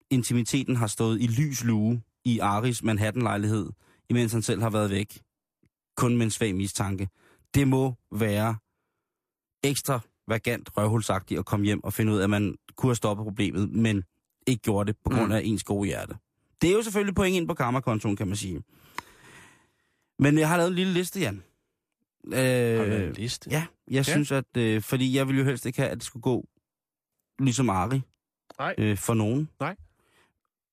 Intimiteten 0.10 0.75
har 0.75 0.88
stået 0.88 1.21
i 1.21 1.27
lys 1.27 1.63
lue 1.63 2.01
i 2.25 2.39
Aris 2.39 2.84
Manhattan-lejlighed, 2.84 3.69
imens 4.10 4.32
han 4.32 4.41
selv 4.41 4.62
har 4.62 4.69
været 4.69 4.89
væk. 4.89 5.21
Kun 5.98 6.18
med 6.18 6.26
en 6.26 6.32
svag 6.32 6.56
mistanke. 6.56 7.10
Det 7.54 7.68
må 7.68 7.94
være 8.12 8.58
ekstra 9.64 10.00
vagant 10.28 10.78
røvhulsagtigt 10.78 11.40
at 11.40 11.46
komme 11.46 11.66
hjem 11.66 11.84
og 11.84 11.94
finde 11.94 12.14
ud 12.14 12.18
af, 12.20 12.24
at 12.24 12.30
man 12.30 12.56
kunne 12.76 12.90
have 12.90 12.96
stoppet 12.96 13.24
problemet, 13.24 13.70
men 13.70 14.04
ikke 14.48 14.62
gjorde 14.62 14.88
det 14.88 14.98
på 15.04 15.10
grund 15.10 15.34
af 15.34 15.42
ens 15.44 15.64
gode 15.64 15.88
hjerte. 15.88 16.16
Det 16.62 16.70
er 16.70 16.74
jo 16.74 16.82
selvfølgelig 16.82 17.16
point 17.16 17.36
ind 17.36 17.48
på 17.48 17.54
karmakontoen, 17.54 18.16
kan 18.16 18.28
man 18.28 18.36
sige. 18.36 18.64
Men 20.20 20.38
jeg 20.38 20.50
har 20.50 20.58
lavet 20.58 20.70
en 20.70 20.76
lille 20.76 20.94
liste, 20.94 21.20
Jan. 21.20 21.44
Øh, 22.26 22.34
Har 22.80 22.86
du 22.86 22.92
en 23.04 23.14
liste? 23.14 23.50
Ja, 23.50 23.66
jeg 23.88 23.94
Ja. 23.94 24.04
synes, 24.04 24.32
at... 24.32 24.58
Øh, 24.58 24.82
fordi 24.82 25.16
jeg 25.16 25.28
ville 25.28 25.40
jo 25.40 25.46
helst 25.46 25.66
ikke 25.66 25.80
have, 25.80 25.90
at 25.90 25.98
det 25.98 26.04
skulle 26.04 26.22
gå 26.24 26.48
ligesom 27.40 27.70
Ari 27.70 28.02
Nej. 28.60 28.76
øh, 28.78 28.98
for 28.98 29.14
nogen. 29.14 29.50
Nej. 29.60 29.76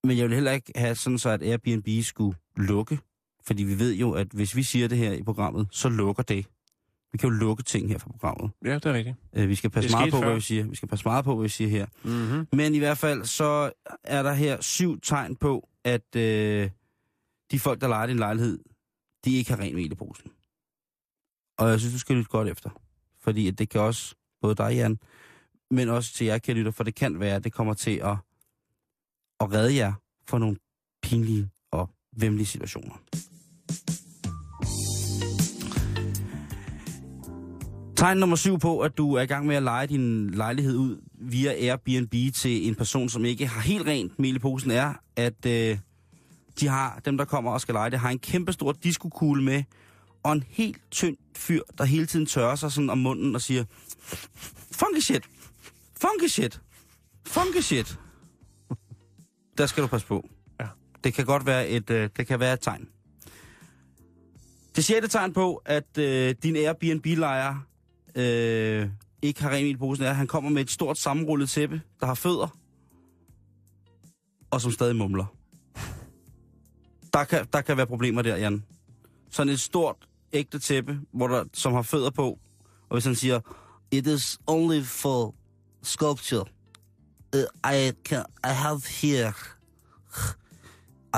Men 0.05 0.19
jeg 0.19 0.25
vil 0.29 0.35
heller 0.35 0.53
ikke 0.53 0.73
have 0.77 0.95
sådan 0.95 1.19
så, 1.19 1.29
at 1.31 1.43
Airbnb 1.43 1.89
skulle 2.03 2.39
lukke. 2.57 2.99
Fordi 3.47 3.65
vi 3.65 3.79
ved 3.79 3.95
jo, 3.95 4.13
at 4.13 4.27
hvis 4.33 4.57
vi 4.57 4.63
siger 4.63 4.89
det 4.89 4.99
her 4.99 5.13
i 5.13 5.23
programmet, 5.23 5.69
så 5.71 5.89
lukker 5.89 6.23
det. 6.23 6.47
Vi 7.13 7.19
kan 7.19 7.29
jo 7.31 7.37
lukke 7.37 7.63
ting 7.63 7.89
her 7.89 7.99
fra 7.99 8.11
programmet. 8.11 8.51
Ja, 8.65 8.75
det 8.75 8.87
er 8.87 8.93
rigtigt. 8.93 9.17
Øh, 9.33 9.49
vi 9.49 9.55
skal 9.55 9.71
passe 9.71 9.91
meget 9.91 10.13
på, 10.13 10.19
hvad 10.19 10.29
før. 10.29 10.35
vi 10.35 10.41
siger. 10.41 10.65
Vi 10.65 10.77
skal 10.77 10.89
passe 10.89 11.05
meget 11.05 11.25
på, 11.25 11.35
hvad 11.35 11.43
vi 11.43 11.49
siger 11.49 11.71
her. 11.71 11.87
Mm-hmm. 12.05 12.47
Men 12.53 12.75
i 12.75 12.79
hvert 12.79 12.99
fald, 12.99 13.25
så 13.25 13.73
er 14.05 14.23
der 14.23 14.33
her 14.33 14.61
syv 14.61 15.01
tegn 15.01 15.37
på, 15.37 15.69
at 15.85 16.17
øh, 16.17 16.71
de 17.51 17.59
folk, 17.59 17.81
der 17.81 17.89
leger 17.89 18.07
din 18.07 18.17
lejlighed, 18.17 18.59
de 19.25 19.37
ikke 19.37 19.51
har 19.51 19.61
ren 19.61 19.75
mel 19.75 19.93
i 19.93 19.95
posen. 19.95 20.31
Og 21.59 21.71
jeg 21.71 21.81
synes, 21.81 21.95
du 21.95 21.99
skal 21.99 22.17
lytte 22.17 22.31
godt 22.31 22.49
efter. 22.49 22.71
Fordi 23.21 23.49
at 23.49 23.59
det 23.59 23.69
kan 23.69 23.81
også, 23.81 24.15
både 24.41 24.55
dig, 24.55 24.75
Jan, 24.75 24.99
men 25.71 25.89
også 25.89 26.15
til 26.15 26.27
jer, 26.27 26.39
kære 26.39 26.57
lytter, 26.57 26.73
for 26.73 26.85
det 26.85 26.95
kan 26.95 27.21
være, 27.21 27.37
at 27.37 27.45
det 27.45 27.53
kommer 27.53 27.75
til 27.75 27.97
at, 27.97 28.17
at 29.41 29.53
redde 29.53 29.77
jer 29.77 29.93
for 30.27 30.39
nogle 30.39 30.57
pinlige 31.03 31.51
og 31.71 31.91
vemmelige 32.17 32.47
situationer. 32.47 32.95
Tegn 37.97 38.19
nummer 38.19 38.37
syv 38.37 38.59
på, 38.59 38.81
at 38.81 38.99
du 38.99 39.15
er 39.15 39.23
i 39.23 39.27
gang 39.27 39.47
med 39.47 39.57
at 39.57 39.63
lege 39.63 39.87
din 39.87 40.31
lejlighed 40.31 40.77
ud 40.77 41.01
via 41.15 41.53
Airbnb 41.53 42.35
til 42.35 42.69
en 42.69 42.75
person, 42.75 43.09
som 43.09 43.25
ikke 43.25 43.47
har 43.47 43.61
helt 43.61 43.87
rent 43.87 44.19
mel 44.19 44.37
i 44.37 44.39
posen, 44.39 44.71
er, 44.71 44.95
at 45.17 45.47
øh, 45.47 45.79
de 46.61 46.69
har, 46.69 47.01
dem 47.05 47.17
der 47.17 47.25
kommer 47.25 47.51
og 47.51 47.61
skal 47.61 47.73
lege 47.73 47.91
det, 47.91 47.99
har 47.99 48.11
en 48.11 48.19
kæmpe 48.19 48.53
stor 48.53 48.73
diskokugle 48.73 49.43
med, 49.43 49.63
og 50.23 50.33
en 50.33 50.45
helt 50.49 50.81
tynd 50.91 51.17
fyr, 51.37 51.61
der 51.79 51.85
hele 51.85 52.07
tiden 52.07 52.27
tørrer 52.27 52.57
sig 52.57 52.73
sådan 52.73 52.91
om 52.91 52.99
munden 52.99 53.35
og 53.35 53.41
siger, 53.41 53.65
funky 54.73 55.01
shit, 55.01 55.23
funky 56.01 56.29
shit, 56.29 56.61
funky 57.27 57.61
shit. 57.61 57.99
Der 59.59 59.67
skal 59.67 59.83
du 59.83 59.89
passe 59.89 60.07
på. 60.07 60.29
Ja. 60.61 60.67
Det 61.05 61.15
kan 61.15 61.25
godt 61.25 61.47
være 61.47 61.69
et, 61.69 61.91
øh, 61.91 62.11
det 62.17 62.27
kan 62.27 62.41
være 62.41 62.53
et 62.53 62.61
tegn. 62.61 62.89
Det 64.77 64.85
sjette 64.85 65.09
tegn 65.09 65.33
på, 65.33 65.63
at 65.65 65.99
øh, 65.99 66.35
din 66.43 66.57
Airbnb-lejer 66.57 67.67
øh, 68.15 68.89
ikke 69.23 69.43
har 69.43 69.51
rent 69.51 69.67
i 69.67 69.77
posen, 69.77 70.05
er, 70.05 70.11
at 70.11 70.17
han 70.17 70.27
kommer 70.27 70.51
med 70.51 70.63
et 70.63 70.71
stort 70.71 70.99
sammenrullet 70.99 71.51
tæppe, 71.51 71.83
der 72.01 72.07
har 72.07 72.15
fødder, 72.15 72.59
og 74.51 74.61
som 74.61 74.73
stadig 74.73 74.97
mumler. 74.97 75.25
Der 77.13 77.25
kan, 77.25 77.47
der 77.53 77.61
kan 77.61 77.77
være 77.77 77.87
problemer 77.87 78.23
der, 78.23 78.37
Jan. 78.37 78.65
Sådan 79.31 79.53
et 79.53 79.61
stort, 79.61 79.97
ægte 80.33 80.59
tæppe, 80.59 81.01
hvor 81.13 81.29
der, 81.29 81.45
som 81.53 81.73
har 81.73 81.83
fødder 81.83 82.11
på, 82.11 82.39
og 82.89 82.97
hvis 82.97 83.05
han 83.05 83.15
siger, 83.15 83.41
it 83.91 84.07
is 84.07 84.39
only 84.47 84.83
for 84.83 85.35
sculpture. 85.83 86.45
Uh, 87.37 87.73
I, 87.75 87.93
can, 88.05 88.25
I 88.45 88.53
have 88.53 88.81
here, 89.01 89.33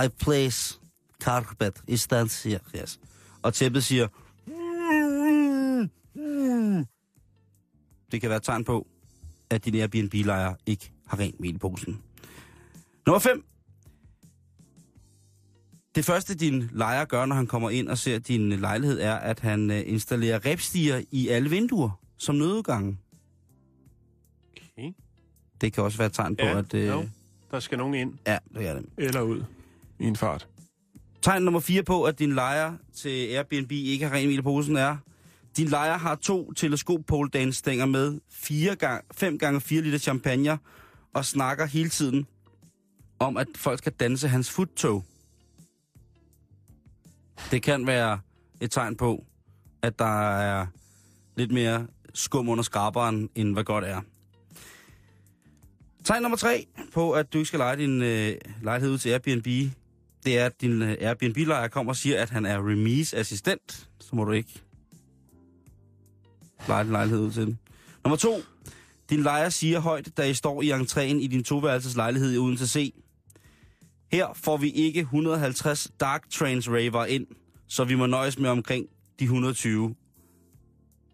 I 0.04 0.08
place 0.08 0.80
carpet, 1.22 1.82
it 1.88 2.00
stands 2.00 2.42
here, 2.42 2.60
yes. 2.76 2.98
Og 3.46 3.54
tæppet 3.54 3.84
siger, 3.84 4.08
det 8.12 8.20
kan 8.20 8.30
være 8.30 8.36
et 8.36 8.42
tegn 8.42 8.64
på, 8.64 8.86
at 9.50 9.64
din 9.64 9.74
Airbnb-lejre 9.74 10.56
ikke 10.66 10.92
har 11.06 11.18
rent 11.18 11.40
mel 11.40 11.54
i 11.54 11.58
posen. 11.58 12.02
Nummer 13.06 13.18
5. 13.18 13.44
Det 15.94 16.04
første, 16.04 16.34
din 16.34 16.70
lejer 16.72 17.04
gør, 17.04 17.26
når 17.26 17.36
han 17.36 17.46
kommer 17.46 17.70
ind 17.70 17.88
og 17.88 17.98
ser 17.98 18.18
din 18.18 18.48
lejlighed, 18.52 19.00
er, 19.00 19.14
at 19.14 19.40
han 19.40 19.70
øh, 19.70 19.82
installerer 19.86 20.46
repstiger 20.46 21.02
i 21.10 21.28
alle 21.28 21.50
vinduer 21.50 22.00
som 22.16 22.34
nødudgange. 22.34 22.98
Okay. 24.78 24.92
Det 25.60 25.72
kan 25.72 25.84
også 25.84 25.98
være 25.98 26.06
et 26.06 26.12
tegn 26.12 26.36
på, 26.36 26.44
Ja, 26.44 26.58
at... 26.58 26.74
Øh, 26.74 26.86
jo. 26.86 27.08
Der 27.50 27.60
skal 27.60 27.78
nogen 27.78 27.94
ind 27.94 28.14
ja, 28.26 28.38
det 28.54 28.68
er 28.68 28.74
det. 28.74 28.86
eller 28.98 29.20
ud 29.20 29.44
i 29.98 30.04
en 30.04 30.16
fart. 30.16 30.48
Tegn 31.26 31.42
nummer 31.42 31.60
4 31.60 31.82
på, 31.82 32.04
at 32.04 32.18
din 32.18 32.32
lejer 32.32 32.74
til 32.94 33.28
Airbnb 33.28 33.72
ikke 33.72 34.04
har 34.08 34.14
ren 34.14 34.28
mel 34.28 34.38
i 34.38 34.42
posen 34.42 34.76
er, 34.76 34.96
din 35.56 35.68
lejer 35.68 35.98
har 35.98 36.14
to 36.14 36.52
teleskop 36.52 37.00
pole 37.06 37.30
dance 37.30 37.58
stænger 37.58 37.86
med 37.86 38.20
4 38.30 38.76
gang, 38.76 39.04
5 39.14 39.38
gange 39.38 39.60
4 39.60 39.82
liter 39.82 39.98
champagne 39.98 40.58
og 41.14 41.24
snakker 41.24 41.66
hele 41.66 41.88
tiden 41.88 42.26
om, 43.18 43.36
at 43.36 43.46
folk 43.56 43.78
skal 43.78 43.92
danse 43.92 44.28
hans 44.28 44.50
futtog. 44.50 45.04
Det 47.50 47.62
kan 47.62 47.86
være 47.86 48.20
et 48.60 48.70
tegn 48.70 48.96
på, 48.96 49.24
at 49.82 49.98
der 49.98 50.30
er 50.38 50.66
lidt 51.36 51.52
mere 51.52 51.86
skum 52.14 52.48
under 52.48 52.64
skraberen, 52.64 53.30
end 53.34 53.52
hvad 53.52 53.64
godt 53.64 53.84
er. 53.84 54.00
Tegn 56.04 56.22
nummer 56.22 56.36
tre 56.38 56.66
på, 56.92 57.12
at 57.12 57.32
du 57.32 57.38
ikke 57.38 57.48
skal 57.48 57.58
lege 57.58 57.76
din 57.76 58.02
øh, 58.02 58.34
lejlighed 58.62 58.92
ud 58.92 58.98
til 58.98 59.10
Airbnb, 59.10 59.46
det 60.26 60.38
er, 60.38 60.46
at 60.46 60.60
din 60.60 60.82
øh, 60.82 60.96
Airbnb-lejer 61.00 61.68
kommer 61.68 61.92
og 61.92 61.96
siger, 61.96 62.22
at 62.22 62.30
han 62.30 62.46
er 62.46 62.70
remise-assistent. 62.70 63.88
Så 64.00 64.16
må 64.16 64.24
du 64.24 64.32
ikke 64.32 64.62
leje 66.68 66.84
din 66.84 66.92
lejlighed 66.92 67.20
ud 67.20 67.32
til 67.32 67.46
den. 67.46 67.58
Nummer 68.04 68.16
to. 68.16 68.42
Din 69.10 69.22
lejer 69.22 69.48
siger 69.48 69.80
højt, 69.80 70.16
da 70.16 70.28
I 70.28 70.34
står 70.34 70.62
i 70.62 70.72
entréen 70.72 71.16
i 71.16 71.26
din 71.26 71.44
toværelses 71.44 71.96
lejlighed 71.96 72.34
i 72.34 72.38
Odense 72.38 72.68
C. 72.68 72.94
Her 74.12 74.26
får 74.34 74.56
vi 74.56 74.70
ikke 74.70 75.00
150 75.00 75.92
Dark 76.00 76.30
Trains 76.30 76.68
Raver 76.68 77.04
ind, 77.04 77.26
så 77.68 77.84
vi 77.84 77.94
må 77.94 78.06
nøjes 78.06 78.38
med 78.38 78.50
omkring 78.50 78.86
de 79.18 79.24
120. 79.24 79.94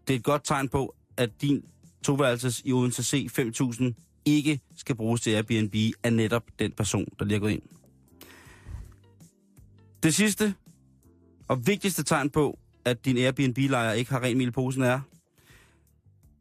Det 0.07 0.13
er 0.13 0.17
et 0.17 0.23
godt 0.23 0.43
tegn 0.45 0.69
på, 0.69 0.95
at 1.17 1.41
din 1.41 1.63
toværelses 2.03 2.61
i 2.65 2.71
Odense 2.71 3.03
C 3.03 3.27
5000 3.31 3.95
ikke 4.25 4.59
skal 4.77 4.95
bruges 4.95 5.21
til 5.21 5.31
Airbnb 5.31 5.75
af 6.03 6.13
netop 6.13 6.43
den 6.59 6.71
person, 6.71 7.05
der 7.19 7.25
lige 7.25 7.35
er 7.35 7.39
gået 7.39 7.51
ind. 7.51 7.61
Det 10.03 10.15
sidste 10.15 10.55
og 11.47 11.67
vigtigste 11.67 12.03
tegn 12.03 12.29
på, 12.29 12.59
at 12.85 13.05
din 13.05 13.17
Airbnb-lejer 13.17 13.91
ikke 13.91 14.11
har 14.11 14.23
ren 14.23 14.37
mel 14.37 14.47
i 14.47 14.51
posen 14.51 14.83
er, 14.83 14.99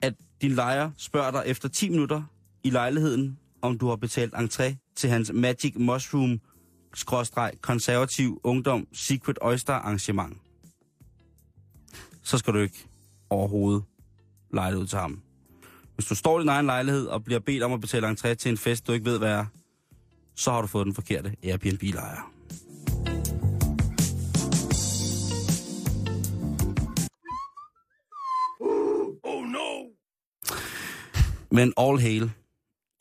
at 0.00 0.14
din 0.40 0.50
lejer 0.50 0.90
spørger 0.96 1.30
dig 1.30 1.42
efter 1.46 1.68
10 1.68 1.88
minutter 1.88 2.22
i 2.64 2.70
lejligheden, 2.70 3.38
om 3.62 3.78
du 3.78 3.88
har 3.88 3.96
betalt 3.96 4.34
entré 4.34 4.92
til 4.96 5.10
hans 5.10 5.32
Magic 5.34 5.74
Mushroom 5.76 6.40
skråstreg 6.94 7.52
konservativ 7.60 8.40
ungdom 8.44 8.86
Secret 8.92 9.38
Oyster 9.40 9.72
arrangement. 9.72 10.36
Så 12.22 12.38
skal 12.38 12.54
du 12.54 12.58
ikke 12.58 12.86
overhovedet 13.30 13.84
lege 14.52 14.78
ud 14.78 14.86
til 14.86 14.98
ham. 14.98 15.22
Hvis 15.94 16.06
du 16.06 16.14
står 16.14 16.38
i 16.38 16.42
din 16.42 16.48
egen 16.48 16.66
lejlighed 16.66 17.06
og 17.06 17.24
bliver 17.24 17.40
bedt 17.40 17.62
om 17.62 17.72
at 17.72 17.80
betale 17.80 18.10
entré 18.10 18.34
til 18.34 18.50
en 18.50 18.58
fest, 18.58 18.86
du 18.86 18.92
ikke 18.92 19.04
ved, 19.04 19.18
hvad 19.18 19.32
er, 19.32 19.46
så 20.34 20.52
har 20.52 20.60
du 20.60 20.66
fået 20.66 20.86
den 20.86 20.94
forkerte 20.94 21.36
Airbnb-lejer. 21.42 22.31
Men 31.52 31.72
all 31.76 32.00
hail 32.00 32.22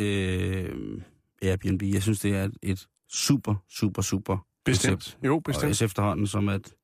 øh, 0.02 1.02
Airbnb. 1.42 1.82
Jeg 1.84 2.04
synes, 2.04 2.20
det 2.20 2.36
er 2.36 2.50
et, 2.62 2.88
super, 3.14 3.56
super, 3.70 4.02
super 4.02 4.48
Bestemt. 4.66 4.92
koncept. 4.94 5.18
Jo, 5.26 5.36
Og 5.36 5.44
bestemt. 5.44 5.70
også 5.70 5.86
efterhånden 5.86 6.28
som, 6.28 6.50
at, 6.50 6.76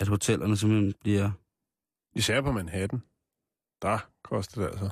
at 0.00 0.08
hotellerne 0.08 0.56
simpelthen 0.56 0.94
bliver 1.00 1.30
Især 2.14 2.40
på 2.40 2.52
Manhattan. 2.52 3.02
Der 3.82 3.98
koster 4.24 4.60
det 4.60 4.68
altså. 4.68 4.90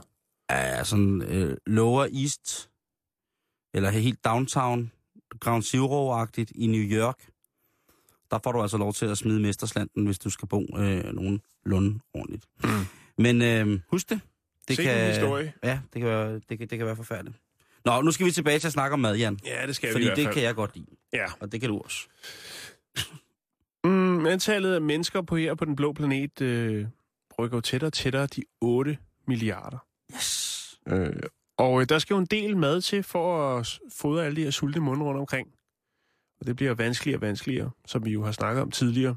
ja, 0.51 0.84
sådan 0.84 1.22
øh, 1.22 1.57
lower 1.66 2.07
east, 2.22 2.70
eller 3.74 3.91
helt 3.91 4.24
downtown, 4.24 4.93
Ground 5.41 5.62
Zero-agtigt 5.62 6.53
i 6.55 6.66
New 6.66 6.99
York. 7.01 7.30
Der 8.30 8.39
får 8.45 8.53
du 8.53 8.62
altså 8.62 8.78
lov 8.78 8.93
til 8.93 9.07
at 9.07 9.18
smide 9.18 9.41
mesterslanden, 9.41 10.07
hvis 10.07 10.18
du 10.18 10.30
skal 10.30 10.49
bo 10.49 10.66
øh, 10.78 11.05
nogen 11.14 11.41
lunde 11.64 12.01
ordentligt. 12.14 12.47
Mm. 12.64 12.68
Men 13.18 13.43
øh, 13.43 13.80
husk 13.91 14.11
det. 14.11 14.20
Det 14.68 14.76
Se 14.76 14.82
kan, 14.82 15.06
historie. 15.06 15.52
Ja, 15.64 15.80
det 15.92 16.00
kan, 16.02 16.10
være, 16.10 16.34
det, 16.34 16.58
kan, 16.58 16.68
det 16.68 16.78
kan 16.78 16.86
være 16.86 16.96
forfærdeligt. 16.96 17.36
Nå, 17.84 18.00
nu 18.02 18.10
skal 18.10 18.26
vi 18.26 18.30
tilbage 18.30 18.58
til 18.58 18.66
at 18.66 18.72
snakke 18.72 18.94
om 18.94 19.00
mad, 19.00 19.16
Jan. 19.16 19.38
Ja, 19.44 19.66
det 19.66 19.76
skal 19.76 19.92
Fordi 19.92 20.04
vi 20.04 20.10
i 20.10 20.14
hvert 20.14 20.26
det 20.26 20.34
kan 20.34 20.42
jeg 20.42 20.54
godt 20.54 20.74
lide, 20.76 20.86
Ja. 21.12 21.26
og 21.40 21.52
det 21.52 21.60
kan 21.60 21.70
du 21.70 21.78
også. 21.78 22.06
Mm, 23.84 24.26
antallet 24.26 24.74
af 24.74 24.80
mennesker 24.80 25.22
på 25.22 25.36
her 25.36 25.54
på 25.54 25.64
den 25.64 25.76
blå 25.76 25.92
planet 25.92 26.40
øh, 26.40 26.86
rykker 27.38 27.56
jo 27.56 27.60
tættere 27.60 27.88
og 27.88 27.92
tættere 27.92 28.26
de 28.26 28.42
8 28.60 28.98
milliarder. 29.26 29.78
Yes. 30.14 30.78
Øh, 30.88 31.12
og 31.56 31.80
øh, 31.80 31.86
der 31.88 31.98
skal 31.98 32.14
jo 32.14 32.18
en 32.20 32.26
del 32.26 32.56
mad 32.56 32.80
til 32.80 33.02
for 33.02 33.56
at 33.58 33.78
fodre 33.92 34.24
alle 34.26 34.36
de 34.36 34.42
her 34.42 34.50
sulte 34.50 34.80
munde 34.80 35.04
rundt 35.04 35.20
omkring. 35.20 35.48
Og 36.40 36.46
det 36.46 36.56
bliver 36.56 36.74
vanskeligere 36.74 37.16
og 37.18 37.22
vanskeligere, 37.22 37.70
som 37.86 38.04
vi 38.04 38.10
jo 38.10 38.24
har 38.24 38.32
snakket 38.32 38.62
om 38.62 38.70
tidligere. 38.70 39.16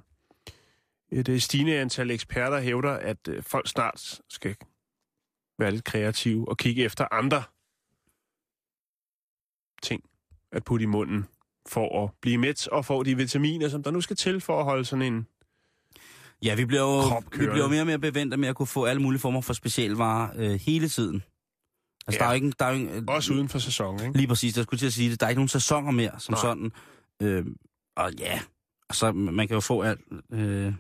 Et 1.12 1.30
øh, 1.30 1.40
stigende 1.40 1.80
antal 1.80 2.12
eksperter 2.12 2.60
hævder, 2.60 2.92
at 2.92 3.18
øh, 3.28 3.44
folk 3.44 3.68
snart 3.68 4.20
skal 4.30 4.56
være 5.60 5.72
lidt 5.72 5.84
kreative 5.84 6.50
og 6.50 6.58
kigge 6.58 6.84
efter 6.84 7.08
andre 7.12 7.44
ting 9.84 10.04
at 10.52 10.64
putte 10.64 10.84
i 10.84 10.86
munden 10.86 11.26
for 11.68 12.04
at 12.04 12.12
blive 12.22 12.38
mæt 12.38 12.68
og 12.68 12.86
få 12.86 13.04
de 13.04 13.18
vitaminer, 13.18 13.70
som 13.70 13.84
der 13.84 13.92
nu 13.92 14.02
skal 14.02 14.16
til 14.16 14.42
for 14.42 14.60
at 14.60 14.66
holde 14.66 14.86
sådan 14.86 15.14
en... 15.14 15.28
Ja, 16.44 16.56
vi 16.56 16.66
bliver 16.66 16.82
jo 16.82 17.18
vi 17.32 17.38
bliver 17.48 17.68
mere 17.68 17.82
og 17.82 17.86
mere 17.88 18.00
bevendt 18.00 18.40
med 18.40 18.48
at 18.50 18.56
kunne 18.56 18.68
få 18.68 18.86
alle 18.86 19.02
mulige 19.02 19.20
former 19.20 19.42
for 19.42 19.54
specialvarer 19.54 20.30
øh, 20.36 20.60
hele 20.60 20.90
tiden. 20.90 21.24
Altså, 22.08 22.20
Ja. 22.20 22.24
der 22.24 22.26
er 22.26 22.30
jo 22.30 22.36
ikke... 22.36 22.52
Der 22.60 22.66
er 22.66 22.70
jo 22.72 22.96
ikke 22.96 23.12
Også 23.12 23.34
uden 23.34 23.50
for 23.50 23.60
sæsonen, 23.60 24.06
ikke? 24.08 24.18
Lige 24.18 24.28
præcis, 24.28 24.58
jeg 24.58 24.64
skulle 24.64 24.80
til 24.80 24.86
at 24.88 24.94
sige 24.94 25.12
det. 25.12 25.20
Der 25.20 25.26
er 25.26 25.30
ikke 25.30 25.40
nogen 25.40 25.48
sæsoner 25.48 25.92
mere, 25.92 26.20
som 26.20 26.34
Nej. 26.34 26.42
sådan. 26.42 26.72
Øh, 27.22 27.46
og 27.98 28.14
ja, 28.14 28.40
altså, 28.90 29.12
man 29.12 29.48
kan 29.48 29.56
jo 29.56 29.62
få 29.62 29.82
alt. 29.82 30.02
Øh, 30.32 30.74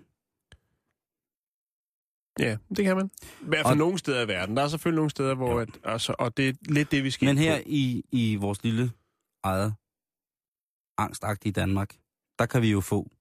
Ja, 2.39 2.57
det 2.75 2.85
kan 2.85 2.95
man. 2.97 3.11
I 3.23 3.45
hvert 3.45 3.57
fald 3.65 3.71
Og- 3.73 3.77
nogle 3.77 3.97
steder 3.97 4.21
i 4.21 4.27
verden. 4.27 4.57
Der 4.57 4.63
er 4.63 4.67
selvfølgelig 4.67 4.95
nogle 4.97 5.09
steder, 5.09 5.35
hvor... 5.35 5.59
At, 5.61 5.69
altså, 5.83 6.15
og 6.19 6.37
det 6.37 6.49
er 6.49 6.53
lidt 6.61 6.91
det, 6.91 7.03
vi 7.03 7.11
skal 7.11 7.25
men 7.25 7.37
her 7.37 7.57
på. 7.57 7.63
i, 7.65 8.03
i 8.11 8.35
vores 8.35 8.63
lille 8.63 8.91
eget 9.43 9.73
angstagtige 10.97 11.51
Danmark, 11.51 11.95
der 12.39 12.45
kan 12.45 12.61
vi 12.61 12.71
jo 12.71 12.81
få 12.81 13.11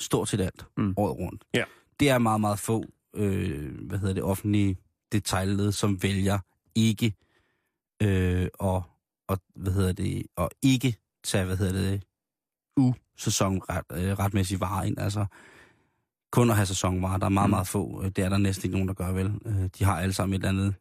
stort 0.00 0.28
set 0.28 0.40
alt 0.40 0.66
Mm. 0.76 0.94
året 0.96 1.18
rundt. 1.18 1.44
Ja. 1.54 1.64
Det 2.00 2.08
er 2.10 2.18
meget, 2.18 2.40
meget 2.40 2.58
få, 2.58 2.84
øh, 3.14 3.86
hvad 3.88 3.98
hedder 3.98 4.14
det, 4.14 4.22
offentlige 4.22 4.76
detaljled, 5.12 5.72
som 5.72 6.02
vælger 6.02 6.38
ikke 6.74 7.14
øh, 8.02 8.48
og, 8.54 8.82
og, 9.28 9.38
hvad 9.54 9.72
hedder 9.72 9.92
det, 9.92 10.26
og 10.36 10.50
ikke 10.62 10.96
tage, 11.24 11.44
hvad 11.44 11.56
hedder 11.56 11.72
det, 11.72 12.02
usæsonret, 12.76 13.84
øh, 13.92 14.18
retmæssige 14.18 14.60
varer 14.60 14.82
ind. 14.84 14.98
Altså, 14.98 15.26
kun 16.32 16.50
at 16.50 16.56
have 16.56 16.66
sæsonvarer. 16.66 17.18
Der 17.18 17.24
er 17.26 17.30
meget, 17.30 17.48
Mm. 17.48 17.50
meget 17.50 17.66
få. 17.68 18.00
Øh, 18.04 18.10
Det 18.16 18.24
er 18.24 18.28
der 18.28 18.38
næsten 18.38 18.66
ikke 18.66 18.74
nogen, 18.76 18.88
der 18.88 18.94
gør 18.94 19.12
vel. 19.12 19.32
Øh, 19.46 19.68
De 19.78 19.84
har 19.84 20.00
alle 20.00 20.12
sammen 20.12 20.34
et 20.34 20.38
eller 20.46 20.48
andet 20.48 20.74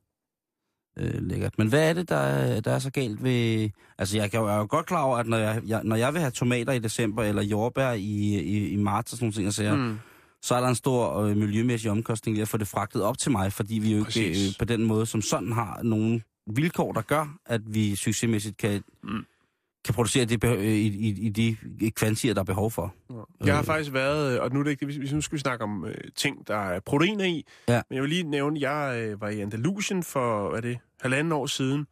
øh, 0.97 1.21
lækkert. 1.27 1.57
Men 1.57 1.67
hvad 1.67 1.89
er 1.89 1.93
det, 1.93 2.09
der, 2.09 2.15
er- 2.15 2.61
der 2.61 2.71
er 2.71 2.79
så 2.79 2.89
galt 2.91 3.23
ved... 3.23 3.69
Altså, 3.97 4.17
jeg, 4.17 4.31
kan 4.31 4.39
jo, 4.39 4.47
jeg 4.47 4.55
er 4.55 4.59
jo 4.59 4.67
godt 4.69 4.85
klar 4.85 5.01
over, 5.03 5.17
at 5.17 5.27
når 5.27 5.37
jeg, 5.37 5.61
jeg, 5.67 5.81
når 5.83 5.95
jeg 5.95 6.13
vil 6.13 6.21
have 6.21 6.31
tomater 6.31 6.73
i 6.73 6.79
december, 6.79 7.23
eller 7.23 7.41
jordbær 7.43 7.91
i, 7.91 7.99
i, 8.39 8.67
i 8.69 8.75
marts 8.75 9.11
og 9.13 9.17
sådan 9.17 9.25
nogle 9.25 9.33
ting, 9.33 9.53
så, 9.53 9.75
Mm. 9.75 9.97
så 10.41 10.55
er 10.55 10.61
der 10.61 10.67
en 10.67 10.75
stor 10.75 11.17
øh, 11.19 11.37
miljømæssig 11.37 11.91
omkostning 11.91 12.37
i 12.37 12.41
at 12.41 12.47
få 12.47 12.57
det 12.57 12.67
fragtet 12.67 13.01
op 13.03 13.17
til 13.17 13.31
mig, 13.31 13.53
fordi 13.53 13.79
vi 13.79 13.91
jo 13.91 14.05
ikke 14.17 14.29
øh, 14.47 14.53
på 14.59 14.65
den 14.65 14.83
måde 14.83 15.05
som 15.05 15.21
sådan 15.21 15.51
har 15.51 15.79
nogle 15.83 16.21
vilkår, 16.47 16.91
der 16.91 17.01
gør, 17.01 17.37
at 17.45 17.61
vi 17.73 17.95
succesmæssigt 17.95 18.57
kan, 18.57 18.83
Mm. 19.03 19.25
Kan 19.85 19.93
producere 19.93 20.25
det 20.25 20.39
behø- 20.45 20.59
i, 20.59 20.87
i, 20.87 21.09
i 21.25 21.29
de 21.29 21.57
kvantier, 21.91 22.33
der 22.33 22.41
er 22.41 22.45
behov 22.45 22.71
for. 22.71 22.95
Jeg 23.45 23.53
har 23.53 23.61
Øh. 23.61 23.65
faktisk 23.65 23.93
været, 23.93 24.39
og 24.39 24.51
nu, 24.53 24.59
er 24.59 24.63
det 24.63 24.71
ikke, 24.71 24.85
hvis- 24.85 25.13
nu 25.13 25.21
skal 25.21 25.35
vi 25.35 25.39
snakke 25.41 25.63
om 25.63 25.85
øh, 25.85 25.95
ting, 26.15 26.47
der 26.47 26.55
er 26.57 26.79
proteiner 26.79 27.25
i. 27.25 27.45
Ja. 27.67 27.81
Men 27.89 27.95
jeg 27.95 28.01
vil 28.01 28.09
lige 28.09 28.23
nævne, 28.23 28.59
jeg 28.59 28.99
øh, 29.01 29.21
var 29.21 29.29
i 29.29 29.39
Andalusien 29.41 30.03
for, 30.03 30.49
hvad 30.49 30.57
er 30.57 30.61
det, 30.61 30.79
halvanden 31.01 31.31
år 31.33 31.45
siden. 31.45 31.87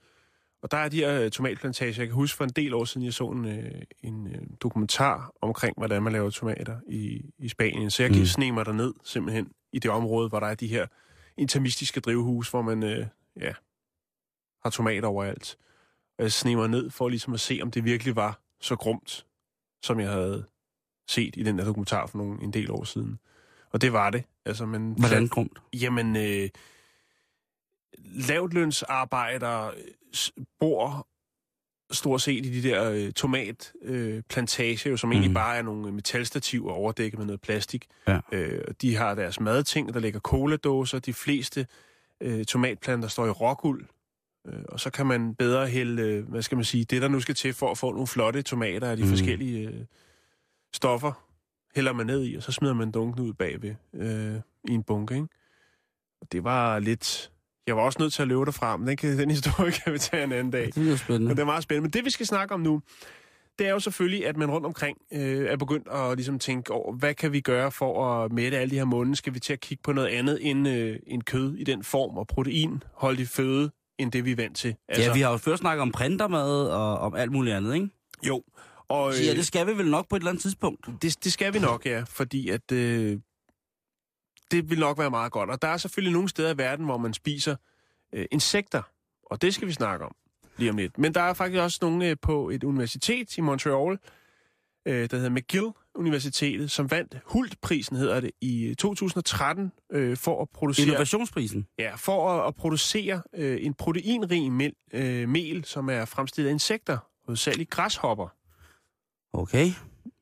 Og 0.64 0.72
der 0.72 0.78
er 0.78 0.90
de 0.90 0.98
her 0.98 1.22
øh, 1.22 1.32
tomatplantager. 1.32 1.94
Jeg 1.98 2.08
kan 2.08 2.16
huske 2.16 2.38
for 2.38 2.44
en 2.44 2.50
del 2.50 2.74
år 2.74 2.86
siden, 2.86 3.06
jeg 3.06 3.14
så 3.14 3.28
en, 3.28 3.46
øh, 3.46 3.82
en 4.04 4.28
øh, 4.28 4.42
dokumentar 4.62 5.32
omkring, 5.42 5.74
hvordan 5.78 6.04
man 6.04 6.14
laver 6.14 6.30
tomater 6.30 6.76
i, 6.90 7.22
i 7.38 7.50
Spanien. 7.50 7.90
Så 7.92 8.04
jeg 8.04 8.12
Mm. 8.12 8.18
mm. 8.18 8.26
sne 8.26 8.52
mig 8.52 8.66
derned 8.66 8.94
simpelthen 9.04 9.48
i 9.74 9.80
det 9.80 9.92
område, 9.92 10.30
hvor 10.30 10.40
der 10.40 10.48
er 10.48 10.56
de 10.56 10.68
her 10.68 10.86
intermistiske 11.38 12.00
drivhus, 12.00 12.50
hvor 12.50 12.62
man 12.62 12.84
øh, 12.84 13.06
ja, 13.42 13.52
har 14.64 14.70
tomater 14.70 15.08
overalt. 15.08 15.58
Jeg 16.20 16.32
sneger 16.32 16.57
mig 16.57 16.70
ned 16.70 16.89
for 16.89 17.09
ligesom 17.09 17.34
at 17.34 17.39
se, 17.39 17.59
om 17.61 17.72
det 17.72 17.86
virkelig 17.86 18.15
var 18.15 18.39
så 18.61 18.76
grumt, 18.76 19.26
som 19.84 19.99
jeg 19.99 20.09
havde 20.09 20.45
set 21.07 21.36
i 21.38 21.43
den 21.43 21.57
der 21.57 21.65
dokumentar 21.65 22.05
for 22.05 22.17
nogle, 22.17 22.43
en 22.43 22.53
del 22.53 22.72
år 22.72 22.84
siden. 22.84 23.20
Og 23.72 23.82
det 23.82 23.93
var 23.93 24.09
det. 24.09 24.24
Altså, 24.45 24.65
man, 24.65 24.95
Hvordan 24.97 25.28
grumt? 25.28 25.61
Jamen, 25.74 26.15
øh, 26.15 26.49
lavtlønsarbejdere 27.97 29.72
øh, 29.78 30.45
bor 30.59 31.07
stort 31.91 32.22
set 32.22 32.45
i 32.45 32.61
de 32.61 32.70
der 32.70 32.91
øh, 32.91 33.11
tomatplantager, 33.11 34.91
øh, 34.91 34.97
som 34.97 35.07
mm. 35.07 35.11
egentlig 35.11 35.34
bare 35.34 35.57
er 35.57 35.61
nogle 35.61 35.91
metalstativer 35.91 36.72
overdækket 36.72 37.17
med 37.17 37.26
noget 37.26 37.41
plastik. 37.41 37.86
Ja. 38.07 38.20
Øh, 38.32 38.63
de 38.82 38.95
har 38.95 39.15
deres 39.15 39.39
madting, 39.39 39.93
der 39.93 39.99
ligger 39.99 40.20
coladåser. 40.20 40.99
De 40.99 41.13
fleste 41.13 41.67
øh, 42.22 42.45
tomatplanter 42.45 43.07
står 43.07 43.26
i 43.26 43.30
rockuld. 43.30 43.86
Øh, 44.48 44.62
og 44.70 44.80
så 44.80 44.90
kan 44.90 45.06
man 45.06 45.36
bedre 45.36 45.68
hælde, 45.68 46.02
øh, 46.02 46.30
hvad 46.30 46.42
skal 46.42 46.56
man 46.56 46.66
sige, 46.66 46.86
det 46.86 47.02
der 47.02 47.08
nu 47.08 47.20
skal 47.20 47.36
til 47.36 47.54
for 47.54 47.72
at 47.72 47.78
få 47.78 47.92
nogle 47.92 48.08
flotte 48.08 48.42
tomater 48.42 48.90
af 48.90 48.98
de 48.98 49.04
mm. 49.04 49.10
forskellige 49.10 49.68
øh, 49.68 49.86
stoffer, 50.74 51.26
hælder 51.76 51.94
man 51.94 52.06
ned 52.06 52.26
i, 52.26 52.36
og 52.36 52.44
så 52.44 52.52
smider 52.52 52.74
man 52.74 52.92
dunken 52.92 53.26
ud 53.26 53.34
bagved 53.34 53.76
øh, 53.94 54.36
i 54.70 54.74
en 54.74 54.84
bunke, 54.84 55.16
ikke? 55.16 55.28
Og 56.22 56.32
det 56.32 56.44
var 56.44 56.80
lidt... 56.80 57.32
Jeg 57.68 57.78
var 57.78 57.82
også 57.82 58.00
nødt 58.00 58.14
til 58.14 58.22
at 58.22 58.28
løbe 58.28 58.46
derfra, 58.46 58.78
men 58.78 58.88
den, 58.88 58.98
kan, 58.98 59.18
den 59.18 59.30
historie 59.32 59.72
kan 59.84 59.94
vi 59.94 59.98
tage 59.98 60.24
en 60.24 60.32
anden 60.32 60.52
dag. 60.52 60.66
Det 60.66 60.78
lyder 60.78 60.96
spændende. 60.96 61.28
Men 61.28 61.38
det 61.38 61.42
er 61.42 61.46
meget 61.46 61.64
spændende. 61.64 61.86
Men 61.86 61.92
det, 61.94 62.06
vi 62.06 62.10
skal 62.10 62.26
snakke 62.26 62.54
om 62.54 62.60
nu, 62.60 62.82
det 63.60 63.68
er 63.68 63.72
jo 63.72 63.80
selvfølgelig, 63.80 64.28
at 64.28 64.38
man 64.38 64.52
rundt 64.52 64.66
omkring 64.66 64.98
øh, 65.14 65.46
er 65.46 65.58
begyndt 65.58 65.88
at 65.88 66.16
ligesom 66.16 66.40
tænke 66.40 66.74
over, 66.74 66.94
hvad 66.94 67.14
kan 67.14 67.32
vi 67.32 67.42
gøre 67.42 67.72
for 67.72 68.06
at 68.06 68.32
mætte 68.32 68.58
alle 68.58 68.72
de 68.72 68.76
her 68.76 68.86
munde? 68.86 69.16
Skal 69.16 69.34
vi 69.34 69.40
til 69.40 69.54
at 69.54 69.60
kigge 69.60 69.82
på 69.84 69.92
noget 69.92 70.08
andet 70.08 70.40
end, 70.42 70.68
øh, 70.68 71.00
end 71.08 71.24
kød 71.24 71.56
i 71.56 71.64
den 71.64 71.84
form 71.84 72.18
og 72.18 72.28
protein, 72.28 72.84
holdt 72.94 73.20
i 73.20 73.26
føde, 73.26 73.72
end 74.00 74.12
det 74.12 74.26
vi 74.26 74.32
er 74.32 74.36
vant 74.36 74.58
til? 74.58 74.76
Altså, 74.88 75.04
ja, 75.04 75.14
vi 75.14 75.22
har 75.22 75.32
jo 75.32 75.38
før 75.38 75.56
snakket 75.56 75.82
om 75.82 75.91
printermad 75.91 76.68
og 76.68 76.97
om 76.97 77.16
alt 77.16 77.32
muligt 77.32 77.56
andet, 77.56 77.76
ikke? 77.76 77.89
Jo. 78.28 78.43
Og, 78.88 79.14
Så 79.14 79.24
ja, 79.24 79.34
det 79.34 79.47
skal 79.47 79.68
vi 79.68 79.78
vel 79.78 79.89
nok 79.89 80.10
på 80.10 80.16
et 80.16 80.20
eller 80.20 80.32
andet 80.32 80.41
tidspunkt. 80.41 80.86
Det, 81.02 81.24
det 81.24 81.34
skal 81.34 81.54
vi 81.54 81.60
nok, 81.60 81.86
ja, 81.86 82.04
fordi 82.08 82.50
at 82.50 82.72
øh, 82.72 83.20
det 84.52 84.70
vil 84.70 84.80
nok 84.80 85.00
være 85.00 85.10
meget 85.10 85.32
godt. 85.32 85.50
Og 85.50 85.62
der 85.62 85.68
er 85.68 85.78
selvfølgelig 85.78 86.14
nogle 86.14 86.30
steder 86.30 86.54
i 86.54 86.58
verden, 86.58 86.86
hvor 86.86 86.97
man 86.97 87.14
spiser 87.14 87.56
øh, 88.14 88.26
insekter, 88.32 88.82
og 89.26 89.41
det 89.41 89.54
skal 89.54 89.68
vi 89.68 89.74
snakke 89.74 90.06
om 90.06 90.16
lige 90.58 90.72
om 90.72 90.78
lidt. 90.78 90.97
Men 90.97 91.14
der 91.14 91.22
er 91.22 91.34
faktisk 91.34 91.62
også 91.62 91.80
nogle 91.82 92.10
øh, 92.10 92.16
på 92.22 92.50
et 92.50 92.64
universitet 92.64 93.38
i 93.38 93.41
Montreal, 93.41 93.97
øh, 94.86 95.10
der 95.10 95.18
hedder 95.18 95.30
McGill 95.30 95.68
Universitetet, 96.00 96.72
som 96.72 96.91
vandt 96.91 97.18
Hult-prisen, 97.26 97.95
hedder 97.97 98.20
det, 98.20 98.32
i 98.41 98.76
2013 98.78 99.72
øh, 99.91 100.18
for 100.18 100.41
at 100.41 100.50
producere... 100.54 100.86
Innovationsprisen? 100.86 101.68
Ja, 101.80 101.95
for 101.95 102.30
at, 102.32 102.47
at 102.47 102.56
producere 102.56 103.22
øh, 103.36 103.66
en 103.66 103.74
proteinrig 103.74 104.52
mel, 104.52 104.74
øh, 104.93 105.30
mel, 105.30 105.66
som 105.66 105.89
er 105.89 106.06
fremstillet 106.06 106.50
af 106.50 106.54
insekter, 106.54 106.97
hovedsageligt 107.26 107.70
græshopper. 107.70 108.28
Okay. 109.34 109.72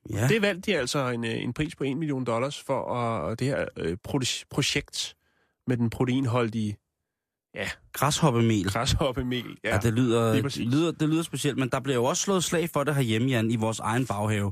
Ja. 0.09 0.27
Det 0.27 0.41
valgte 0.41 0.71
de 0.71 0.77
altså 0.77 1.09
en, 1.09 1.25
øh, 1.25 1.43
en 1.43 1.53
pris 1.53 1.75
på 1.75 1.83
1 1.83 1.97
million 1.97 2.23
dollars 2.23 2.63
for 2.63 2.93
at, 2.93 3.39
det 3.39 3.47
her 3.47 3.65
øh, 3.77 3.97
pro- 4.07 4.43
projekt 4.49 5.15
med 5.67 5.77
den 5.77 5.89
proteinholdige 5.89 6.77
ja, 7.55 7.69
Græshoppemel. 7.93 8.65
græshoppemel. 8.69 9.57
Ja, 9.63 9.73
ja 9.73 9.79
det, 9.79 9.93
lyder, 9.93 10.33
det, 10.41 10.57
lyder, 10.57 10.91
det 10.91 11.09
lyder 11.09 11.23
specielt, 11.23 11.57
men 11.57 11.69
der 11.69 11.79
bliver 11.79 11.95
jo 11.95 12.03
også 12.05 12.23
slået 12.23 12.43
slag 12.43 12.69
for 12.69 12.83
det 12.83 12.95
herhjemme, 12.95 13.27
Jan, 13.27 13.51
i 13.51 13.55
vores 13.55 13.79
egen 13.79 14.05
baghave. 14.05 14.51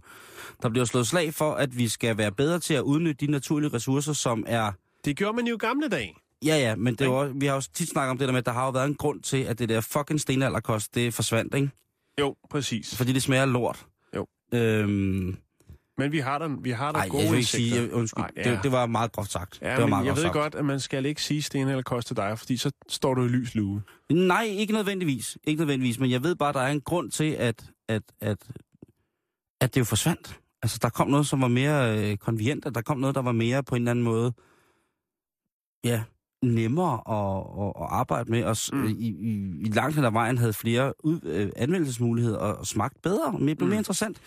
Der 0.62 0.70
bliver 0.70 0.86
slået 0.86 1.08
slag 1.08 1.34
for, 1.34 1.54
at 1.54 1.78
vi 1.78 1.88
skal 1.88 2.18
være 2.18 2.32
bedre 2.32 2.60
til 2.60 2.74
at 2.74 2.82
udnytte 2.82 3.26
de 3.26 3.32
naturlige 3.32 3.74
ressourcer, 3.74 4.14
som 4.14 4.44
er... 4.48 4.72
Det 5.06 5.18
gjorde 5.18 5.36
man 5.36 5.48
jo 5.48 5.58
gamle 5.60 5.88
dage. 5.88 6.16
Ja, 6.46 6.58
ja, 6.58 6.76
men 6.76 6.96
det 6.96 7.06
er 7.08 7.10
også- 7.12 7.34
vi 7.36 7.46
har 7.46 7.56
jo 7.56 7.62
tit 7.74 7.90
snakket 7.90 8.12
om 8.12 8.18
det 8.18 8.28
der 8.28 8.32
med, 8.32 8.40
at 8.40 8.46
der 8.46 8.52
har 8.52 8.66
jo 8.66 8.72
været 8.72 8.88
en 8.88 8.96
grund 8.96 9.22
til, 9.22 9.38
at 9.44 9.60
det 9.60 9.70
der 9.70 9.82
fucking 9.82 10.22
stenalderkost, 10.22 10.96
det 10.96 11.14
forsvandt, 11.14 11.56
ikke? 11.56 11.70
Jo, 12.20 12.36
præcis. 12.50 12.96
Fordi 12.96 13.14
det 13.14 13.24
smager 13.24 13.46
lort. 13.46 13.86
Jo. 14.16 14.28
Øhm, 14.54 15.38
Men 15.98 16.12
vi 16.12 16.20
har 16.20 16.38
der, 16.38 16.48
vi 16.62 16.72
har 16.72 16.92
der 16.92 17.00
ej, 17.00 17.08
gode 17.08 17.24
jeg 17.24 17.32
vil 17.32 17.38
ikke 17.38 17.50
sige, 17.50 17.94
undskyld, 17.94 18.24
Ej, 18.24 18.44
det, 18.44 18.60
det 18.64 18.72
var 18.72 18.86
meget 18.86 19.12
groft 19.12 19.32
sagt. 19.32 19.60
Ja, 19.62 19.70
det 19.70 19.74
var 19.78 19.80
men 19.82 19.90
meget 19.90 20.06
jeg 20.06 20.10
groft 20.10 20.18
ved 20.18 20.24
sagt. 20.24 20.34
godt, 20.34 20.56
at 20.56 20.66
man 20.66 20.80
skal 20.80 21.06
ikke 21.06 21.22
sige 21.24 21.42
sten 21.42 21.68
eller 21.68 21.84
kost 21.84 22.08
til 22.08 22.16
dig, 22.16 22.40
fordi 22.40 22.58
så 22.58 22.72
står 22.88 23.14
du 23.14 23.26
i 23.26 23.28
lys 23.28 23.56
lue. 23.56 23.84
Nej, 24.12 24.44
ikke 24.44 24.74
nødvendigvis. 24.74 25.38
Ikke 25.44 25.60
nødvendigvis, 25.60 26.00
men 26.00 26.12
jeg 26.12 26.24
ved 26.24 26.36
bare, 26.36 26.50
at 26.50 26.56
der 26.56 26.62
er 26.62 26.72
en 26.72 26.82
grund 26.82 27.12
til, 27.12 27.32
at, 27.32 27.66
at, 27.88 28.04
at, 28.22 28.38
at 29.62 29.74
det 29.74 29.80
jo 29.80 29.86
forsvandt. 29.86 30.40
Altså, 30.62 30.80
der 30.82 30.90
kom 30.90 31.08
noget, 31.08 31.28
som 31.28 31.42
var 31.42 31.48
mere 31.48 31.98
øh, 32.12 32.18
konvient, 32.18 32.76
der 32.76 32.82
kom 32.82 32.98
noget, 32.98 33.16
der 33.16 33.22
var 33.22 33.32
mere 33.32 33.64
på 33.64 33.76
en 33.76 33.82
eller 33.82 33.92
anden 33.92 34.06
måde, 34.06 34.34
ja, 35.84 36.04
nemmere 36.44 36.94
at, 36.94 37.66
at, 37.66 37.74
at 37.84 37.88
arbejde 37.90 38.32
med, 38.32 38.44
og 38.44 38.58
Mm. 38.74 38.86
i, 38.88 39.08
i, 39.08 39.62
i 39.62 39.70
langt 39.70 39.96
hen 39.96 40.06
ad 40.06 40.12
vejen 40.12 40.38
havde 40.38 40.54
flere 40.54 40.94
ud, 41.06 41.20
øh, 41.24 41.50
anvendelsesmuligheder 41.56 42.38
og, 42.38 42.68
smagt 42.68 43.02
bedre, 43.02 43.26
og 43.26 43.42
mere, 43.42 43.56
blev 43.56 43.66
Mm. 43.66 43.70
mere 43.70 43.78
interessant. 43.80 44.18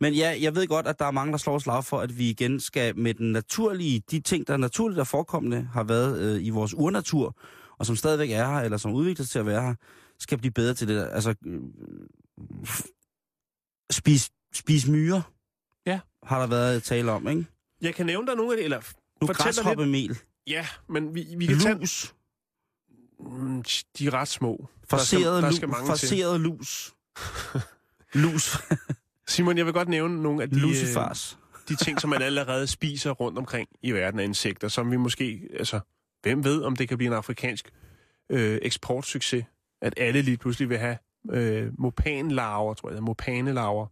Men 0.00 0.14
ja, 0.14 0.36
jeg 0.40 0.54
ved 0.54 0.66
godt, 0.66 0.86
at 0.86 0.98
der 0.98 1.04
er 1.04 1.10
mange, 1.10 1.32
der 1.32 1.38
slår 1.38 1.58
slag 1.58 1.84
for, 1.84 2.00
at 2.00 2.18
vi 2.18 2.30
igen 2.30 2.60
skal 2.60 2.98
med 2.98 3.14
den 3.14 3.32
naturlige, 3.32 4.02
de 4.10 4.20
ting, 4.20 4.46
der 4.46 4.52
er 4.52 4.56
naturligt 4.56 5.00
og 5.00 5.06
forekommende, 5.06 5.68
har 5.72 5.82
været 5.84 6.20
øh, 6.20 6.46
i 6.46 6.50
vores 6.50 6.74
urnatur, 6.74 7.36
og 7.78 7.86
som 7.86 7.96
stadigvæk 7.96 8.30
er 8.30 8.46
her, 8.50 8.60
eller 8.60 8.76
som 8.78 8.92
udvikler 8.92 9.24
sig 9.24 9.30
til 9.32 9.38
at 9.38 9.46
være 9.46 9.62
her, 9.62 9.74
skal 10.18 10.38
blive 10.38 10.52
bedre 10.52 10.74
til 10.74 10.88
det 10.88 10.96
der. 10.96 11.06
Altså, 11.08 11.34
øh, 11.46 11.60
spis, 13.90 14.30
spis 14.54 14.88
myrer, 14.88 15.22
Ja. 15.86 16.00
har 16.22 16.40
der 16.40 16.46
været 16.46 16.82
tale 16.82 17.10
om, 17.12 17.28
ikke? 17.28 17.46
Jeg 17.82 17.94
kan 17.94 18.06
nævne 18.06 18.26
dig 18.26 18.36
nogle 18.36 18.52
af 18.52 18.56
det, 18.56 18.64
eller 18.64 18.80
Nu 19.20 19.26
græshoppemel, 19.26 20.18
ja, 20.48 20.66
men 20.88 21.14
vi, 21.14 21.26
vi 21.36 21.46
kan 21.46 21.58
tage... 21.58 21.74
lus, 21.78 22.14
Mm, 23.20 23.62
De 23.98 24.06
er 24.06 24.14
ret 24.14 24.28
små. 24.28 24.68
forseret, 24.90 25.42
der 25.42 25.50
lu, 25.50 25.56
skal 25.56 25.68
forseret 25.86 26.40
lus. 26.40 26.94
lus, 28.24 28.56
Simon, 29.28 29.58
jeg 29.58 29.66
vil 29.66 29.74
godt 29.74 29.88
nævne 29.88 30.22
nogle 30.22 30.42
af 30.42 30.50
de, 30.50 30.56
øh, 30.56 30.62
lusifars. 30.62 31.38
de 31.68 31.76
ting, 31.76 32.00
som 32.00 32.10
man 32.10 32.22
allerede 32.22 32.66
spiser 32.66 33.10
rundt 33.10 33.38
omkring 33.38 33.68
i 33.82 33.92
verden 33.92 34.20
af 34.20 34.24
insekter, 34.24 34.68
som 34.68 34.90
vi 34.90 34.96
måske, 34.96 35.48
altså, 35.58 35.80
hvem 36.22 36.44
ved, 36.44 36.62
om 36.62 36.76
det 36.76 36.88
kan 36.88 36.98
blive 36.98 37.06
en 37.06 37.14
afrikansk 37.16 37.70
øh, 38.30 38.58
eksportsucces, 38.62 39.44
at 39.82 39.94
alle 39.96 40.22
lige 40.22 40.36
pludselig 40.36 40.68
vil 40.68 40.78
have 40.78 40.98
øh, 41.32 41.72
mopanlarver, 41.78 42.74
tror 42.74 42.88
jeg, 42.88 42.96
det 42.96 43.02
mopanelarver, 43.04 43.86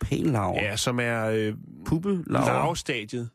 Pænlaver. 0.00 0.62
ja, 0.62 0.76
som 0.76 1.00
er 1.00 1.24
øh, 1.26 1.54
Puppelaver 1.86 2.22
larvestadiet. 2.26 3.30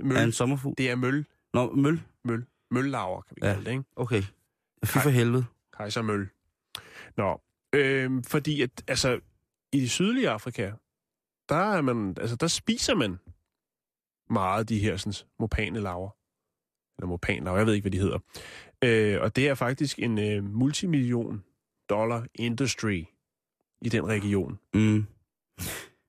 Møl, 0.00 0.16
af 0.16 0.22
en 0.24 0.32
sommerfugl. 0.32 0.74
det 0.78 0.90
er 0.90 0.96
møl, 0.96 1.26
Nå, 1.54 1.72
møl. 1.74 2.02
møl, 2.24 2.46
møllarver, 2.70 3.20
kan 3.22 3.36
vi 3.40 3.46
Ja. 3.46 3.52
kalde 3.52 3.64
det, 3.64 3.70
ikke? 3.70 3.84
Okay. 3.96 4.22
Fy 4.84 4.98
for 4.98 5.10
helvede. 5.10 5.44
Kejsermøl. 5.72 6.28
Nå, 7.16 7.40
øh, 7.74 8.24
fordi 8.26 8.62
at, 8.62 8.84
altså, 8.88 9.20
i 9.72 9.80
det 9.80 9.90
sydlige 9.90 10.30
Afrika, 10.30 10.72
der 11.48 11.54
er 11.56 11.80
man, 11.80 12.16
altså, 12.20 12.36
der 12.36 12.46
spiser 12.46 12.94
man 12.94 13.16
meget 14.30 14.60
af 14.60 14.66
de 14.66 14.78
her 14.78 14.96
sådan, 14.96 15.28
mopanelarver. 15.38 16.10
Eller 16.98 17.06
mopanlarver, 17.08 17.58
jeg 17.58 17.66
ved 17.66 17.74
ikke, 17.74 17.84
hvad 17.84 17.92
de 17.92 17.98
hedder. 17.98 18.18
Øh, 18.84 19.20
og 19.22 19.36
det 19.36 19.48
er 19.48 19.54
faktisk 19.54 19.98
en 19.98 20.18
øh, 20.18 20.44
multimillion 20.44 21.44
dollar 21.90 22.26
industry 22.34 23.04
i 23.82 23.88
den 23.88 24.06
region. 24.06 24.58
Mm. 24.74 25.06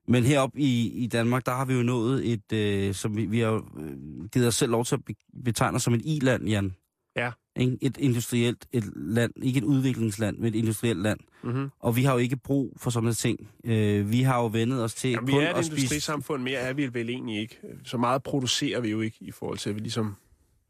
Men 0.08 0.24
heroppe 0.24 0.60
i, 0.60 0.88
i 0.88 1.06
Danmark, 1.06 1.46
der 1.46 1.52
har 1.52 1.64
vi 1.64 1.74
jo 1.74 1.82
nået 1.82 2.32
et, 2.32 2.52
øh, 2.52 2.94
som 2.94 3.16
vi, 3.16 3.26
vi 3.26 3.40
har 3.40 3.52
øh, 3.52 4.28
givet 4.32 4.48
os 4.48 4.54
selv 4.54 4.70
lov 4.70 4.84
til 4.84 4.94
at 4.94 5.04
be, 5.04 5.14
betegne 5.44 5.80
som 5.80 5.94
et 5.94 6.02
i-land, 6.04 6.48
Jan. 6.48 6.74
Ja. 7.16 7.30
Ikke? 7.56 7.78
Et 7.80 7.96
industrielt 7.96 8.66
et 8.72 8.84
land, 8.96 9.32
ikke 9.42 9.58
et 9.58 9.64
udviklingsland, 9.64 10.38
men 10.38 10.46
et 10.46 10.54
industrielt 10.54 11.02
land. 11.02 11.20
Mm-hmm. 11.44 11.70
Og 11.80 11.96
vi 11.96 12.04
har 12.04 12.12
jo 12.12 12.18
ikke 12.18 12.36
brug 12.36 12.76
for 12.76 12.90
sådan 12.90 13.04
nogle 13.04 13.14
ting. 13.14 13.50
Øh, 13.64 14.12
vi 14.12 14.22
har 14.22 14.40
jo 14.40 14.46
vendet 14.46 14.84
os 14.84 14.94
til 14.94 15.10
Jamen, 15.10 15.26
vi 15.26 15.32
kun 15.32 15.42
er 15.42 15.50
et 15.50 15.58
at 15.58 15.66
industrisamfund, 15.66 16.42
mere 16.42 16.58
er 16.58 16.72
vi 16.72 16.94
vel 16.94 17.10
egentlig 17.10 17.40
ikke. 17.40 17.58
Så 17.84 17.96
meget 17.96 18.22
producerer 18.22 18.80
vi 18.80 18.90
jo 18.90 19.00
ikke 19.00 19.16
i 19.20 19.30
forhold 19.30 19.58
til, 19.58 19.72
hvad 19.72 19.74
vi, 19.74 19.84
ligesom, 19.84 20.16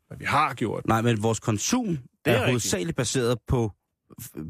hvad 0.08 0.18
vi 0.18 0.24
har 0.24 0.54
gjort. 0.54 0.86
Nej, 0.86 1.02
men 1.02 1.22
vores 1.22 1.40
konsum 1.40 1.98
er 2.24 2.32
er, 2.32 2.36
er 2.36 2.46
hovedsageligt 2.46 2.96
baseret 2.96 3.38
på, 3.48 3.72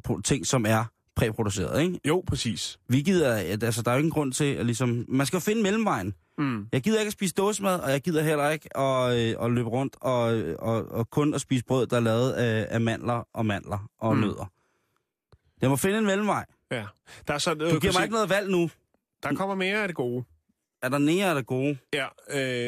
på 0.04 0.20
ting, 0.24 0.46
som 0.46 0.66
er 0.68 0.84
præproduceret, 1.16 1.82
ikke? 1.82 2.00
Jo, 2.08 2.24
præcis. 2.26 2.78
Vi 2.88 3.00
gider, 3.00 3.34
at- 3.34 3.62
altså 3.62 3.82
der 3.82 3.90
er 3.90 3.94
jo 3.94 3.98
ingen 3.98 4.10
grund 4.12 4.32
til 4.32 4.54
at 4.54 4.66
ligesom, 4.66 5.04
man 5.08 5.26
skal 5.26 5.36
jo 5.36 5.40
finde 5.40 5.62
mellemvejen. 5.62 6.14
Mm. 6.38 6.66
Jeg 6.72 6.82
gider 6.82 6.98
ikke 7.00 7.06
at 7.08 7.12
spise 7.12 7.34
dåsemad, 7.34 7.80
og 7.80 7.90
jeg 7.90 8.00
gider 8.00 8.22
heller 8.22 8.50
ikke 8.50 8.76
at, 8.78 9.16
øh, 9.18 9.44
at 9.44 9.50
løbe 9.52 9.68
rundt 9.68 9.96
og, 10.00 10.22
og, 10.58 10.88
og 10.90 11.10
kun 11.10 11.34
at 11.34 11.40
spise 11.40 11.64
brød, 11.64 11.86
der 11.86 11.96
er 11.96 12.00
lavet 12.00 12.32
af, 12.32 12.66
af 12.70 12.80
mandler 12.80 13.28
og 13.32 13.46
mandler 13.46 13.88
og 13.98 14.14
Mm. 14.16 14.20
nødder. 14.20 14.50
Jeg 15.60 15.70
må 15.70 15.76
finde 15.76 15.98
en 15.98 16.04
mellemvej. 16.06 16.44
Ja. 16.70 16.84
Der, 17.28 17.34
er 17.34 17.38
så, 17.38 17.54
Du 17.54 17.78
giver 17.80 17.92
mig 17.92 18.02
ikke 18.02 18.14
noget 18.14 18.30
valg 18.30 18.50
nu. 18.50 18.70
der 19.22 19.34
kommer 19.34 19.54
mere 19.54 19.82
af 19.82 19.88
det 19.88 19.96
gode. 19.96 20.24
Er 20.82 20.88
der 20.88 20.98
nære, 20.98 21.28
er 21.30 21.34
der 21.34 21.42
gode? 21.42 21.78
Ja, 21.94 22.06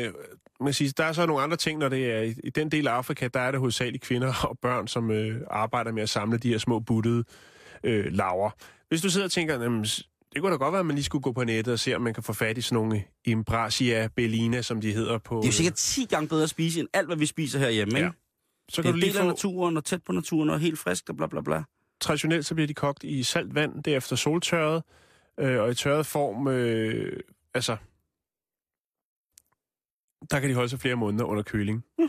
øh, 0.07 0.13
man 0.61 0.73
siger, 0.73 0.93
der 0.97 1.05
er 1.05 1.13
så 1.13 1.27
nogle 1.27 1.43
andre 1.43 1.57
ting, 1.57 1.79
når 1.79 1.89
det 1.89 2.13
er 2.13 2.21
i, 2.21 2.35
i 2.45 2.51
den 2.51 2.71
del 2.71 2.89
af 2.89 2.93
Afrika, 2.93 3.29
der 3.35 3.41
er 3.41 3.51
det 3.51 3.61
hovedsageligt 3.61 4.03
kvinder 4.05 4.35
og 4.49 4.59
børn, 4.63 4.89
som 4.89 5.11
øh, 5.11 5.41
arbejder 5.51 5.93
med 5.93 6.03
at 6.03 6.09
samle 6.11 6.39
de 6.39 6.49
her 6.49 6.59
små 6.59 6.81
buttede 6.81 7.25
øh, 7.85 8.13
laver. 8.13 8.51
Hvis 8.89 9.03
du 9.03 9.11
sidder 9.11 9.27
og 9.27 9.31
tænker, 9.33 9.63
jamen, 9.63 9.85
det 9.85 10.41
kunne 10.41 10.53
da 10.53 10.57
godt 10.57 10.73
være, 10.73 10.81
at 10.81 10.87
man 10.87 10.95
lige 10.95 11.05
skulle 11.05 11.23
gå 11.23 11.33
på 11.33 11.45
nettet 11.45 11.73
og 11.73 11.79
se, 11.79 11.95
om 11.95 12.03
man 12.03 12.15
kan 12.15 12.23
få 12.23 12.33
fat 12.33 12.59
i 12.59 12.61
sådan 12.61 12.77
nogle 12.77 13.05
Imbrasia 13.25 14.09
Bellina, 14.17 14.63
som 14.63 14.81
de 14.81 14.93
hedder 14.93 15.19
på... 15.19 15.37
Det 15.37 15.43
er 15.43 15.49
jo 15.49 15.53
sikkert 15.53 15.75
10 15.75 16.05
gange 16.05 16.29
bedre 16.29 16.43
at 16.43 16.51
spise, 16.51 16.81
end 16.81 16.89
alt, 16.93 17.07
hvad 17.07 17.17
vi 17.17 17.27
spiser 17.27 17.59
herhjemme, 17.59 17.99
ikke? 17.99 18.07
Ja. 18.07 18.11
Så 18.69 18.77
Det 18.77 18.85
kan 18.85 18.89
er 18.89 18.93
du 18.93 18.99
lige 18.99 19.09
del 19.09 19.17
af 19.17 19.23
få, 19.23 19.29
naturen, 19.29 19.77
og 19.77 19.85
tæt 19.85 20.03
på 20.03 20.13
naturen, 20.13 20.51
og 20.51 20.61
helt 20.61 20.79
frisk, 20.79 21.09
og 21.11 21.17
bla 21.17 21.27
bla 21.27 21.41
bla. 21.41 21.63
traditionelt 22.01 22.47
så 22.47 22.55
bliver 22.55 22.67
de 22.67 22.75
kogt 22.75 23.05
i 23.05 23.23
salt 23.23 23.55
vand, 23.55 23.83
derefter 23.83 24.17
soltørret, 24.17 24.83
øh, 25.41 25.61
og 25.63 25.71
i 25.71 25.75
tørret 25.75 26.07
form, 26.07 26.49
øh, 26.49 27.21
altså, 27.55 27.77
der 30.31 30.41
kan 30.41 30.51
de 30.51 30.55
holde 30.55 30.69
sig 30.69 30.81
flere 30.81 30.97
måneder 30.97 31.25
under 31.25 31.43
køling. 31.43 31.85
Mm. 31.99 32.09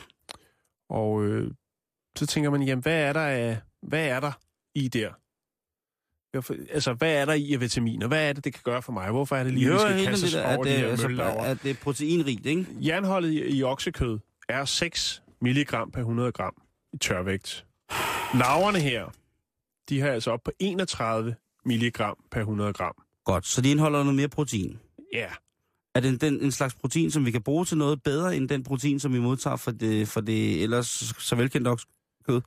Og 0.89 1.24
øh, 1.26 1.51
så 2.17 2.26
tænker 2.26 2.49
man, 2.49 2.61
jamen, 2.61 2.82
hvad 2.82 3.01
er 3.01 3.13
der, 3.13 3.28
af, 3.28 3.57
hvad 3.82 4.07
er 4.07 4.20
der 4.20 4.32
i 4.76 4.88
der? 4.88 5.13
Altså, 6.34 6.93
hvad 6.93 7.13
er 7.15 7.25
der 7.25 7.34
i 7.34 7.53
af 7.53 7.59
vitaminer? 7.61 8.07
Hvad 8.07 8.30
er 8.30 8.34
det, 8.34 8.43
det 8.43 8.53
kan 8.53 8.61
gøre 8.63 8.82
for 8.82 8.91
mig? 8.91 9.11
Hvorfor 9.11 9.36
er 9.36 9.43
det 9.43 9.53
lige, 9.53 9.67
Jo, 9.67 9.73
vi 9.73 9.80
skal 9.80 10.05
kaste 10.05 10.25
os 10.25 10.36
over 10.36 10.45
at 10.47 10.59
de 10.59 10.63
det, 10.69 10.77
her 10.80 10.88
altså, 10.88 11.07
møllaver? 11.07 11.43
at 11.43 11.63
det 11.63 11.71
er 11.71 11.75
proteinrigt, 11.75 12.45
ikke? 12.45 12.65
Jernholdet 12.82 13.32
i, 13.32 13.57
i 13.57 13.63
oksekød 13.63 14.19
er 14.49 14.65
6 14.65 15.21
milligram 15.41 15.91
per 15.91 15.99
100 15.99 16.32
gram 16.32 16.53
i 16.93 16.97
tørvægt. 16.97 17.65
Laverne 18.34 18.80
her, 18.80 19.05
de 19.89 19.99
har 20.01 20.09
altså 20.09 20.32
op 20.32 20.39
på 20.45 20.51
31 20.59 21.36
milligram 21.65 22.17
per 22.32 22.39
100 22.39 22.73
gram. 22.73 22.93
Godt, 23.25 23.45
så 23.47 23.61
de 23.61 23.71
indeholder 23.71 23.99
noget 24.03 24.15
mere 24.15 24.30
protein. 24.30 24.80
Ja, 25.13 25.27
Er 25.95 25.99
det 25.99 26.09
en, 26.09 26.17
den, 26.17 26.41
en 26.41 26.51
slags 26.51 26.75
protein, 26.75 27.11
som 27.11 27.25
vi 27.25 27.32
kan 27.32 27.41
bruge 27.41 27.65
til 27.65 27.77
noget 27.77 28.03
bedre, 28.03 28.36
end 28.36 28.49
den 28.49 28.63
protein, 28.63 28.99
som 28.99 29.13
vi 29.13 29.19
modtager 29.19 29.55
for 29.55 29.71
det, 29.71 30.07
for 30.07 30.21
det 30.21 30.63
ellers 30.63 30.88
så 31.19 31.36
velkendte 31.36 31.69
oksekød? 31.69 32.41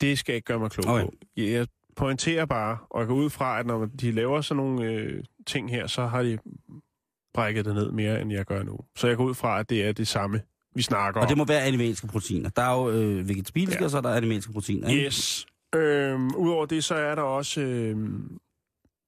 det 0.00 0.18
skal 0.18 0.32
jeg 0.32 0.36
ikke 0.36 0.46
gøre 0.46 0.58
mig 0.58 0.70
klog 0.70 0.94
Okay. 0.94 1.04
på. 1.04 1.12
Jeg 1.36 1.66
pointerer 2.00 2.44
bare, 2.46 2.78
og 2.90 3.00
jeg 3.00 3.08
går 3.08 3.14
ud 3.14 3.30
fra, 3.30 3.60
at 3.60 3.66
når 3.66 3.84
de 4.00 4.12
laver 4.12 4.40
sådan 4.40 4.56
nogle 4.64 4.84
øh, 4.84 5.24
ting 5.46 5.70
her, 5.70 5.86
så 5.86 6.06
har 6.06 6.22
de 6.22 6.38
brækket 7.34 7.64
det 7.64 7.74
ned 7.74 7.90
mere, 7.90 8.20
end 8.20 8.32
jeg 8.32 8.44
gør 8.44 8.62
nu. 8.62 8.78
Så 8.96 9.08
jeg 9.08 9.16
går 9.16 9.24
ud 9.24 9.34
fra, 9.34 9.60
at 9.60 9.70
det 9.70 9.84
er 9.86 9.92
det 9.92 10.08
samme, 10.08 10.40
vi 10.74 10.82
snakker 10.82 11.20
Og 11.20 11.26
det 11.26 11.32
om. 11.32 11.38
må 11.38 11.44
være 11.44 11.62
animalske 11.62 12.06
proteiner. 12.06 12.48
Der 12.50 12.62
er 12.62 12.74
jo 12.80 12.90
øh, 12.90 13.28
vegetabilske, 13.28 13.78
Ja. 13.80 13.84
og 13.84 13.90
så 13.90 13.96
er 13.96 14.00
der 14.00 14.14
animalske 14.14 14.52
proteiner. 14.52 14.88
Ikke? 14.88 15.04
Yes. 15.04 15.46
Øhm, 15.74 16.34
Udover 16.34 16.66
det, 16.66 16.84
så 16.84 16.94
er 16.94 17.14
der 17.14 17.22
også 17.22 17.60
øhm, 17.60 18.38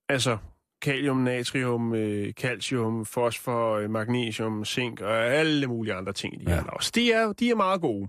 altså 0.09 0.37
kalium, 0.83 1.17
natrium, 1.17 1.95
øh, 1.95 2.33
calcium, 2.33 3.05
fosfor, 3.05 3.77
øh, 3.77 3.91
magnesium, 3.91 4.65
zink 4.65 5.01
og 5.01 5.25
alle 5.27 5.67
mulige 5.67 5.95
andre 5.95 6.13
ting 6.13 6.43
i 6.43 6.45
de 6.45 6.51
Ja. 6.51 6.57
her 6.57 6.65
lavs. 6.65 6.91
De 6.91 7.13
er, 7.13 7.33
de 7.33 7.51
er 7.51 7.55
meget 7.55 7.81
gode. 7.81 8.09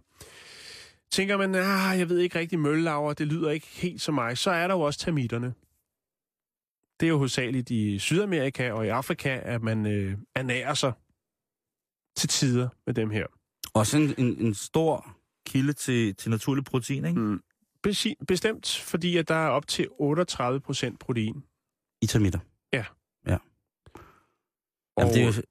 Tænker 1.13 1.37
man, 1.37 1.55
ah, 1.55 1.99
jeg 1.99 2.09
ved 2.09 2.19
ikke 2.19 2.39
rigtig 2.39 2.59
møllelaver, 2.59 3.13
det 3.13 3.27
lyder 3.27 3.49
ikke 3.51 3.67
helt 3.67 4.01
som 4.01 4.13
mig, 4.13 4.37
så 4.37 4.51
er 4.51 4.67
der 4.67 4.75
jo 4.75 4.81
også 4.81 4.99
termitterne. 4.99 5.53
Det 6.99 7.05
er 7.05 7.09
jo 7.09 7.17
hovedsageligt 7.17 7.69
i 7.69 7.99
Sydamerika 7.99 8.71
og 8.71 8.85
i 8.85 8.89
Afrika, 8.89 9.39
at 9.43 9.61
man 9.61 9.85
øh, 9.85 10.17
ernærer 10.35 10.73
sig 10.73 10.93
til 12.15 12.29
tider 12.29 12.69
med 12.85 12.93
dem 12.93 13.09
her. 13.09 13.27
Også 13.73 13.97
en, 13.97 14.15
en, 14.17 14.45
en 14.45 14.53
stor 14.53 15.17
kilde 15.45 15.73
til, 15.73 16.15
til 16.15 16.31
naturlig 16.31 16.63
protein, 16.63 17.05
ikke? 17.05 17.19
Mm. 17.19 17.43
Bestemt, 18.27 18.77
fordi 18.77 19.17
at 19.17 19.27
der 19.27 19.35
er 19.35 19.49
op 19.49 19.67
til 19.67 19.87
38 19.99 20.59
procent 20.59 20.99
protein. 20.99 21.43
I 22.01 22.05
termitter. 22.05 22.39
Ja. 22.73 22.85
Ja. 23.27 23.37
Og 24.95 25.03
Jamen, 25.03 25.13
det 25.13 25.21
er 25.21 25.25
jo, 25.25 25.43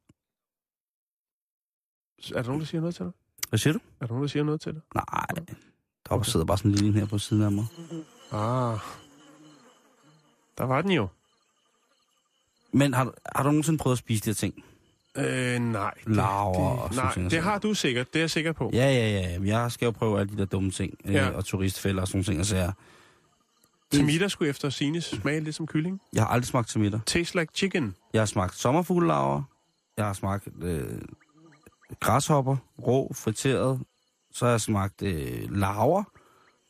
er 2.38 2.42
der 2.42 2.48
nogen, 2.48 2.60
der 2.60 2.66
siger 2.66 2.80
noget 2.80 2.94
til 2.94 3.04
dig? 3.04 3.12
Hvad 3.52 3.58
siger 3.58 3.72
du? 3.72 3.78
Er 4.00 4.06
der 4.06 4.12
nogen, 4.12 4.22
der 4.22 4.28
siger 4.28 4.42
noget 4.44 4.60
til 4.60 4.72
dig? 4.72 4.80
Nej, 4.94 5.26
der 5.36 5.54
okay. 6.14 6.24
sidder 6.30 6.46
bare 6.46 6.58
sådan 6.58 6.70
en 6.70 6.74
lille 6.76 6.98
her 7.00 7.06
på 7.06 7.18
siden 7.18 7.42
af 7.42 7.52
mig. 7.52 7.64
Ah. 8.32 8.78
Der 10.58 10.64
var 10.64 10.82
den 10.82 10.90
jo. 10.90 11.08
Men 12.72 12.94
har, 12.94 13.04
du- 13.04 13.12
har 13.36 13.42
du 13.42 13.48
nogensinde 13.48 13.78
prøvet 13.78 13.94
at 13.94 13.98
spise 13.98 14.24
de 14.24 14.28
her 14.30 14.34
ting? 14.34 14.64
Øh, 15.16 15.58
nej. 15.60 15.94
Det, 16.06 16.16
Larver 16.16 16.68
og 16.78 16.88
det, 16.88 16.94
sådan 16.94 17.06
nej, 17.06 17.14
ting 17.14 17.24
og 17.26 17.30
det 17.30 17.42
har 17.42 17.58
du 17.58 17.74
sikkert. 17.74 18.12
Det 18.12 18.18
er 18.18 18.22
jeg 18.22 18.30
sikker 18.30 18.52
på. 18.52 18.70
Ja, 18.72 18.78
ja, 18.92 19.10
ja. 19.10 19.38
Jeg 19.44 19.72
skal 19.72 19.86
jo 19.86 19.90
prøve 19.90 20.20
alle 20.20 20.32
de 20.32 20.38
der 20.38 20.44
dumme 20.44 20.70
ting. 20.70 20.94
Ja. 21.04 21.12
Ja. 21.12 21.30
Øh, 21.30 21.36
og 21.36 21.44
turistfælder 21.44 22.00
og 22.02 22.08
sådan 22.08 22.16
nogle 22.18 22.24
ting. 22.24 22.38
Altså, 22.38 22.56
jeg, 22.56 22.72
Termitter 23.90 24.28
skulle 24.28 24.48
efter 24.50 24.70
sine 24.70 25.00
smage 25.00 25.40
lidt 25.40 25.56
som 25.56 25.66
kylling. 25.66 26.00
jeg 26.12 26.22
har 26.22 26.28
aldrig 26.28 26.46
smagt 26.46 26.68
termitter. 26.68 27.00
Taste 27.06 27.38
like 27.40 27.52
chicken. 27.54 27.94
Jeg 28.12 28.20
har 28.20 28.26
smagt 28.26 28.54
sommerfuglelaver. 28.54 29.42
Jeg 29.96 30.06
har 30.06 30.12
smagt 30.12 30.48
øh, 30.62 30.98
græshopper, 32.02 32.56
rå, 32.86 33.12
friteret. 33.14 33.80
Så 34.32 34.44
har 34.44 34.50
jeg 34.50 34.60
smagt 34.60 35.02
øh, 35.02 35.50
laver, 35.50 36.02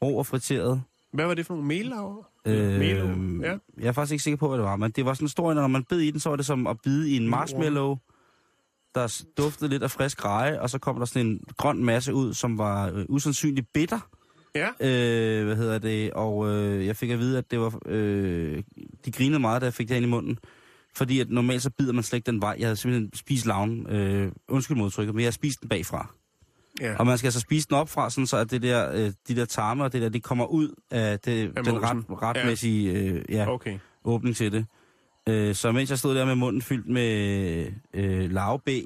rå 0.03 0.18
og 0.18 0.26
friteret. 0.26 0.83
Hvad 1.12 1.26
var 1.26 1.35
det 1.35 1.47
for 1.47 1.55
nogle 1.55 1.68
mellaver? 1.68 2.28
Øh, 2.47 2.78
Melo, 2.78 3.07
ja. 3.43 3.57
Jeg 3.78 3.89
er 3.89 3.93
faktisk 3.93 4.12
ikke 4.12 4.22
sikker 4.22 4.37
på, 4.37 4.49
hvad 4.49 4.59
det 4.59 4.64
var, 4.64 4.76
men 4.76 4.91
det 4.91 5.05
var 5.05 5.14
sådan 5.14 5.24
en 5.24 5.28
stor 5.28 5.51
en, 5.51 5.57
når 5.57 5.66
man 5.66 5.85
bed 5.85 6.01
i 6.01 6.11
den, 6.11 6.20
så 6.20 6.28
var 6.28 6.37
det 6.37 6.47
som 6.47 6.66
at 6.66 6.76
bide 6.85 7.11
i 7.11 7.16
en 7.16 7.28
marshmallow, 7.28 7.97
der 8.95 9.24
duftede 9.39 9.70
lidt 9.70 9.83
af 9.83 9.91
frisk 9.91 10.24
reje, 10.24 10.61
og 10.61 10.70
så 10.70 10.78
kom 10.78 10.99
der 10.99 11.05
sådan 11.05 11.26
en 11.26 11.41
grøn 11.57 11.85
masse 11.85 12.14
ud, 12.14 12.35
som 12.35 12.59
var 12.59 12.91
øh, 12.95 13.05
usandsynligt 13.09 13.66
bitter. 13.74 14.01
Ja. 14.55 14.68
Øh, 14.68 15.45
hvad 15.47 15.57
hedder 15.57 15.78
det? 15.78 16.12
Og 16.12 16.49
øh, 16.49 16.87
jeg 16.87 16.97
fik 16.97 17.11
at 17.11 17.18
vide, 17.18 17.39
at 17.39 17.51
det 17.51 17.61
var... 17.61 17.78
Øh, 17.87 18.62
de 19.05 19.12
grinede 19.12 19.41
meget, 19.41 19.61
da 19.61 19.66
jeg 19.66 19.74
fik 19.74 19.89
det 19.89 19.95
ind 19.97 20.05
i 20.05 20.09
munden. 20.09 20.39
Fordi 20.95 21.20
at 21.20 21.30
normalt 21.30 21.62
så 21.62 21.70
bider 21.70 21.93
man 21.93 22.03
slet 22.03 22.16
ikke 22.16 22.26
den 22.26 22.40
vej. 22.43 22.57
Jeg 22.59 22.66
havde 22.66 22.76
simpelthen 22.76 23.11
spist 23.14 23.47
laven. 23.47 23.86
Øh, 23.86 24.32
undskyld 24.49 24.76
modtrykket, 24.76 25.14
men 25.14 25.20
jeg 25.22 25.26
har 25.26 25.32
spist 25.32 25.61
den 25.61 25.68
bagfra. 25.68 26.14
ja. 26.80 26.97
Og 26.99 27.07
man 27.07 27.18
skal 27.18 27.26
altså 27.26 27.40
spise 27.40 27.68
den 27.68 27.76
op 27.76 27.88
fra, 27.88 28.11
sådan 28.11 28.26
så 28.26 28.36
at 28.36 28.51
det 28.51 28.62
der, 28.62 28.93
øh, 28.93 29.12
de 29.28 29.36
der 29.36 29.45
tarme 29.45 29.84
og 29.84 29.93
det 29.93 30.03
der, 30.03 30.09
det 30.09 30.22
kommer 30.22 30.47
ud 30.47 30.74
af 30.90 31.20
det, 31.20 31.53
den 31.64 31.82
ret, 31.82 32.05
retmæssige 32.22 32.93
øh, 32.93 33.22
ja, 33.28 33.49
Okay. 33.49 33.78
åbning 34.05 34.36
til 34.36 34.53
det. 34.53 34.66
Øh, 35.28 35.55
så 35.55 35.72
mens 35.72 35.90
jeg 35.90 35.99
stod 35.99 36.14
der 36.14 36.24
med 36.24 36.34
munden 36.34 36.62
fyldt 36.62 36.88
med 36.88 37.66
øh, 37.95 38.30
lavbæ, 38.30 38.80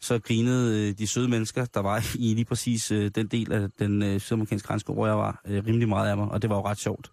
så 0.00 0.18
grinede 0.18 0.88
øh, 0.88 0.98
de 0.98 1.06
søde 1.06 1.28
mennesker, 1.28 1.64
der 1.64 1.80
var 1.80 2.04
i 2.14 2.34
lige 2.34 2.44
præcis 2.44 2.90
øh, 2.90 3.10
den 3.14 3.26
del 3.26 3.52
af 3.52 3.68
den 3.78 4.02
øh, 4.02 4.20
sydamerikanske 4.20 4.66
grænse, 4.68 4.86
hvor 4.86 5.06
jeg 5.06 5.18
var, 5.18 5.40
øh, 5.46 5.66
rimelig 5.66 5.88
meget 5.88 6.10
af 6.10 6.16
mig, 6.16 6.28
og 6.28 6.42
det 6.42 6.50
var 6.50 6.56
jo 6.56 6.66
ret 6.66 6.78
sjovt. 6.78 7.10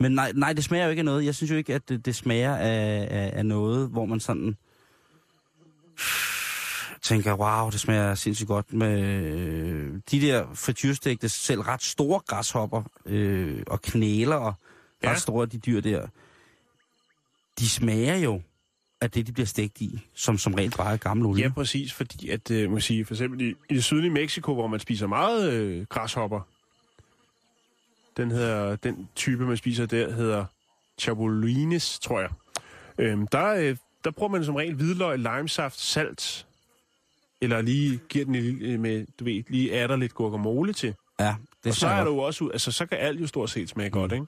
Men 0.00 0.12
nej, 0.12 0.32
nej, 0.34 0.52
det 0.52 0.64
smager 0.64 0.84
jo 0.84 0.90
ikke 0.90 1.00
af 1.00 1.04
noget. 1.04 1.24
Jeg 1.24 1.34
synes 1.34 1.50
jo 1.50 1.56
ikke, 1.56 1.74
at 1.74 1.88
det, 1.88 2.06
det 2.06 2.14
smager 2.16 2.56
af, 2.56 3.08
af, 3.10 3.30
af 3.34 3.46
noget, 3.46 3.88
hvor 3.88 4.04
man 4.06 4.20
sådan 4.20 4.56
tænker, 7.02 7.34
wow, 7.34 7.70
det 7.70 7.80
smager 7.80 8.14
sindssygt 8.14 8.48
godt 8.48 8.72
med 8.72 9.00
øh, 9.00 9.94
de 10.10 10.20
der 10.20 10.46
frityrstegte, 10.54 11.28
selv 11.28 11.60
ret 11.60 11.82
store 11.82 12.20
græshopper 12.26 12.82
øh, 13.06 13.62
og 13.66 13.82
knæler 13.82 14.36
og 14.36 14.54
Ja. 15.02 15.10
ret 15.10 15.20
store 15.20 15.46
de 15.46 15.58
dyr 15.58 15.80
der. 15.80 16.06
De 17.58 17.68
smager 17.68 18.16
jo 18.16 18.42
af 19.00 19.10
det, 19.10 19.26
de 19.26 19.32
bliver 19.32 19.46
stegt 19.46 19.80
i, 19.80 20.00
som 20.14 20.38
som 20.38 20.54
regel 20.54 20.72
bare 20.76 20.92
er 20.92 20.96
gammel 20.96 21.26
olie. 21.26 21.42
Ja, 21.44 21.48
præcis, 21.48 21.92
fordi 21.92 22.28
at, 22.28 22.50
øh, 22.50 22.70
må 22.70 22.80
sige, 22.80 23.04
for 23.04 23.14
eksempel 23.14 23.40
i, 23.40 23.54
i 23.70 23.74
det 23.74 23.84
sydlige 23.84 24.10
Mexico, 24.10 24.54
hvor 24.54 24.66
man 24.66 24.80
spiser 24.80 25.06
meget 25.06 25.52
øh, 25.52 25.86
græshopper, 25.86 26.40
den, 28.18 28.30
hedder, 28.30 28.76
den 28.76 29.08
type, 29.16 29.46
man 29.46 29.56
spiser 29.56 29.86
der, 29.86 30.12
hedder 30.12 30.44
chabolines, 31.00 31.98
tror 31.98 32.20
jeg. 32.20 32.30
Øhm, 32.98 33.26
der, 33.26 33.46
øh, 33.54 33.76
der 34.04 34.10
bruger 34.10 34.32
man 34.32 34.44
som 34.44 34.54
regel 34.54 34.74
hvidløg, 34.74 35.18
limesaft, 35.18 35.80
salt, 35.80 36.46
eller 37.40 37.62
lige 37.62 38.00
giver 38.08 38.24
den 38.24 38.34
øh, 38.62 38.80
med, 38.80 39.06
du 39.20 39.24
ved, 39.24 39.42
lige 39.48 39.72
er 39.72 39.86
der 39.86 39.96
lidt 39.96 40.14
guacamole 40.14 40.72
til. 40.72 40.94
ja 41.20 41.34
det 41.64 41.70
og 41.70 41.74
så 41.74 41.86
er 41.86 42.04
jo 42.04 42.18
også, 42.18 42.44
ud- 42.44 42.50
altså 42.52 42.72
så 42.72 42.86
kan 42.86 42.98
alt 42.98 43.20
jo 43.20 43.26
stort 43.26 43.50
set 43.50 43.68
smage 43.68 43.90
godt, 43.90 44.12
ikke? 44.12 44.26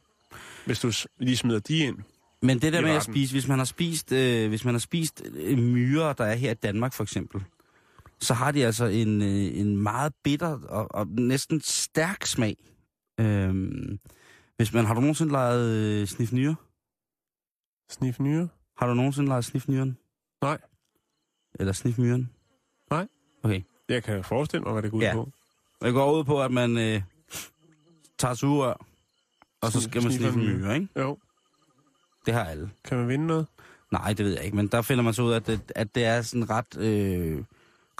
Hvis 0.66 0.80
du 0.80 0.93
lige 1.18 1.36
smider 1.36 1.59
de 1.61 1.78
ind. 1.78 1.99
Men 2.43 2.59
det 2.59 2.72
der 2.72 2.80
med 2.80 2.91
at 2.91 3.03
spise, 3.03 3.34
hvis 3.34 3.49
man 3.49 3.59
har 3.59 3.64
spist, 3.64 4.12
øh, 4.12 4.49
hvis 4.49 4.64
man 4.64 4.74
har 4.74 4.78
spist 4.78 5.22
øh, 5.34 5.59
myrer, 5.59 6.12
der 6.12 6.24
er 6.24 6.34
her 6.34 6.51
i 6.51 6.55
Danmark 6.55 6.93
for 6.93 7.03
eksempel, 7.03 7.43
så 8.20 8.34
har 8.34 8.51
de 8.53 8.66
altså 8.66 8.84
en, 8.84 9.22
øh, 9.22 9.59
en 9.61 9.76
meget 9.76 10.12
bitter 10.22 10.59
og, 10.68 10.95
og 10.95 11.07
næsten 11.09 11.61
stærk 11.64 12.26
smag. 12.26 12.57
Øhm, 13.21 13.99
hvis 14.57 14.73
man, 14.73 14.85
har 14.85 14.95
du 14.95 15.01
nogensinde 15.01 15.33
leget 15.33 15.71
øh, 16.01 16.07
snifnyre? 16.07 16.57
Snif 17.91 18.21
nyre. 18.21 18.49
Har 18.79 18.87
du 18.87 18.95
nogensinde 18.95 19.29
leget 19.29 19.45
snifnyren? 19.45 19.97
Nej. 20.43 20.59
Eller 21.61 21.73
snifmyren? 21.73 22.31
Nej. 22.91 23.09
Okay. 23.43 23.62
Jeg 23.89 24.03
kan 24.05 24.25
forestille 24.25 24.62
mig, 24.62 24.73
hvad 24.73 24.83
det 24.83 24.91
går 24.91 24.99
ud 24.99 25.03
Ja. 25.03 25.12
på. 25.14 25.31
Det 25.83 25.93
går 25.93 26.18
ud 26.18 26.25
på, 26.25 26.43
at 26.43 26.51
man 26.51 26.79
øh, 26.79 27.03
tager 28.18 28.35
sugerør, 28.35 28.87
og 29.62 29.73
så 29.73 29.79
Snif- 29.79 29.83
skal 29.83 30.03
man 30.03 30.12
sniffe 30.12 30.41
en 30.41 30.47
myre. 30.47 30.75
ikke? 30.75 30.89
Jo. 31.01 31.18
Det 32.27 32.35
har 32.35 32.45
alle. 32.45 32.71
Kan 32.85 32.99
man 32.99 33.09
vinde 33.09 33.27
noget? 33.27 33.47
Nej, 33.93 34.12
det 34.12 34.25
ved 34.27 34.33
jeg 34.35 34.45
ikke, 34.45 34.57
men 34.57 34.66
der 34.68 34.83
finder 34.83 35.05
man 35.05 35.14
så 35.14 35.23
ud 35.23 35.33
af, 35.33 35.37
at 35.37 35.47
det, 35.47 35.73
at 35.75 35.95
det 35.95 36.05
er 36.05 36.23
sådan 36.23 36.51
ret, 36.51 36.77
øh, 36.79 37.45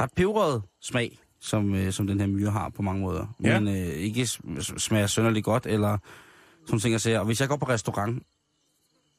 ret 0.01 0.11
peberet 0.17 0.63
smag, 0.81 1.19
som, 1.41 1.75
øh, 1.75 1.93
som 1.93 2.07
den 2.07 2.21
her 2.21 2.27
myre 2.27 2.51
har 2.51 2.69
på 2.69 2.83
mange 2.83 3.01
måder. 3.03 3.27
Ja. 3.43 3.61
Men 3.61 3.77
øh, 3.77 3.89
ikke 3.89 4.23
sm- 4.23 4.61
smager 4.61 5.07
sønderligt 5.07 5.45
godt, 5.45 5.67
eller 5.67 5.99
sådan 5.99 6.69
nogle 6.69 6.81
ting, 6.81 6.93
jeg 6.93 7.01
siger. 7.01 7.19
Og 7.19 7.27
hvis 7.27 7.41
jeg 7.41 7.49
går 7.49 7.57
på 7.57 7.69
restaurant, 7.69 8.23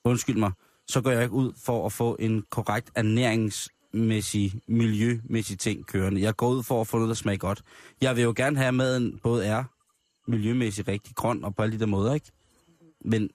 undskyld 0.04 0.38
mig, 0.38 0.52
så 0.88 1.02
går 1.02 1.12
jeg 1.12 1.24
ikke 1.24 1.34
ud 1.36 1.54
for 1.66 1.86
at 1.86 1.94
få 1.94 2.18
en 2.20 2.44
korrekt 2.50 2.92
ernæringsmæssig, 2.96 4.62
miljømæssig 4.68 5.60
ting 5.60 5.86
kørende. 5.86 6.22
Jeg 6.22 6.36
går 6.36 6.50
ud 6.50 6.64
for 6.64 6.82
at 6.82 6.88
få 6.88 6.98
noget, 6.98 7.10
der 7.10 7.16
smager 7.16 7.38
godt. 7.38 7.62
Jeg 8.02 8.16
vil 8.16 8.24
jo 8.24 8.34
gerne 8.36 8.58
have, 8.58 8.68
at 8.68 8.74
maden 8.74 9.20
både 9.24 9.46
er 9.46 9.64
miljømæssigt 10.28 10.88
rigtig 10.88 11.16
grøn 11.16 11.44
og 11.44 11.56
på 11.56 11.64
alle 11.64 11.76
de 11.76 11.80
der 11.80 11.86
måder, 11.86 12.14
ikke? 12.14 12.32
Men 13.06 13.30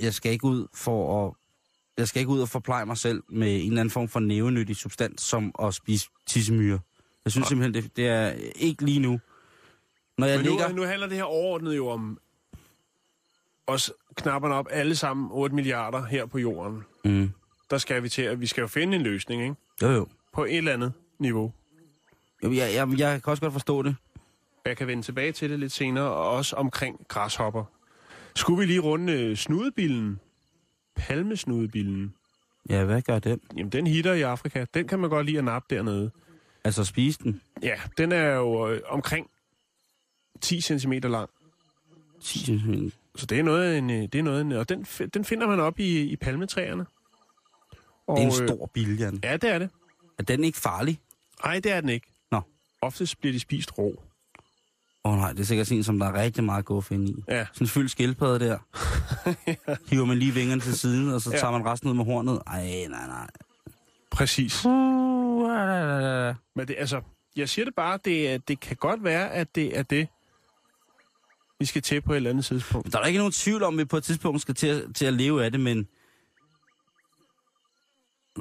jeg 0.00 0.14
skal 0.14 0.32
ikke 0.32 0.44
ud 0.44 0.66
for 0.74 1.26
at 1.26 1.34
jeg 1.98 2.08
skal 2.08 2.20
ikke 2.20 2.32
ud 2.32 2.40
og 2.40 2.48
forpleje 2.48 2.86
mig 2.86 2.96
selv 2.96 3.22
med 3.28 3.56
en 3.56 3.66
eller 3.66 3.80
anden 3.80 3.90
form 3.90 4.08
for 4.08 4.20
nævenyttig 4.20 4.76
substans, 4.76 5.22
som 5.22 5.52
at 5.62 5.74
spise 5.74 6.08
tissemyre. 6.26 6.78
Jeg 7.28 7.32
synes 7.32 7.48
simpelthen, 7.48 7.82
det, 7.82 7.96
det 7.96 8.08
er 8.08 8.32
ikke 8.56 8.84
lige 8.84 9.00
nu. 9.00 9.20
Når 10.18 10.26
jeg 10.26 10.38
Men 10.38 10.46
nu, 10.46 10.50
ligger... 10.50 10.72
nu 10.72 10.82
handler 10.82 11.06
det 11.06 11.16
her 11.16 11.24
overordnet 11.24 11.76
jo 11.76 11.88
om 11.88 12.18
os 13.66 13.92
knapperne 14.14 14.54
op 14.54 14.66
alle 14.70 14.96
sammen 14.96 15.28
8 15.32 15.54
milliarder 15.54 16.04
her 16.06 16.26
på 16.26 16.38
jorden. 16.38 16.82
Mm. 17.04 17.30
Der 17.70 17.78
skal 17.78 18.02
vi 18.02 18.08
til, 18.08 18.22
at 18.22 18.40
vi 18.40 18.46
skal 18.46 18.60
jo 18.60 18.66
finde 18.66 18.96
en 18.96 19.02
løsning, 19.02 19.42
ikke? 19.42 19.54
Jo, 19.82 19.88
jo. 19.88 20.06
På 20.32 20.44
et 20.44 20.56
eller 20.56 20.72
andet 20.72 20.92
niveau. 21.18 21.52
jo 22.44 22.52
jeg, 22.52 22.74
jeg, 22.74 22.98
jeg 22.98 23.22
kan 23.22 23.30
også 23.30 23.40
godt 23.40 23.52
forstå 23.52 23.82
det. 23.82 23.96
Jeg 24.64 24.76
kan 24.76 24.86
vende 24.86 25.02
tilbage 25.02 25.32
til 25.32 25.50
det 25.50 25.58
lidt 25.58 25.72
senere, 25.72 26.04
og 26.04 26.30
også 26.30 26.56
omkring 26.56 27.00
græshopper. 27.08 27.64
Skulle 28.36 28.60
vi 28.60 28.66
lige 28.66 28.80
runde 28.80 29.12
øh, 29.12 29.36
snudebillen? 29.36 30.20
Palmesnudebillen. 30.96 32.14
Ja, 32.70 32.84
hvad 32.84 33.02
gør 33.02 33.18
den? 33.18 33.40
Jamen, 33.56 33.72
den 33.72 33.86
hitter 33.86 34.12
i 34.12 34.22
Afrika. 34.22 34.66
Den 34.74 34.88
kan 34.88 34.98
man 34.98 35.10
godt 35.10 35.26
lide 35.26 35.38
at 35.38 35.44
nappe 35.44 35.74
dernede. 35.74 36.10
Altså 36.64 36.84
spise 36.84 37.18
den? 37.22 37.40
Ja, 37.62 37.74
den 37.98 38.12
er 38.12 38.24
jo 38.34 38.68
øh, 38.68 38.80
omkring 38.88 39.26
10 40.40 40.60
cm 40.60 40.92
lang. 40.92 41.30
10 42.22 42.38
cm. 42.38 42.74
Så 43.16 43.26
det 43.26 43.38
er 43.38 43.42
noget, 43.42 43.78
en, 43.78 43.90
øh, 43.90 44.02
det 44.02 44.14
er 44.14 44.22
noget, 44.22 44.40
en, 44.40 44.52
og 44.52 44.68
den, 44.68 44.86
den 45.14 45.24
finder 45.24 45.46
man 45.46 45.60
op 45.60 45.78
i, 45.80 46.00
i 46.00 46.16
palmetræerne. 46.16 46.86
Og, 48.06 48.16
Det 48.16 48.22
er 48.24 48.26
en 48.36 48.42
øh, 48.42 48.48
stor 48.48 48.66
biljan. 48.66 49.20
Ja, 49.24 49.36
det 49.36 49.50
er 49.50 49.58
det. 49.58 49.70
Er 50.18 50.22
den 50.22 50.44
ikke 50.44 50.58
farlig? 50.58 51.00
Nej, 51.44 51.60
det 51.60 51.72
er 51.72 51.80
den 51.80 51.88
ikke. 51.90 52.06
Nå. 52.30 52.40
Oftest 52.82 53.20
bliver 53.20 53.32
de 53.32 53.40
spist 53.40 53.78
rå. 53.78 54.02
Åh 55.04 55.12
oh, 55.12 55.18
nej, 55.18 55.32
det 55.32 55.40
er 55.40 55.44
sikkert 55.44 55.66
sådan 55.66 55.84
som 55.84 55.98
der 55.98 56.06
er 56.06 56.22
rigtig 56.22 56.44
meget 56.44 56.64
guf 56.64 56.90
ind 56.92 57.08
i. 57.08 57.24
Ja. 57.28 57.46
Sådan 57.52 57.64
en 57.64 57.68
fyldt 57.68 57.90
skildpadde 57.90 58.44
der. 58.46 58.58
Hiver 59.90 60.04
man 60.04 60.18
lige 60.18 60.34
vingerne 60.34 60.60
til 60.60 60.78
siden, 60.78 61.08
og 61.08 61.20
så 61.20 61.30
Ja. 61.30 61.38
tager 61.38 61.50
man 61.50 61.64
resten 61.64 61.90
ud 61.90 61.94
med 61.94 62.04
hornet. 62.04 62.42
Ej, 62.46 62.86
nej, 62.90 63.06
nej. 63.06 63.26
Præcis. 64.10 64.64
La. 64.64 64.70
Men 66.54 66.68
det, 66.68 66.76
altså, 66.78 67.02
jeg 67.36 67.48
siger 67.48 67.64
det 67.64 67.74
bare, 67.74 67.98
det, 68.04 68.48
det 68.48 68.60
kan 68.60 68.76
godt 68.76 69.04
være, 69.04 69.30
at 69.30 69.54
det 69.54 69.78
er 69.78 69.82
det, 69.82 70.08
vi 71.58 71.64
skal 71.64 71.82
til 71.82 72.00
på 72.00 72.12
et 72.12 72.16
eller 72.16 72.30
andet 72.30 72.44
tidspunkt. 72.44 72.92
Der 72.92 72.98
er 72.98 73.02
da 73.02 73.06
ikke 73.06 73.18
nogen 73.18 73.32
tvivl 73.32 73.62
om, 73.62 73.74
at 73.74 73.78
vi 73.78 73.84
på 73.84 73.96
et 73.96 74.04
tidspunkt 74.04 74.42
skal 74.42 74.54
til 74.54 74.66
at, 74.66 74.94
til 74.94 75.06
at 75.06 75.12
leve 75.12 75.44
af 75.44 75.52
det, 75.52 75.60
men... 75.60 75.88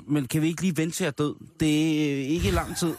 Men 0.07 0.27
kan 0.27 0.41
vi 0.41 0.47
ikke 0.47 0.61
lige 0.61 0.77
vente 0.77 0.95
til 0.95 1.05
at 1.05 1.17
dø? 1.17 1.31
Det 1.59 2.21
er 2.21 2.27
ikke 2.27 2.51
lang 2.51 2.77
tid. 2.77 2.95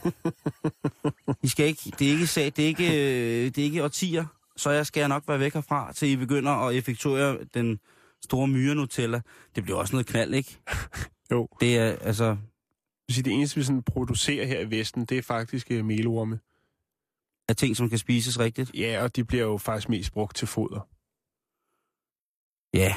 I 1.43 1.49
skal 1.49 1.67
ikke, 1.67 1.93
det 1.99 2.07
er 2.07 2.13
ikke 2.13 2.27
sag, 2.27 2.53
det 2.57 2.59
er 2.59 2.67
ikke, 2.67 2.89
øh, 2.89 3.45
det 3.45 3.59
er 3.59 3.63
ikke 3.63 3.85
årtier, 3.85 4.27
så 4.57 4.71
jeg 4.71 4.87
skal 4.87 5.09
nok 5.09 5.29
være 5.29 5.41
væk 5.41 5.55
herfra, 5.55 5.93
til 5.93 6.09
I 6.09 6.17
begynder 6.17 6.53
at 6.53 6.75
effektuere 6.75 7.39
den 7.55 7.81
store 8.25 8.49
myre 8.49 8.75
Nutella. 8.75 9.21
Det 9.57 9.65
bliver 9.65 9.79
også 9.79 9.95
noget 9.95 10.07
knald, 10.07 10.35
ikke? 10.35 10.59
Jo. 11.31 11.49
Det 11.61 11.79
er, 11.79 11.97
altså, 12.01 12.37
vil 13.09 13.15
sige, 13.15 13.25
det 13.25 13.33
eneste, 13.33 13.57
vi 13.57 13.63
sådan 13.63 13.83
producerer 13.83 14.47
her 14.47 14.61
i 14.61 14.71
Vesten, 14.71 15.05
det 15.05 15.19
er 15.19 15.23
faktisk 15.23 15.71
øh, 15.71 15.85
melorme. 15.85 16.41
af 17.49 17.57
ting, 17.57 17.77
som 17.77 17.89
kan 17.89 17.99
spises 17.99 18.39
rigtigt. 18.39 18.71
Ja, 18.75 19.03
og 19.03 19.17
de 19.17 19.25
bliver 19.25 19.45
jo 19.45 19.57
faktisk 19.59 19.89
mest 19.89 20.13
brugt 20.13 20.37
til 20.37 20.49
foder. 20.49 20.89
Ja, 22.75 22.97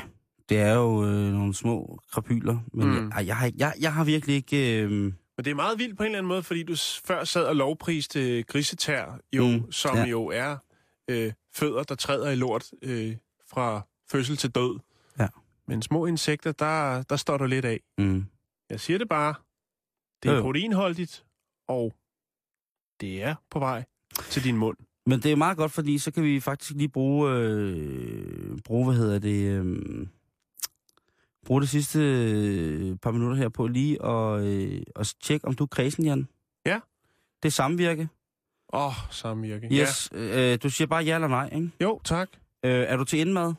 det 0.49 0.57
er 0.57 0.74
jo 0.74 1.05
øh, 1.05 1.34
nogle 1.34 1.53
små 1.53 1.99
krapyler, 2.12 2.59
men 2.74 2.88
Mm. 2.89 3.12
jeg, 3.18 3.28
jeg, 3.28 3.38
har, 3.38 3.51
jeg, 3.57 3.74
jeg 3.80 3.93
har 3.93 4.03
virkelig 4.03 4.36
ikke... 4.36 4.82
Øh, 4.84 4.89
Men 4.91 5.14
det 5.45 5.47
er 5.47 5.55
meget 5.55 5.80
vildt 5.80 5.97
på 5.97 6.03
en 6.03 6.07
eller 6.07 6.18
anden 6.18 6.28
måde, 6.28 6.43
fordi 6.43 6.64
du 6.64 6.76
før 7.05 7.24
sad 7.24 7.43
og 7.45 7.55
lovpriste 7.55 8.38
øh, 8.38 8.43
grisetær, 8.47 9.20
jo, 9.34 9.47
mm, 9.47 9.72
som 9.72 9.97
ja. 9.97 10.05
jo 10.05 10.26
er 10.28 10.57
øh, 11.07 11.34
fødder, 11.53 11.84
der 11.84 11.95
træder 11.95 12.30
i 12.30 12.36
lort 12.36 12.66
øh, 12.82 13.16
fra 13.49 13.82
fødsel 14.12 14.38
til 14.38 14.49
død. 14.51 14.80
Ja. 15.20 15.28
Men 15.68 15.82
små 15.82 16.05
insekter, 16.05 16.51
der, 16.51 17.03
der 17.03 17.16
står 17.16 17.38
du 17.38 17.45
lidt 17.45 17.66
af. 17.66 17.80
mm. 17.97 18.26
Jeg 18.70 18.80
siger 18.80 18.97
det 18.97 19.09
bare. 19.09 19.34
Det 20.24 20.32
er 20.32 20.41
proteinholdigt, 20.41 21.26
og 21.67 21.93
det 23.01 23.24
er 23.24 23.36
på 23.49 23.59
vej 23.59 23.84
til 24.30 24.43
din 24.43 24.57
mund. 24.57 24.78
Men 25.05 25.19
det 25.19 25.32
er 25.32 25.36
meget 25.36 25.57
godt, 25.57 25.72
fordi 25.72 25.97
så 25.97 26.11
kan 26.11 26.24
vi 26.24 26.39
faktisk 26.39 26.72
lige 26.72 26.89
bruge, 26.89 27.32
øh, 27.32 28.57
bruge 28.65 28.86
hvad 28.86 28.95
hedder 28.95 29.19
det, 29.19 29.51
øh, 29.51 30.07
bruge 31.45 31.61
det 31.61 31.69
sidste 31.69 31.99
øh, 31.99 32.97
par 32.97 33.11
minutter 33.11 33.38
her 33.38 33.49
på 33.49 33.67
lige 33.67 34.01
og, 34.01 34.47
øh, 34.47 34.84
og 34.95 35.05
tjekke, 35.22 35.47
om 35.47 35.53
du 35.55 35.63
er 35.63 35.67
kredsen, 35.67 36.05
Jan. 36.05 36.28
Ja. 36.65 36.80
Det 37.43 37.49
er 37.49 37.51
samvirke. 37.51 38.09
Åh, 38.74 38.88
oh, 38.88 38.93
samvirke. 39.11 39.67
Yes. 39.72 40.09
Ja. 40.13 40.53
Øh, 40.53 40.59
du 40.63 40.69
siger 40.69 40.88
bare 40.88 41.03
ja 41.03 41.15
eller 41.15 41.28
nej, 41.28 41.49
ikke? 41.55 41.72
Jo, 41.82 41.99
tak. 42.03 42.30
Øh, 42.63 42.72
er 42.72 42.97
du 42.97 43.03
til 43.03 43.19
indmad? 43.19 43.53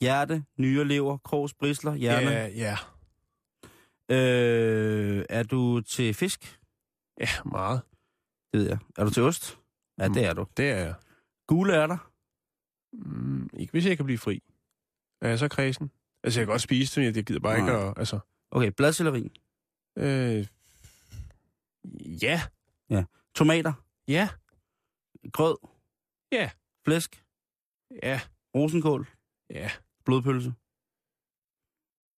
Hjerte, 0.00 0.44
nyre, 0.58 0.84
lever, 0.84 1.16
krogs, 1.16 1.54
brisler, 1.54 1.94
hjerne. 1.94 2.30
Ja, 2.30 2.46
ja. 2.46 2.76
Øh, 4.10 5.24
er 5.28 5.42
du 5.42 5.80
til 5.80 6.14
fisk? 6.14 6.58
Ja, 7.20 7.28
meget. 7.44 7.80
Det 8.52 8.60
ved 8.60 8.68
jeg. 8.68 8.78
Er 8.98 9.04
du 9.04 9.10
til 9.10 9.22
ost? 9.22 9.58
Ja, 9.98 10.08
Mm. 10.08 10.14
det 10.14 10.24
er 10.24 10.32
du. 10.32 10.46
Det 10.56 10.70
er 10.70 10.76
jeg. 10.78 10.94
Gule 11.46 11.74
er 11.74 11.86
der? 11.86 12.10
Mm, 12.92 13.50
ikke 13.52 13.70
hvis 13.70 13.86
jeg 13.86 13.96
kan 13.96 14.06
blive 14.06 14.18
fri. 14.18 14.42
Er 15.20 15.28
jeg 15.28 15.38
så 15.38 15.48
kredsen? 15.48 15.90
Altså, 16.24 16.40
jeg 16.40 16.46
kan 16.46 16.52
godt 16.52 16.62
spise 16.62 17.00
det, 17.00 17.06
men 17.08 17.16
jeg 17.16 17.24
gider 17.24 17.40
bare 17.40 17.56
ikke 17.56 17.66
Nej. 17.72 17.88
at... 17.88 17.94
Altså, 17.98 18.20
Okay, 18.50 18.72
bladcelleri. 18.76 19.32
øh, 19.98 20.46
ja. 22.22 22.42
Tomater. 23.34 23.72
Ja. 24.08 24.28
Grød. 25.32 25.56
Ja. 26.32 26.50
Flæsk. 26.84 27.24
Ja. 28.02 28.20
Rosenkål. 28.54 29.06
Ja. 29.50 29.70
Blodpølse. 30.04 30.52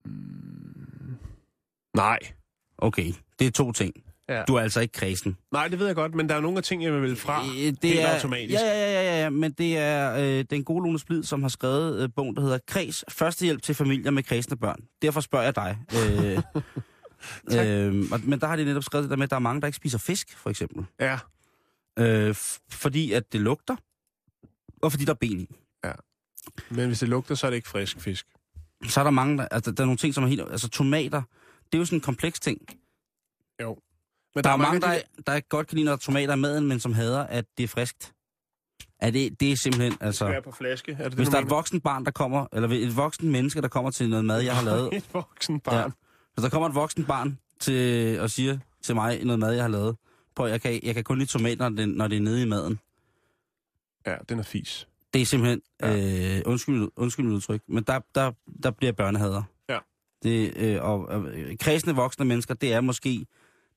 Mm, 0.05 0.60
nej. 1.97 2.19
Okay, 2.79 3.13
det 3.39 3.47
er 3.47 3.51
to 3.51 3.73
ting. 3.73 3.95
Ja. 4.29 4.43
Du 4.49 4.55
er 4.55 4.61
altså 4.61 4.81
ikke 4.81 4.93
kredsen. 4.93 5.37
Nej, 5.53 5.69
det 5.69 5.79
ved 5.79 5.87
jeg 5.87 5.95
godt, 5.97 6.15
men 6.15 6.29
der 6.29 6.35
er 6.35 6.41
nogle 6.41 6.59
af 6.59 6.65
ting, 6.65 6.83
jeg 6.85 7.03
vil 7.03 7.17
fra. 7.17 7.41
Øh, 7.41 7.47
helt 7.53 7.83
det 7.83 8.03
er, 8.03 8.15
automatisk. 8.15 8.53
Ja, 8.61 8.67
ja, 8.67 8.93
ja, 8.93 9.03
ja, 9.03 9.23
ja, 9.23 9.31
men 9.31 9.53
det 9.53 9.77
er 9.79 10.15
øh, 10.39 10.45
den 10.51 10.65
gode 10.65 10.83
Lone 10.85 10.99
Splid, 10.99 11.23
som 11.23 11.43
har 11.43 11.49
skrevet 11.49 12.03
øh, 12.03 12.09
bogen, 12.17 12.37
der 12.37 12.43
hedder 12.43 12.59
Kreds, 12.67 13.05
førstehjælp 13.09 13.63
til 13.63 13.75
familier 13.75 14.11
med 14.11 14.23
kredsende 14.23 14.57
børn. 14.57 14.81
Derfor 15.03 15.21
spørger 15.21 15.45
jeg 15.45 15.57
dig. 15.57 15.79
Øh, 15.95 16.39
øh, 17.59 18.05
og- 18.13 18.21
men 18.25 18.41
der 18.41 18.47
har 18.47 18.57
de 18.57 18.65
netop 18.65 18.85
skrevet 18.85 19.03
det 19.05 19.11
der 19.11 19.17
med, 19.17 19.25
at 19.25 19.31
der 19.31 19.37
er 19.37 19.41
mange, 19.41 19.61
der 19.61 19.67
ikke 19.67 19.77
spiser 19.77 19.99
fisk, 19.99 20.37
for 20.37 20.51
eksempel. 20.51 20.85
Ja. 21.01 21.19
Øh, 21.99 22.35
fordi 22.71 23.13
at 23.13 23.33
det 23.33 23.41
lugter, 23.41 23.77
og 24.83 24.91
fordi 24.93 25.05
der 25.05 25.11
er 25.13 25.17
ben 25.21 25.41
i. 25.41 25.49
Men 26.71 26.87
hvis 26.87 26.99
det 26.99 27.09
lugter, 27.09 27.35
så 27.35 27.47
er 27.47 27.51
det 27.51 27.57
ikke 27.57 27.69
frisk 27.69 28.01
fisk. 28.01 28.27
Så 28.89 29.01
er 29.01 29.05
der 29.05 29.11
mange, 29.11 29.39
der, 29.39 29.49
altså, 29.51 29.71
der 29.71 29.83
er 29.83 29.87
nogle 29.87 29.97
ting, 29.97 30.15
som 30.15 30.25
er 30.25 30.29
helt... 30.29 30.41
Altså 30.41 30.69
tomater, 30.69 31.23
det 31.73 31.79
er 31.79 31.79
jo 31.79 31.85
sådan 31.85 31.97
en 31.97 32.01
kompleks 32.01 32.41
ting. 32.41 32.61
Jo. 33.63 33.79
Men 34.35 34.45
Der 34.45 34.51
er 34.51 34.57
mange, 34.57 34.81
der, 34.81 34.93
af 34.93 35.05
der 35.27 35.41
godt 35.41 35.67
kan 35.67 35.77
lide, 35.77 35.85
når 35.85 35.93
der 35.93 35.97
er 35.97 36.01
tomater 36.01 36.35
i 36.35 36.39
maden, 36.39 36.67
men 36.69 36.81
som 36.81 36.93
hader, 36.93 37.27
at 37.27 37.45
det 37.59 37.65
er 37.65 37.69
friskt. 37.69 38.13
Er 38.99 39.11
det, 39.11 39.41
det 39.41 39.53
er 39.53 39.57
simpelthen, 39.57 39.93
de, 39.93 39.97
altså... 40.01 40.27
der 40.27 40.33
er 40.33 40.41
på 40.41 40.53
flaske. 40.53 40.93
Er 40.93 41.09
det 41.09 41.15
Hvis 41.15 41.29
det, 41.29 41.33
der 41.33 41.39
er 41.39 41.45
et 41.45 41.51
voksen 41.51 41.81
barn, 41.81 42.05
der 42.05 42.11
kommer, 42.11 42.47
eller 42.53 42.69
et 42.69 42.97
voksen 42.97 43.29
menneske, 43.29 43.63
der 43.63 43.69
kommer 43.69 43.91
til 43.91 44.11
noget 44.11 44.25
mad, 44.25 44.41
jeg 44.41 44.57
har 44.57 44.65
lavet. 44.65 44.89
Et 44.97 45.05
voksen 45.13 45.61
barn. 45.61 45.93
Hvis 46.35 46.43
der 46.43 46.49
kommer 46.49 46.69
et 46.69 46.75
voksen 46.75 47.05
barn 47.05 47.39
til, 47.61 48.21
og 48.21 48.31
siger 48.31 48.59
til 48.83 48.95
mig 48.95 49.25
noget 49.25 49.39
mad, 49.39 49.53
jeg 49.53 49.65
har 49.65 49.69
lavet, 49.69 49.97
på, 50.35 50.47
jeg 50.47 50.61
kan, 50.61 50.81
jeg 50.83 50.95
kan 50.95 51.05
kun 51.05 51.19
lide 51.19 51.31
tomater, 51.31 51.69
når 51.69 51.77
det, 51.77 51.89
når 51.89 52.09
det 52.09 52.17
er 52.17 52.21
nede 52.21 52.43
i 52.43 52.45
maden. 52.45 52.79
Ja, 54.07 54.17
den 54.29 54.39
er 54.39 54.43
fis. 54.43 54.89
Det 55.15 55.23
er 55.23 55.27
simpelthen, 55.27 55.63
ja. 55.81 56.37
øh, 56.37 56.43
undskyld, 56.47 56.89
undskyld 56.97 57.27
mit 57.27 57.35
udtryk, 57.35 57.63
men 57.67 57.85
der, 57.85 58.01
der, 58.15 58.33
der 58.63 58.71
bliver 58.71 58.93
børnehader. 58.93 59.43
Det, 60.23 60.57
øh, 60.57 60.83
og 60.83 61.29
øh, 61.35 61.57
kredsende 61.59 61.95
voksne 61.97 62.25
mennesker, 62.25 62.55
det 62.55 62.73
er 62.73 62.81
måske 62.81 63.27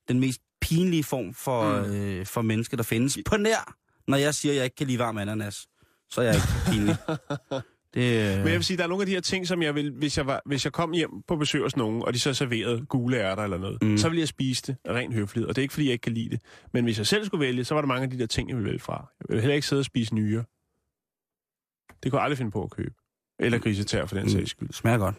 den 0.08 0.20
mest 0.20 0.40
pinlige 0.60 1.04
form 1.04 1.34
for, 1.34 1.80
Mm. 1.82 1.86
mm. 1.88 1.94
øh, 1.94 2.26
for 2.26 2.42
menneske, 2.42 2.76
der 2.76 2.82
findes. 2.82 3.18
På 3.26 3.36
nær, 3.36 3.76
når 4.08 4.16
jeg 4.16 4.34
siger, 4.34 4.52
at 4.52 4.56
jeg 4.56 4.64
ikke 4.64 4.76
kan 4.76 4.86
lide 4.86 4.98
varm 4.98 5.18
ananas, 5.18 5.66
så 6.10 6.20
er 6.20 6.24
jeg 6.24 6.34
ikke 6.34 6.46
pinlig. 6.70 6.96
Det, 7.94 8.00
øh, 8.30 8.38
Men 8.38 8.46
jeg 8.46 8.54
vil 8.54 8.64
sige, 8.64 8.76
der 8.76 8.82
er 8.84 8.88
nogle 8.88 9.02
af 9.02 9.06
de 9.06 9.12
her 9.12 9.20
ting, 9.20 9.46
som 9.46 9.62
jeg 9.62 9.74
vil, 9.74 9.90
hvis 9.92 10.18
jeg, 10.18 10.26
var, 10.26 10.42
hvis 10.46 10.64
jeg 10.64 10.72
kom 10.72 10.92
hjem 10.92 11.10
på 11.28 11.36
besøg 11.36 11.62
hos 11.62 11.76
nogen, 11.76 12.02
og 12.02 12.14
de 12.14 12.18
så 12.18 12.34
serverede 12.34 12.86
gule 12.86 13.16
ærter 13.16 13.42
eller 13.42 13.58
noget, 13.58 13.82
mm. 13.82 13.88
Mm. 13.88 13.98
så 13.98 14.08
ville 14.08 14.20
jeg 14.20 14.28
spise 14.28 14.62
det 14.66 14.76
af 14.84 14.92
ren 14.94 15.12
høflighed. 15.12 15.48
Og 15.48 15.56
det 15.56 15.60
er 15.60 15.62
ikke, 15.62 15.74
fordi 15.74 15.86
jeg 15.86 15.92
ikke 15.92 16.02
kan 16.02 16.12
lide 16.12 16.30
det. 16.30 16.40
Men 16.72 16.84
hvis 16.84 16.98
jeg 16.98 17.06
selv 17.06 17.24
skulle 17.26 17.46
vælge, 17.46 17.64
så 17.64 17.74
var 17.74 17.80
der 17.80 17.88
mange 17.88 18.04
af 18.04 18.10
de 18.10 18.18
der 18.18 18.26
ting, 18.26 18.48
jeg 18.48 18.56
ville 18.56 18.66
vælge 18.68 18.80
fra. 18.80 19.06
Jeg 19.20 19.26
ville 19.28 19.40
heller 19.40 19.54
ikke 19.54 19.66
sidde 19.66 19.80
og 19.80 19.84
spise 19.84 20.14
nyre. 20.14 20.44
Det 22.02 22.10
kunne 22.12 22.18
jeg 22.18 22.24
aldrig 22.24 22.38
finde 22.38 22.50
på 22.50 22.62
at 22.64 22.70
købe. 22.70 22.94
Eller 23.38 23.58
grisetær 23.58 24.06
for 24.06 24.14
den 24.14 24.24
Mm. 24.24 24.28
sags 24.30 24.50
skyld. 24.50 24.72
smager 24.72 24.98
godt. 24.98 25.14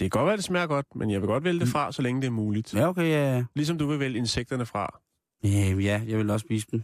Det 0.00 0.12
kan 0.12 0.18
godt 0.20 0.26
være, 0.26 0.36
det 0.36 0.44
smager 0.44 0.66
godt, 0.66 0.86
men 0.96 1.10
jeg 1.10 1.20
vil 1.20 1.26
godt 1.26 1.44
vælge 1.44 1.60
det 1.60 1.68
fra, 1.68 1.92
så 1.92 2.02
længe 2.02 2.20
det 2.20 2.26
er 2.26 2.30
muligt. 2.30 2.74
Ja, 2.74 2.88
okay, 2.88 3.02
ja, 3.02 3.34
ja. 3.36 3.44
Ligesom 3.54 3.78
du 3.78 3.86
vil 3.86 4.00
vælge 4.00 4.18
insekterne 4.18 4.66
fra. 4.66 5.00
Ja, 5.44 5.48
ja, 5.74 6.02
jeg 6.06 6.18
vil 6.18 6.30
også 6.30 6.44
spise 6.44 6.66
dem. 6.70 6.82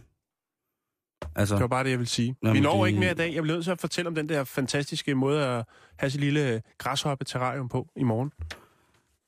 Altså, 1.35 1.55
Det 1.55 1.61
var 1.61 1.67
bare 1.67 1.83
det, 1.83 1.89
jeg 1.89 1.99
vil 1.99 2.07
sige. 2.07 2.35
Jamen, 2.43 2.53
Vi 2.55 2.59
når 2.59 2.81
det- 2.83 2.87
ikke 2.87 2.99
mere 2.99 3.11
i 3.11 3.15
dag. 3.15 3.33
Jeg 3.33 3.43
bliver 3.43 3.55
nødt 3.55 3.63
til 3.63 3.71
at 3.71 3.81
fortælle 3.81 4.07
om 4.07 4.15
den 4.15 4.29
der 4.29 4.43
fantastiske 4.43 5.15
måde 5.15 5.45
at 5.45 5.65
have 5.99 6.09
sit 6.09 6.19
lille 6.21 6.61
græshoppe 6.77 7.25
terrarium 7.25 7.69
på 7.69 7.87
i 7.95 8.03
morgen. 8.03 8.31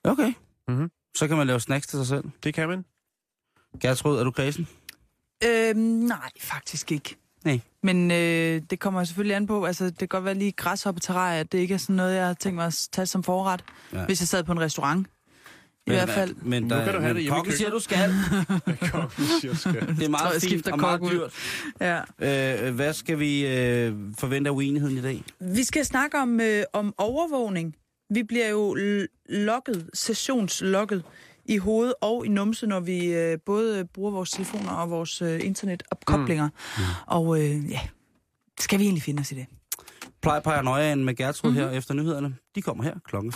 okay. 0.04 0.34
Mhm. 0.68 0.92
Så 1.16 1.28
kan 1.28 1.38
man 1.38 1.48
lave 1.48 1.60
snacks 1.60 1.88
til 1.88 1.98
sig 1.98 2.08
selv. 2.08 2.24
Det 2.44 2.54
kan 2.54 2.68
man. 2.70 2.86
Gertrud, 3.82 4.18
er 4.18 4.24
du 4.24 4.32
kredsen? 4.32 4.68
Øhm, 5.46 5.78
nej, 5.80 6.30
faktisk 6.40 6.92
ikke. 6.92 7.16
Nej. 7.46 7.60
Men 7.84 8.12
øh, 8.12 8.62
det 8.70 8.80
kommer 8.80 9.04
selvfølgelig 9.04 9.36
an 9.36 9.48
på, 9.48 9.66
altså 9.66 9.86
det 9.86 9.98
kan 9.98 10.08
godt 10.08 10.26
være 10.26 10.34
lige 10.34 10.52
græshoppeterrarier, 10.52 11.44
det 11.44 11.58
ikke 11.60 11.74
er 11.74 11.78
sådan 11.78 11.96
noget, 11.96 12.16
jeg 12.16 12.26
har 12.26 12.34
tænkt 12.34 12.56
mig 12.56 12.66
at 12.66 12.88
tage 12.92 13.06
som 13.06 13.24
forret, 13.24 13.64
Ja. 13.94 14.06
hvis 14.06 14.22
jeg 14.22 14.28
sad 14.28 14.44
på 14.44 14.52
en 14.52 14.60
restaurant. 14.60 15.08
I 15.88 15.92
hvert 15.92 16.10
fald. 16.10 16.36
Men, 16.42 16.64
Nu 16.64 16.70
kan 16.70 16.94
du 16.94 17.00
have 17.00 17.14
det 17.14 17.24
men 17.24 17.32
kokken 17.36 17.54
siger, 17.54 17.70
du 17.70 17.80
skal. 17.80 18.14
Kongen 18.92 19.12
siger, 19.42 19.56
skal. 19.56 19.88
Det 19.98 20.04
er 20.06 20.10
meget 20.10 20.42
fint 20.42 20.68
og 20.68 20.80
meget 20.80 21.02
ud. 21.02 21.10
dyrt. 21.12 21.34
Ja. 22.20 22.66
Øh, 22.68 22.76
hvad 22.76 22.94
skal 22.94 23.20
vi 23.20 23.48
øh, 23.48 23.94
forvente 24.20 24.50
af 24.50 24.54
uenigheden 24.54 24.98
i 24.98 25.02
dag? 25.02 25.24
Vi 25.40 25.64
skal 25.64 25.86
snakke 25.86 26.18
om, 26.18 26.40
øh, 26.42 26.64
om 26.74 26.94
overvågning. 26.98 27.76
Vi 28.14 28.24
bliver 28.24 28.50
jo 28.50 28.76
l- 28.76 29.08
logget, 29.30 29.90
sessionslogget 29.94 31.04
i 31.50 31.58
hovedet 31.58 31.94
og 32.02 32.26
i 32.26 32.30
numse, 32.30 32.68
når 32.68 32.80
vi 32.80 33.06
øh, 33.06 33.38
både 33.46 33.86
bruger 33.86 34.12
vores 34.12 34.32
telefoner 34.32 34.72
og 34.72 34.90
vores 34.90 35.22
øh, 35.22 35.46
internetopkoblinger. 35.46 36.50
Mm. 36.78 36.84
Og 37.08 37.42
øh, 37.42 37.72
ja, 37.72 37.80
skal 38.60 38.80
vi 38.80 38.84
egentlig 38.84 39.04
finde 39.04 39.22
os 39.22 39.32
i 39.32 39.36
det? 39.36 39.46
Plejer 40.22 40.40
Paranoiaen 40.40 41.06
med 41.06 41.16
Gertrud 41.16 41.52
mm-hmm. 41.52 41.70
her 41.70 41.78
efter 41.78 41.94
nyhederne. 41.94 42.36
De 42.56 42.62
kommer 42.62 42.84
her 42.84 42.94
klokken 43.06 43.32